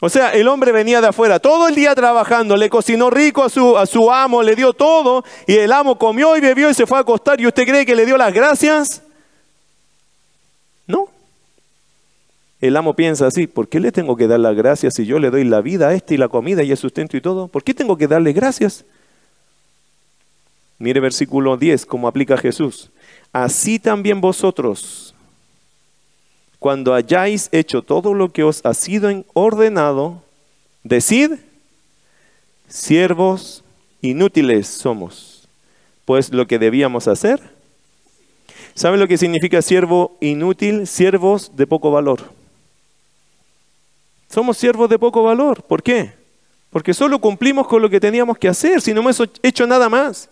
O 0.00 0.08
sea, 0.08 0.30
el 0.30 0.48
hombre 0.48 0.72
venía 0.72 1.02
de 1.02 1.08
afuera 1.08 1.38
todo 1.38 1.68
el 1.68 1.74
día 1.74 1.94
trabajando, 1.94 2.56
le 2.56 2.70
cocinó 2.70 3.10
rico 3.10 3.44
a 3.44 3.50
su, 3.50 3.76
a 3.76 3.84
su 3.84 4.10
amo, 4.10 4.42
le 4.42 4.56
dio 4.56 4.72
todo, 4.72 5.24
y 5.46 5.54
el 5.54 5.70
amo 5.72 5.98
comió 5.98 6.36
y 6.36 6.40
bebió 6.40 6.70
y 6.70 6.74
se 6.74 6.86
fue 6.86 6.96
a 6.96 7.02
acostar. 7.02 7.38
¿Y 7.38 7.46
usted 7.46 7.66
cree 7.66 7.84
que 7.84 7.94
le 7.94 8.06
dio 8.06 8.16
las 8.16 8.32
gracias? 8.32 9.02
No. 10.86 11.08
El 12.62 12.76
amo 12.76 12.94
piensa 12.94 13.26
así, 13.26 13.46
¿por 13.46 13.68
qué 13.68 13.78
le 13.78 13.92
tengo 13.92 14.16
que 14.16 14.26
dar 14.26 14.40
las 14.40 14.56
gracias 14.56 14.94
si 14.94 15.04
yo 15.04 15.18
le 15.18 15.30
doy 15.30 15.44
la 15.44 15.60
vida 15.60 15.88
a 15.88 15.94
este 15.94 16.14
y 16.14 16.18
la 16.18 16.28
comida 16.28 16.62
y 16.62 16.70
el 16.70 16.76
sustento 16.78 17.16
y 17.18 17.20
todo? 17.20 17.48
¿Por 17.48 17.62
qué 17.62 17.74
tengo 17.74 17.96
que 17.98 18.06
darle 18.06 18.32
gracias? 18.32 18.84
Mire 20.78 20.98
versículo 21.00 21.58
10, 21.58 21.84
como 21.84 22.08
aplica 22.08 22.38
Jesús. 22.38 22.90
Así 23.34 23.78
también 23.78 24.20
vosotros, 24.22 25.09
cuando 26.60 26.94
hayáis 26.94 27.48
hecho 27.52 27.82
todo 27.82 28.14
lo 28.14 28.32
que 28.32 28.44
os 28.44 28.64
ha 28.64 28.74
sido 28.74 29.10
ordenado, 29.32 30.22
decid, 30.84 31.32
siervos 32.68 33.64
inútiles 34.02 34.68
somos, 34.68 35.48
pues 36.04 36.30
lo 36.32 36.46
que 36.46 36.58
debíamos 36.58 37.08
hacer. 37.08 37.40
¿Sabe 38.74 38.98
lo 38.98 39.08
que 39.08 39.16
significa 39.16 39.62
siervo 39.62 40.16
inútil? 40.20 40.86
Siervos 40.86 41.56
de 41.56 41.66
poco 41.66 41.90
valor. 41.90 42.20
Somos 44.28 44.58
siervos 44.58 44.88
de 44.90 44.98
poco 44.98 45.22
valor. 45.22 45.62
¿Por 45.62 45.82
qué? 45.82 46.12
Porque 46.68 46.94
solo 46.94 47.18
cumplimos 47.18 47.66
con 47.66 47.80
lo 47.82 47.88
que 47.88 47.98
teníamos 47.98 48.36
que 48.36 48.48
hacer, 48.48 48.82
si 48.82 48.92
no 48.92 49.00
hemos 49.00 49.20
hecho 49.42 49.66
nada 49.66 49.88
más. 49.88 50.28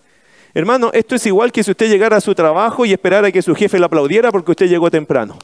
Hermano, 0.52 0.90
esto 0.92 1.14
es 1.14 1.24
igual 1.26 1.52
que 1.52 1.64
si 1.64 1.70
usted 1.70 1.88
llegara 1.88 2.18
a 2.18 2.20
su 2.20 2.34
trabajo 2.34 2.84
y 2.84 2.92
esperara 2.92 3.32
que 3.32 3.42
su 3.42 3.54
jefe 3.54 3.78
le 3.78 3.86
aplaudiera 3.86 4.30
porque 4.30 4.50
usted 4.50 4.68
llegó 4.68 4.90
temprano. 4.90 5.38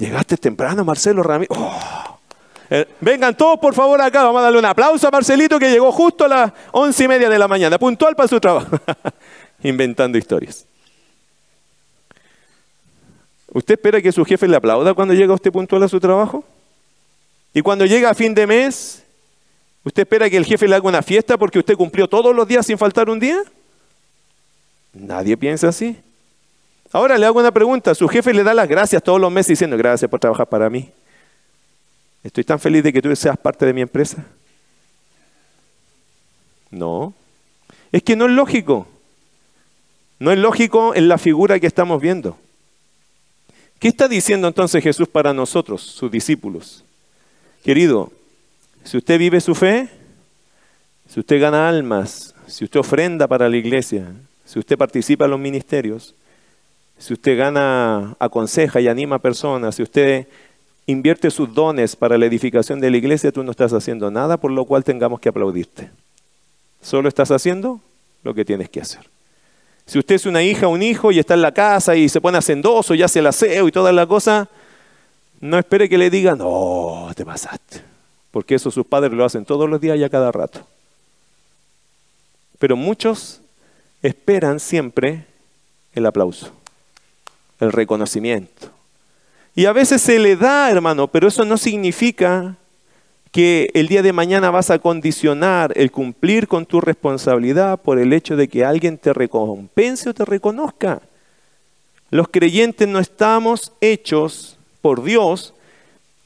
Llegaste 0.00 0.38
temprano, 0.38 0.82
Marcelo 0.82 1.22
Ramírez. 1.22 1.50
Oh. 1.50 2.18
Eh, 2.70 2.88
vengan 3.00 3.36
todos 3.36 3.58
por 3.58 3.74
favor 3.74 4.00
acá, 4.00 4.22
vamos 4.22 4.38
a 4.38 4.44
darle 4.44 4.58
un 4.58 4.64
aplauso 4.64 5.06
a 5.06 5.10
Marcelito 5.10 5.58
que 5.58 5.70
llegó 5.70 5.92
justo 5.92 6.24
a 6.24 6.28
las 6.28 6.52
once 6.72 7.04
y 7.04 7.08
media 7.08 7.28
de 7.28 7.38
la 7.38 7.46
mañana, 7.46 7.78
puntual 7.78 8.16
para 8.16 8.28
su 8.28 8.40
trabajo. 8.40 8.78
Inventando 9.62 10.16
historias. 10.16 10.64
¿Usted 13.52 13.74
espera 13.74 14.00
que 14.00 14.10
su 14.10 14.24
jefe 14.24 14.48
le 14.48 14.56
aplauda 14.56 14.94
cuando 14.94 15.12
llega 15.12 15.34
usted 15.34 15.52
puntual 15.52 15.82
a 15.82 15.88
su 15.88 16.00
trabajo? 16.00 16.44
Y 17.52 17.60
cuando 17.60 17.84
llega 17.84 18.08
a 18.08 18.14
fin 18.14 18.32
de 18.32 18.46
mes, 18.46 19.02
¿usted 19.84 20.02
espera 20.02 20.30
que 20.30 20.36
el 20.38 20.46
jefe 20.46 20.66
le 20.66 20.76
haga 20.76 20.88
una 20.88 21.02
fiesta 21.02 21.36
porque 21.36 21.58
usted 21.58 21.76
cumplió 21.76 22.08
todos 22.08 22.34
los 22.34 22.48
días 22.48 22.64
sin 22.64 22.78
faltar 22.78 23.10
un 23.10 23.20
día? 23.20 23.42
Nadie 24.94 25.36
piensa 25.36 25.68
así. 25.68 25.98
Ahora 26.92 27.16
le 27.18 27.26
hago 27.26 27.40
una 27.40 27.52
pregunta. 27.52 27.94
Su 27.94 28.08
jefe 28.08 28.34
le 28.34 28.42
da 28.42 28.54
las 28.54 28.68
gracias 28.68 29.02
todos 29.02 29.20
los 29.20 29.30
meses 29.30 29.48
diciendo 29.48 29.76
gracias 29.76 30.10
por 30.10 30.20
trabajar 30.20 30.48
para 30.48 30.68
mí. 30.68 30.90
Estoy 32.22 32.44
tan 32.44 32.58
feliz 32.58 32.82
de 32.82 32.92
que 32.92 33.00
tú 33.00 33.14
seas 33.14 33.38
parte 33.38 33.64
de 33.64 33.72
mi 33.72 33.80
empresa. 33.80 34.24
No. 36.70 37.14
Es 37.92 38.02
que 38.02 38.16
no 38.16 38.26
es 38.26 38.32
lógico. 38.32 38.86
No 40.18 40.30
es 40.32 40.38
lógico 40.38 40.94
en 40.94 41.08
la 41.08 41.18
figura 41.18 41.58
que 41.58 41.66
estamos 41.66 42.00
viendo. 42.00 42.36
¿Qué 43.78 43.88
está 43.88 44.08
diciendo 44.08 44.46
entonces 44.46 44.82
Jesús 44.82 45.08
para 45.08 45.32
nosotros, 45.32 45.80
sus 45.80 46.10
discípulos? 46.10 46.84
Querido, 47.64 48.12
si 48.84 48.98
usted 48.98 49.18
vive 49.18 49.40
su 49.40 49.54
fe, 49.54 49.88
si 51.08 51.20
usted 51.20 51.40
gana 51.40 51.68
almas, 51.68 52.34
si 52.46 52.64
usted 52.64 52.80
ofrenda 52.80 53.26
para 53.26 53.48
la 53.48 53.56
iglesia, 53.56 54.12
si 54.44 54.58
usted 54.58 54.76
participa 54.76 55.24
en 55.24 55.30
los 55.30 55.40
ministerios, 55.40 56.14
si 57.00 57.14
usted 57.14 57.36
gana, 57.36 58.14
aconseja 58.18 58.80
y 58.80 58.86
anima 58.86 59.16
a 59.16 59.20
personas, 59.20 59.74
si 59.74 59.82
usted 59.82 60.28
invierte 60.86 61.30
sus 61.30 61.52
dones 61.52 61.96
para 61.96 62.18
la 62.18 62.26
edificación 62.26 62.78
de 62.78 62.90
la 62.90 62.98
iglesia, 62.98 63.32
tú 63.32 63.42
no 63.42 63.50
estás 63.50 63.72
haciendo 63.72 64.10
nada 64.10 64.36
por 64.36 64.50
lo 64.50 64.66
cual 64.66 64.84
tengamos 64.84 65.18
que 65.18 65.30
aplaudirte. 65.30 65.90
Solo 66.82 67.08
estás 67.08 67.30
haciendo 67.30 67.80
lo 68.22 68.34
que 68.34 68.44
tienes 68.44 68.68
que 68.68 68.82
hacer. 68.82 69.08
Si 69.86 69.98
usted 69.98 70.16
es 70.16 70.26
una 70.26 70.42
hija, 70.42 70.68
un 70.68 70.82
hijo 70.82 71.10
y 71.10 71.18
está 71.18 71.34
en 71.34 71.42
la 71.42 71.52
casa 71.52 71.96
y 71.96 72.08
se 72.08 72.20
pone 72.20 72.36
hacendoso 72.36 72.94
y 72.94 73.02
hace 73.02 73.20
el 73.20 73.26
aseo 73.26 73.66
y 73.66 73.72
toda 73.72 73.92
la 73.92 74.06
cosa, 74.06 74.48
no 75.40 75.58
espere 75.58 75.88
que 75.88 75.96
le 75.96 76.10
digan, 76.10 76.38
oh, 76.42 77.10
te 77.16 77.24
pasaste. 77.24 77.80
Porque 78.30 78.56
eso 78.56 78.70
sus 78.70 78.86
padres 78.86 79.12
lo 79.12 79.24
hacen 79.24 79.46
todos 79.46 79.68
los 79.68 79.80
días 79.80 79.98
y 79.98 80.04
a 80.04 80.10
cada 80.10 80.30
rato. 80.30 80.66
Pero 82.58 82.76
muchos 82.76 83.40
esperan 84.02 84.60
siempre 84.60 85.24
el 85.94 86.06
aplauso, 86.06 86.52
el 87.60 87.72
reconocimiento. 87.72 88.70
Y 89.54 89.66
a 89.66 89.72
veces 89.72 90.02
se 90.02 90.18
le 90.18 90.36
da, 90.36 90.70
hermano, 90.70 91.08
pero 91.08 91.28
eso 91.28 91.44
no 91.44 91.56
significa 91.56 92.56
que 93.32 93.70
el 93.74 93.86
día 93.86 94.02
de 94.02 94.12
mañana 94.12 94.50
vas 94.50 94.70
a 94.70 94.78
condicionar 94.78 95.72
el 95.76 95.90
cumplir 95.90 96.48
con 96.48 96.66
tu 96.66 96.80
responsabilidad 96.80 97.78
por 97.80 97.98
el 97.98 98.12
hecho 98.12 98.36
de 98.36 98.48
que 98.48 98.64
alguien 98.64 98.98
te 98.98 99.12
recompense 99.12 100.10
o 100.10 100.14
te 100.14 100.24
reconozca. 100.24 101.00
Los 102.10 102.28
creyentes 102.28 102.88
no 102.88 102.98
estamos 102.98 103.72
hechos 103.80 104.56
por 104.82 105.04
Dios 105.04 105.54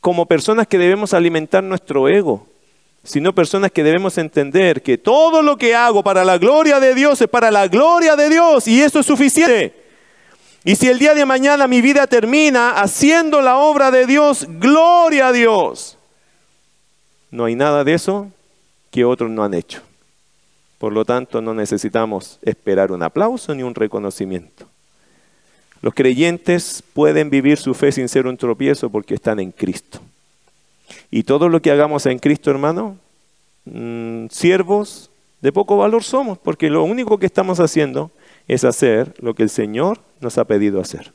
como 0.00 0.26
personas 0.26 0.66
que 0.66 0.78
debemos 0.78 1.12
alimentar 1.12 1.62
nuestro 1.62 2.08
ego, 2.08 2.46
sino 3.02 3.34
personas 3.34 3.70
que 3.70 3.82
debemos 3.82 4.16
entender 4.16 4.82
que 4.82 4.96
todo 4.96 5.42
lo 5.42 5.58
que 5.58 5.74
hago 5.74 6.02
para 6.02 6.24
la 6.24 6.38
gloria 6.38 6.80
de 6.80 6.94
Dios 6.94 7.20
es 7.20 7.28
para 7.28 7.50
la 7.50 7.68
gloria 7.68 8.16
de 8.16 8.30
Dios 8.30 8.66
y 8.66 8.80
eso 8.80 9.00
es 9.00 9.06
suficiente. 9.06 9.83
Y 10.64 10.76
si 10.76 10.88
el 10.88 10.98
día 10.98 11.14
de 11.14 11.26
mañana 11.26 11.66
mi 11.66 11.82
vida 11.82 12.06
termina 12.06 12.70
haciendo 12.70 13.42
la 13.42 13.58
obra 13.58 13.90
de 13.90 14.06
Dios, 14.06 14.46
gloria 14.48 15.28
a 15.28 15.32
Dios. 15.32 15.98
No 17.30 17.44
hay 17.44 17.54
nada 17.54 17.84
de 17.84 17.92
eso 17.92 18.30
que 18.90 19.04
otros 19.04 19.30
no 19.30 19.44
han 19.44 19.52
hecho. 19.52 19.82
Por 20.78 20.92
lo 20.92 21.04
tanto, 21.04 21.42
no 21.42 21.52
necesitamos 21.52 22.38
esperar 22.42 22.92
un 22.92 23.02
aplauso 23.02 23.54
ni 23.54 23.62
un 23.62 23.74
reconocimiento. 23.74 24.66
Los 25.82 25.92
creyentes 25.92 26.82
pueden 26.94 27.28
vivir 27.28 27.58
su 27.58 27.74
fe 27.74 27.92
sin 27.92 28.08
ser 28.08 28.26
un 28.26 28.38
tropiezo 28.38 28.88
porque 28.88 29.14
están 29.14 29.40
en 29.40 29.52
Cristo. 29.52 30.00
Y 31.10 31.24
todo 31.24 31.50
lo 31.50 31.60
que 31.60 31.70
hagamos 31.70 32.06
en 32.06 32.18
Cristo, 32.18 32.50
hermano, 32.50 32.96
mm, 33.66 34.28
siervos 34.30 35.10
de 35.42 35.52
poco 35.52 35.76
valor 35.76 36.02
somos, 36.02 36.38
porque 36.38 36.70
lo 36.70 36.84
único 36.84 37.18
que 37.18 37.26
estamos 37.26 37.60
haciendo 37.60 38.10
es 38.48 38.64
hacer 38.64 39.14
lo 39.18 39.34
que 39.34 39.42
el 39.42 39.50
Señor 39.50 40.00
nos 40.20 40.38
ha 40.38 40.44
pedido 40.44 40.80
hacer. 40.80 41.12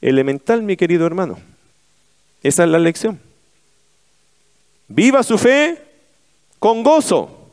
Elemental, 0.00 0.62
mi 0.62 0.76
querido 0.76 1.06
hermano. 1.06 1.38
Esa 2.42 2.64
es 2.64 2.70
la 2.70 2.78
lección. 2.78 3.20
Viva 4.88 5.22
su 5.22 5.38
fe 5.38 5.80
con 6.58 6.82
gozo. 6.82 7.50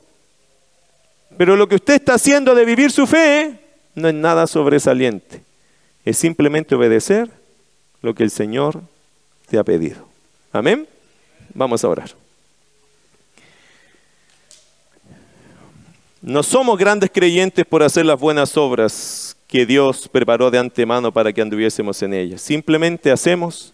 Pero 1.38 1.56
lo 1.56 1.68
que 1.68 1.76
usted 1.76 1.96
está 1.96 2.16
haciendo 2.16 2.56
de 2.56 2.66
vivir 2.66 2.92
su 2.92 3.06
fe 3.06 3.60
no 3.96 4.08
es 4.08 4.16
nada 4.16 4.48
sobresaliente 4.48 5.44
es 6.10 6.18
simplemente 6.18 6.76
obedecer 6.76 7.30
lo 8.02 8.16
que 8.16 8.24
el 8.24 8.32
Señor 8.32 8.82
te 9.48 9.58
ha 9.58 9.64
pedido. 9.64 10.08
Amén. 10.52 10.88
Vamos 11.54 11.84
a 11.84 11.90
orar. 11.90 12.10
No 16.22 16.44
somos 16.44 16.78
grandes 16.78 17.10
creyentes 17.14 17.66
por 17.66 17.82
hacer 17.82 18.06
las 18.06 18.20
buenas 18.20 18.58
obras 18.58 19.38
que 19.48 19.66
Dios 19.66 20.10
preparó 20.10 20.52
de 20.52 20.60
antemano 20.60 21.12
para 21.12 21.32
que 21.32 21.42
anduviésemos 21.42 22.02
en 22.04 22.14
ellas. 22.14 22.42
Simplemente 22.42 23.12
hacemos 23.12 23.74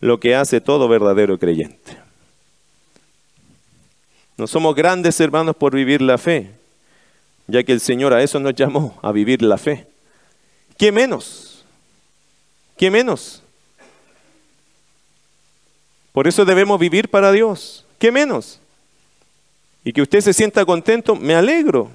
lo 0.00 0.18
que 0.18 0.34
hace 0.34 0.60
todo 0.60 0.88
verdadero 0.88 1.38
creyente. 1.38 1.96
No 4.36 4.46
somos 4.46 4.74
grandes 4.74 5.20
hermanos 5.20 5.56
por 5.56 5.74
vivir 5.74 6.00
la 6.00 6.18
fe, 6.18 6.50
ya 7.46 7.62
que 7.62 7.72
el 7.72 7.80
Señor 7.80 8.12
a 8.12 8.22
eso 8.22 8.40
nos 8.40 8.54
llamó, 8.54 8.98
a 9.02 9.12
vivir 9.12 9.42
la 9.42 9.58
fe. 9.58 9.86
¿Qué 10.78 10.90
menos? 10.90 11.64
¿Qué 12.76 12.90
menos? 12.90 13.42
Por 16.12 16.26
eso 16.26 16.44
debemos 16.44 16.78
vivir 16.78 17.08
para 17.08 17.32
Dios. 17.32 17.84
¿Qué 17.98 18.10
menos? 18.10 18.61
Y 19.84 19.92
que 19.92 20.02
usted 20.02 20.20
se 20.20 20.32
sienta 20.32 20.64
contento, 20.64 21.16
me 21.16 21.34
alegro. 21.34 21.90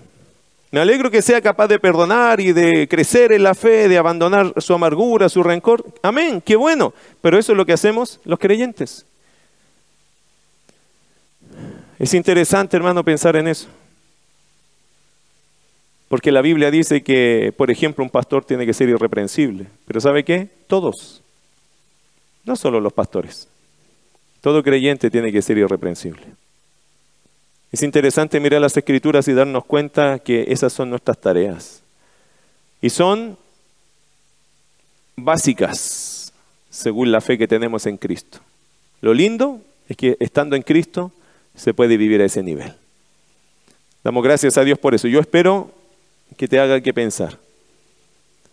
Me 0.72 0.82
alegro 0.82 1.10
que 1.10 1.22
sea 1.22 1.42
capaz 1.42 1.68
de 1.68 1.80
perdonar 1.80 2.42
y 2.42 2.52
de 2.52 2.88
crecer 2.90 3.32
en 3.32 3.44
la 3.44 3.56
fe, 3.56 3.88
de 3.88 3.98
abandonar 3.98 4.54
su 4.58 4.74
amargura, 4.74 5.30
su 5.30 5.42
rencor. 5.42 5.86
Amén, 6.02 6.42
qué 6.42 6.58
bueno. 6.58 6.94
Pero 7.22 7.38
eso 7.38 7.54
es 7.54 7.58
lo 7.58 7.66
que 7.66 7.74
hacemos 7.74 8.20
los 8.26 8.38
creyentes. 8.38 9.06
Es 11.98 12.14
interesante, 12.14 12.76
hermano, 12.76 13.04
pensar 13.04 13.38
en 13.38 13.48
eso. 13.48 13.68
Porque 16.10 16.32
la 16.32 16.42
Biblia 16.42 16.70
dice 16.70 17.02
que, 17.02 17.54
por 17.58 17.72
ejemplo, 17.72 18.04
un 18.04 18.10
pastor 18.10 18.46
tiene 18.46 18.66
que 18.66 18.74
ser 18.74 18.90
irreprensible. 18.90 19.68
Pero 19.86 20.02
¿sabe 20.02 20.24
qué? 20.24 20.50
Todos. 20.68 21.22
No 22.46 22.56
solo 22.56 22.80
los 22.80 22.94
pastores. 22.94 23.48
Todo 24.42 24.64
creyente 24.64 25.10
tiene 25.10 25.32
que 25.32 25.42
ser 25.42 25.58
irreprensible. 25.58 26.24
Es 27.72 27.84
interesante 27.84 28.40
mirar 28.40 28.62
las 28.62 28.78
escrituras 28.78 29.28
y 29.28 29.34
darnos 29.34 29.66
cuenta 29.66 30.20
que 30.20 30.46
esas 30.50 30.72
son 30.72 30.90
nuestras 30.90 31.20
tareas. 31.20 31.82
Y 32.82 32.90
son 32.90 33.38
básicas 35.16 36.32
según 36.70 37.12
la 37.12 37.22
fe 37.22 37.38
que 37.38 37.48
tenemos 37.48 37.86
en 37.86 37.98
Cristo. 37.98 38.40
Lo 39.02 39.14
lindo 39.14 39.62
es 39.90 39.98
que 39.98 40.16
estando 40.20 40.56
en 40.56 40.62
Cristo 40.62 41.12
se 41.56 41.74
puede 41.74 41.98
vivir 41.98 42.22
a 42.22 42.26
ese 42.26 42.44
nivel. 42.44 42.74
Damos 44.04 44.24
gracias 44.24 44.58
a 44.58 44.64
Dios 44.64 44.80
por 44.80 44.96
eso. 44.96 45.08
Yo 45.08 45.20
espero 45.20 45.72
que 46.38 46.48
te 46.48 46.60
haga 46.60 46.80
que 46.82 46.94
pensar. 46.94 47.38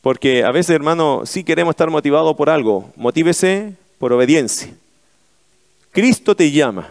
Porque 0.01 0.45
a 0.45 0.51
veces, 0.51 0.75
hermano, 0.75 1.23
sí 1.25 1.45
queremos 1.45 1.73
estar 1.73 1.91
motivados 1.91 2.37
por 2.37 2.51
algo. 2.51 2.91
Motívese 2.97 3.75
por 3.99 4.13
obediencia. 4.13 4.75
Cristo 5.93 6.35
te 6.35 6.51
llama. 6.51 6.91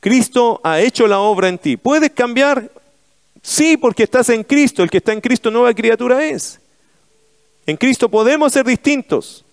Cristo 0.00 0.60
ha 0.64 0.80
hecho 0.80 1.06
la 1.06 1.20
obra 1.20 1.48
en 1.48 1.58
ti. 1.58 1.76
¿Puedes 1.76 2.10
cambiar? 2.10 2.70
Sí, 3.42 3.76
porque 3.76 4.02
estás 4.02 4.28
en 4.30 4.42
Cristo. 4.44 4.82
El 4.82 4.90
que 4.90 4.98
está 4.98 5.12
en 5.12 5.20
Cristo, 5.20 5.50
nueva 5.50 5.72
criatura 5.74 6.24
es. 6.24 6.58
En 7.66 7.76
Cristo 7.76 8.08
podemos 8.08 8.52
ser 8.52 8.66
distintos, 8.66 9.44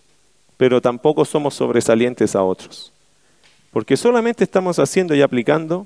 pero 0.55 0.81
tampoco 0.81 1.25
somos 1.25 1.53
sobresalientes 1.53 2.35
a 2.35 2.43
otros. 2.43 2.91
Porque 3.71 3.97
solamente 3.97 4.43
estamos 4.43 4.79
haciendo 4.79 5.13
y 5.13 5.21
aplicando 5.21 5.85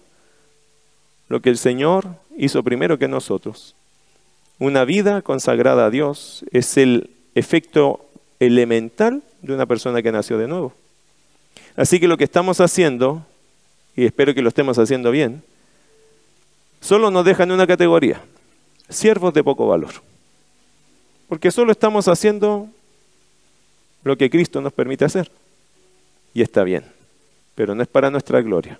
lo 1.28 1.42
que 1.42 1.50
el 1.50 1.58
Señor 1.58 2.08
hizo 2.38 2.64
primero 2.64 2.98
que 2.98 3.08
nosotros. 3.08 3.76
Una 4.60 4.86
vida 4.86 5.22
consagrada 5.22 5.88
a 5.88 5.90
Dios 5.90 6.46
es 6.52 6.78
el 6.78 7.10
efecto 7.36 8.06
elemental 8.40 9.24
de 9.42 9.54
una 9.54 9.66
persona 9.66 10.02
que 10.02 10.12
nació 10.12 10.38
de 10.38 10.48
nuevo. 10.48 10.74
Así 11.76 12.00
que 12.00 12.08
lo 12.08 12.18
que 12.18 12.26
estamos 12.26 12.60
haciendo, 12.60 13.26
y 13.96 14.06
espero 14.06 14.34
que 14.34 14.42
lo 14.42 14.50
estemos 14.50 14.78
haciendo 14.78 15.12
bien, 15.12 15.44
solo 16.80 17.12
nos 17.12 17.26
deja 17.26 17.44
en 17.44 17.52
una 17.52 17.68
categoría, 17.68 18.22
siervos 18.90 19.34
de 19.34 19.44
poco 19.44 19.68
valor. 19.68 19.92
Porque 21.28 21.52
solo 21.52 21.72
estamos 21.72 22.08
haciendo 22.08 22.68
lo 24.04 24.18
que 24.18 24.30
Cristo 24.30 24.62
nos 24.62 24.74
permite 24.74 25.06
hacer. 25.06 25.32
Y 26.34 26.42
está 26.42 26.64
bien, 26.64 26.84
pero 27.56 27.76
no 27.76 27.82
es 27.84 27.88
para 27.88 28.10
nuestra 28.10 28.42
gloria. 28.42 28.80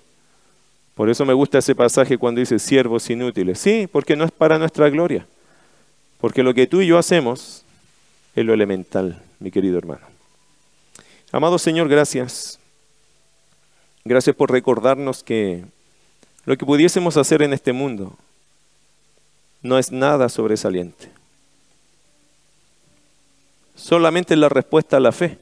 Por 0.94 1.08
eso 1.08 1.24
me 1.24 1.32
gusta 1.32 1.58
ese 1.58 1.74
pasaje 1.74 2.18
cuando 2.18 2.40
dice 2.40 2.58
siervos 2.58 3.08
inútiles. 3.08 3.58
Sí, 3.58 3.88
porque 3.90 4.16
no 4.16 4.24
es 4.24 4.30
para 4.30 4.58
nuestra 4.58 4.90
gloria. 4.90 5.26
Porque 6.20 6.42
lo 6.42 6.54
que 6.54 6.66
tú 6.66 6.80
y 6.80 6.86
yo 6.86 6.98
hacemos 6.98 7.64
es 8.34 8.44
lo 8.44 8.52
elemental, 8.54 9.22
mi 9.40 9.50
querido 9.50 9.78
hermano. 9.78 10.06
Amado 11.32 11.58
Señor, 11.58 11.88
gracias. 11.88 12.58
Gracias 14.04 14.34
por 14.34 14.50
recordarnos 14.50 15.22
que 15.22 15.64
lo 16.44 16.56
que 16.56 16.66
pudiésemos 16.66 17.16
hacer 17.16 17.42
en 17.42 17.52
este 17.52 17.72
mundo 17.72 18.16
no 19.62 19.78
es 19.78 19.92
nada 19.92 20.28
sobresaliente. 20.28 21.10
Solamente 23.76 24.36
la 24.36 24.48
respuesta 24.48 24.96
a 24.96 25.00
la 25.00 25.12
fe, 25.12 25.38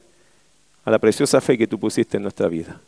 a 0.85 0.91
la 0.91 0.99
preciosa 0.99 1.41
fe 1.41 1.57
que 1.57 1.67
tú 1.67 1.79
pusiste 1.79 2.17
en 2.17 2.23
nuestra 2.23 2.47
vida. 2.47 2.79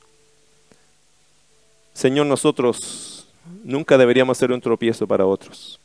Señor, 1.94 2.28
nosotros 2.28 3.28
nunca 3.64 3.98
deberíamos 3.98 4.38
ser 4.38 4.52
un 4.52 4.62
tropiezo 4.62 5.08
para 5.08 5.26
otros. 5.26 5.80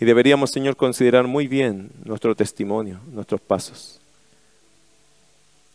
Y 0.00 0.04
deberíamos, 0.04 0.50
Señor, 0.50 0.76
considerar 0.76 1.26
muy 1.26 1.46
bien 1.46 1.90
nuestro 2.04 2.34
testimonio, 2.34 3.00
nuestros 3.12 3.40
pasos. 3.40 4.00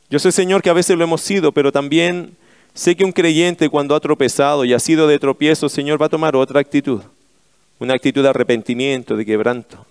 Yo 0.10 0.20
sé, 0.20 0.32
Señor, 0.32 0.62
que 0.62 0.70
a 0.70 0.74
veces 0.74 0.98
lo 0.98 1.04
hemos 1.04 1.22
sido, 1.22 1.52
pero 1.52 1.72
también 1.72 2.36
sé 2.74 2.96
que 2.96 3.04
un 3.04 3.12
creyente 3.12 3.70
cuando 3.70 3.96
ha 3.96 4.00
tropezado 4.00 4.66
y 4.66 4.74
ha 4.74 4.80
sido 4.80 5.08
de 5.08 5.20
tropiezo, 5.20 5.70
Señor, 5.70 6.02
va 6.02 6.08
a 6.08 6.10
tomar 6.10 6.36
otra 6.36 6.60
actitud. 6.60 7.02
Una 7.80 7.94
actitud 7.94 8.24
de 8.24 8.30
arrepentimiento, 8.30 9.16
de 9.16 9.26
quebranto. 9.26 9.86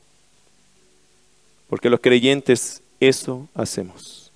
Porque 1.68 1.90
los 1.90 2.00
creyentes 2.00 2.82
eso 3.00 3.48
hacemos. 3.54 4.32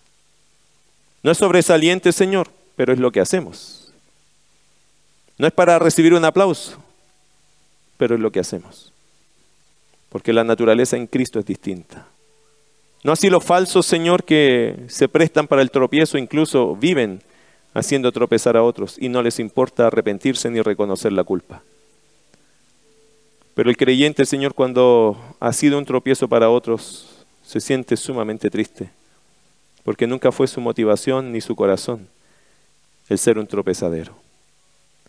No 1.23 1.31
es 1.33 1.39
sobresaliente, 1.39 2.13
Señor, 2.13 2.49
pero 2.77 2.93
es 2.93 2.99
lo 2.99 3.11
que 3.11 3.21
hacemos. 3.21 3.93
No 5.39 5.47
es 5.47 5.53
para 5.53 5.79
recibir 5.79 6.15
un 6.15 6.25
aplauso, 6.25 6.83
pero 7.97 8.15
es 8.15 8.21
lo 8.21 8.31
que 8.31 8.41
hacemos 8.41 8.93
porque 10.13 10.35
la 10.35 10.45
naturaleza 10.45 10.99
en 10.99 11.07
Cristo 11.07 11.39
es 11.39 11.47
distinta. 11.47 12.07
No 13.03 13.13
así 13.13 13.31
los 13.31 13.45
falsos, 13.45 13.85
Señor, 13.85 14.25
que 14.25 14.77
se 14.89 15.09
prestan 15.09 15.49
para 15.49 15.63
el 15.63 15.71
tropiezo, 15.71 16.19
incluso 16.19 16.77
viven 16.77 17.21
haciendo 17.75 18.13
tropezar 18.13 18.57
a 18.57 18.63
otros 18.63 18.97
y 18.99 19.09
no 19.09 19.23
les 19.23 19.39
importa 19.39 19.87
arrepentirse 19.87 20.51
ni 20.51 20.61
reconocer 20.61 21.13
la 21.13 21.25
culpa. 21.25 21.63
Pero 23.55 23.71
el 23.71 23.77
creyente, 23.77 24.25
Señor, 24.25 24.55
cuando 24.55 25.17
ha 25.41 25.53
sido 25.53 25.79
un 25.79 25.85
tropiezo 25.85 26.29
para 26.29 26.49
otros, 26.49 27.27
se 27.45 27.61
siente 27.61 27.97
sumamente 27.97 28.51
triste, 28.51 28.91
porque 29.85 30.07
nunca 30.07 30.33
fue 30.33 30.47
su 30.47 30.61
motivación 30.61 31.33
ni 31.33 31.41
su 31.41 31.57
corazón 31.57 32.09
el 33.09 33.19
ser 33.19 33.39
un 33.39 33.47
tropezadero. 33.47 34.15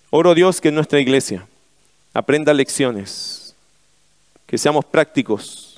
Oro 0.09 0.35
Dios 0.35 0.59
que 0.59 0.69
en 0.69 0.75
nuestra 0.75 0.99
iglesia 0.99 1.47
aprenda 2.13 2.53
lecciones, 2.53 3.55
que 4.45 4.57
seamos 4.57 4.83
prácticos, 4.85 5.72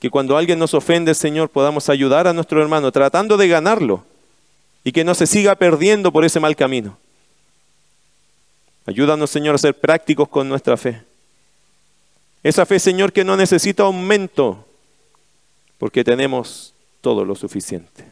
que 0.00 0.10
cuando 0.10 0.36
alguien 0.36 0.58
nos 0.58 0.72
ofende, 0.74 1.14
Señor, 1.14 1.50
podamos 1.50 1.88
ayudar 1.90 2.26
a 2.26 2.32
nuestro 2.32 2.60
hermano 2.60 2.90
tratando 2.90 3.36
de 3.36 3.48
ganarlo 3.48 4.04
y 4.82 4.92
que 4.92 5.04
no 5.04 5.14
se 5.14 5.26
siga 5.26 5.54
perdiendo 5.54 6.10
por 6.10 6.24
ese 6.24 6.40
mal 6.40 6.56
camino. 6.56 6.96
Ayúdanos, 8.86 9.30
Señor, 9.30 9.54
a 9.54 9.58
ser 9.58 9.74
prácticos 9.74 10.28
con 10.28 10.48
nuestra 10.48 10.78
fe. 10.78 11.02
Esa 12.42 12.64
fe, 12.64 12.78
Señor, 12.78 13.12
que 13.12 13.24
no 13.24 13.36
necesita 13.36 13.82
aumento, 13.82 14.66
porque 15.76 16.02
tenemos 16.02 16.72
todo 17.02 17.26
lo 17.26 17.34
suficiente. 17.34 18.06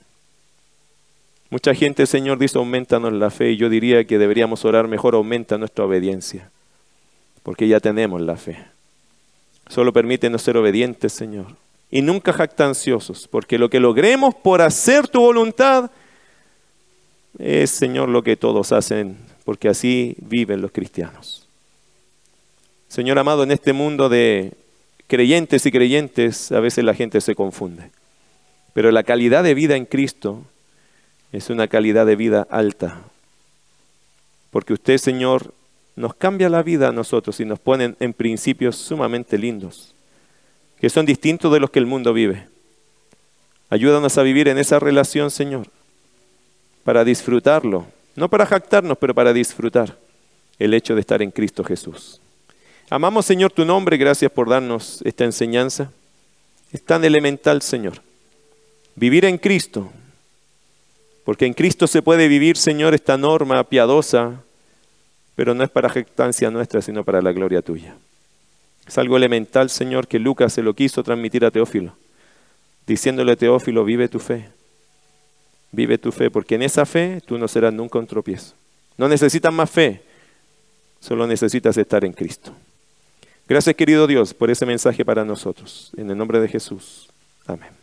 Mucha 1.48 1.74
gente, 1.74 2.04
Señor, 2.06 2.38
dice, 2.38 2.58
aumentanos 2.58 3.14
la 3.14 3.30
fe, 3.30 3.52
y 3.52 3.56
yo 3.56 3.70
diría 3.70 4.04
que 4.04 4.18
deberíamos 4.18 4.66
orar 4.66 4.86
mejor, 4.86 5.14
aumenta 5.14 5.56
nuestra 5.56 5.86
obediencia, 5.86 6.50
porque 7.42 7.66
ya 7.66 7.80
tenemos 7.80 8.20
la 8.20 8.36
fe. 8.36 8.62
Solo 9.68 9.94
permítenos 9.94 10.42
ser 10.42 10.58
obedientes, 10.58 11.14
Señor, 11.14 11.46
y 11.90 12.02
nunca 12.02 12.32
jactanciosos, 12.32 13.28
porque 13.28 13.58
lo 13.58 13.70
que 13.70 13.80
logremos 13.80 14.34
por 14.34 14.60
hacer 14.60 15.08
tu 15.08 15.20
voluntad 15.20 15.90
es, 17.38 17.70
Señor, 17.70 18.08
lo 18.08 18.22
que 18.22 18.36
todos 18.36 18.72
hacen, 18.72 19.16
porque 19.44 19.68
así 19.68 20.16
viven 20.18 20.60
los 20.60 20.72
cristianos. 20.72 21.46
Señor 22.88 23.18
amado, 23.18 23.42
en 23.42 23.52
este 23.52 23.72
mundo 23.72 24.08
de 24.08 24.52
creyentes 25.06 25.64
y 25.66 25.72
creyentes, 25.72 26.52
a 26.52 26.60
veces 26.60 26.84
la 26.84 26.94
gente 26.94 27.20
se 27.20 27.34
confunde. 27.34 27.90
Pero 28.72 28.90
la 28.90 29.02
calidad 29.02 29.42
de 29.42 29.54
vida 29.54 29.76
en 29.76 29.86
Cristo 29.86 30.42
es 31.32 31.50
una 31.50 31.68
calidad 31.68 32.06
de 32.06 32.16
vida 32.16 32.46
alta. 32.50 33.02
Porque 34.50 34.72
usted, 34.72 34.98
Señor, 34.98 35.52
nos 35.96 36.14
cambia 36.14 36.48
la 36.48 36.62
vida 36.62 36.88
a 36.88 36.92
nosotros 36.92 37.40
y 37.40 37.44
nos 37.44 37.58
pone 37.58 37.94
en 37.98 38.12
principios 38.12 38.76
sumamente 38.76 39.36
lindos, 39.36 39.94
que 40.80 40.90
son 40.90 41.06
distintos 41.06 41.52
de 41.52 41.60
los 41.60 41.70
que 41.70 41.78
el 41.78 41.86
mundo 41.86 42.12
vive. 42.12 42.46
Ayúdanos 43.70 44.16
a 44.16 44.22
vivir 44.22 44.48
en 44.48 44.58
esa 44.58 44.78
relación, 44.78 45.30
Señor, 45.30 45.66
para 46.84 47.04
disfrutarlo, 47.04 47.86
no 48.16 48.28
para 48.28 48.46
jactarnos, 48.46 48.96
pero 48.98 49.14
para 49.14 49.32
disfrutar 49.32 49.96
el 50.58 50.74
hecho 50.74 50.94
de 50.94 51.00
estar 51.00 51.20
en 51.22 51.30
Cristo 51.30 51.62
Jesús. 51.64 52.20
Amamos, 52.90 53.26
Señor, 53.26 53.52
tu 53.52 53.64
nombre, 53.64 53.96
gracias 53.98 54.30
por 54.32 54.48
darnos 54.48 55.02
esta 55.04 55.24
enseñanza. 55.24 55.92
Es 56.72 56.82
tan 56.82 57.04
elemental, 57.04 57.60
Señor. 57.60 58.00
Vivir 58.94 59.26
en 59.26 59.36
Cristo, 59.36 59.90
porque 61.24 61.44
en 61.44 61.52
Cristo 61.52 61.86
se 61.86 62.00
puede 62.00 62.26
vivir, 62.26 62.56
Señor, 62.56 62.94
esta 62.94 63.18
norma 63.18 63.62
piadosa, 63.64 64.42
pero 65.36 65.54
no 65.54 65.62
es 65.62 65.70
para 65.70 65.90
jactancia 65.90 66.50
nuestra, 66.50 66.80
sino 66.80 67.04
para 67.04 67.20
la 67.20 67.32
gloria 67.32 67.60
tuya. 67.60 67.94
Es 68.88 68.96
algo 68.96 69.18
elemental, 69.18 69.68
Señor, 69.68 70.08
que 70.08 70.18
Lucas 70.18 70.54
se 70.54 70.62
lo 70.62 70.74
quiso 70.74 71.02
transmitir 71.02 71.44
a 71.44 71.50
Teófilo, 71.50 71.94
diciéndole 72.86 73.32
a 73.32 73.36
Teófilo, 73.36 73.84
vive 73.84 74.08
tu 74.08 74.18
fe, 74.18 74.48
vive 75.70 75.98
tu 75.98 76.10
fe, 76.10 76.30
porque 76.30 76.54
en 76.54 76.62
esa 76.62 76.86
fe 76.86 77.20
tú 77.24 77.36
no 77.36 77.46
serás 77.46 77.72
nunca 77.74 77.98
un 77.98 78.06
tropiezo. 78.06 78.54
No 78.96 79.06
necesitas 79.06 79.52
más 79.52 79.70
fe, 79.70 80.02
solo 81.00 81.26
necesitas 81.26 81.76
estar 81.76 82.02
en 82.02 82.14
Cristo. 82.14 82.52
Gracias, 83.46 83.76
querido 83.76 84.06
Dios, 84.06 84.32
por 84.32 84.50
ese 84.50 84.64
mensaje 84.64 85.04
para 85.04 85.22
nosotros. 85.22 85.92
En 85.96 86.10
el 86.10 86.16
nombre 86.16 86.40
de 86.40 86.48
Jesús. 86.48 87.08
Amén. 87.46 87.77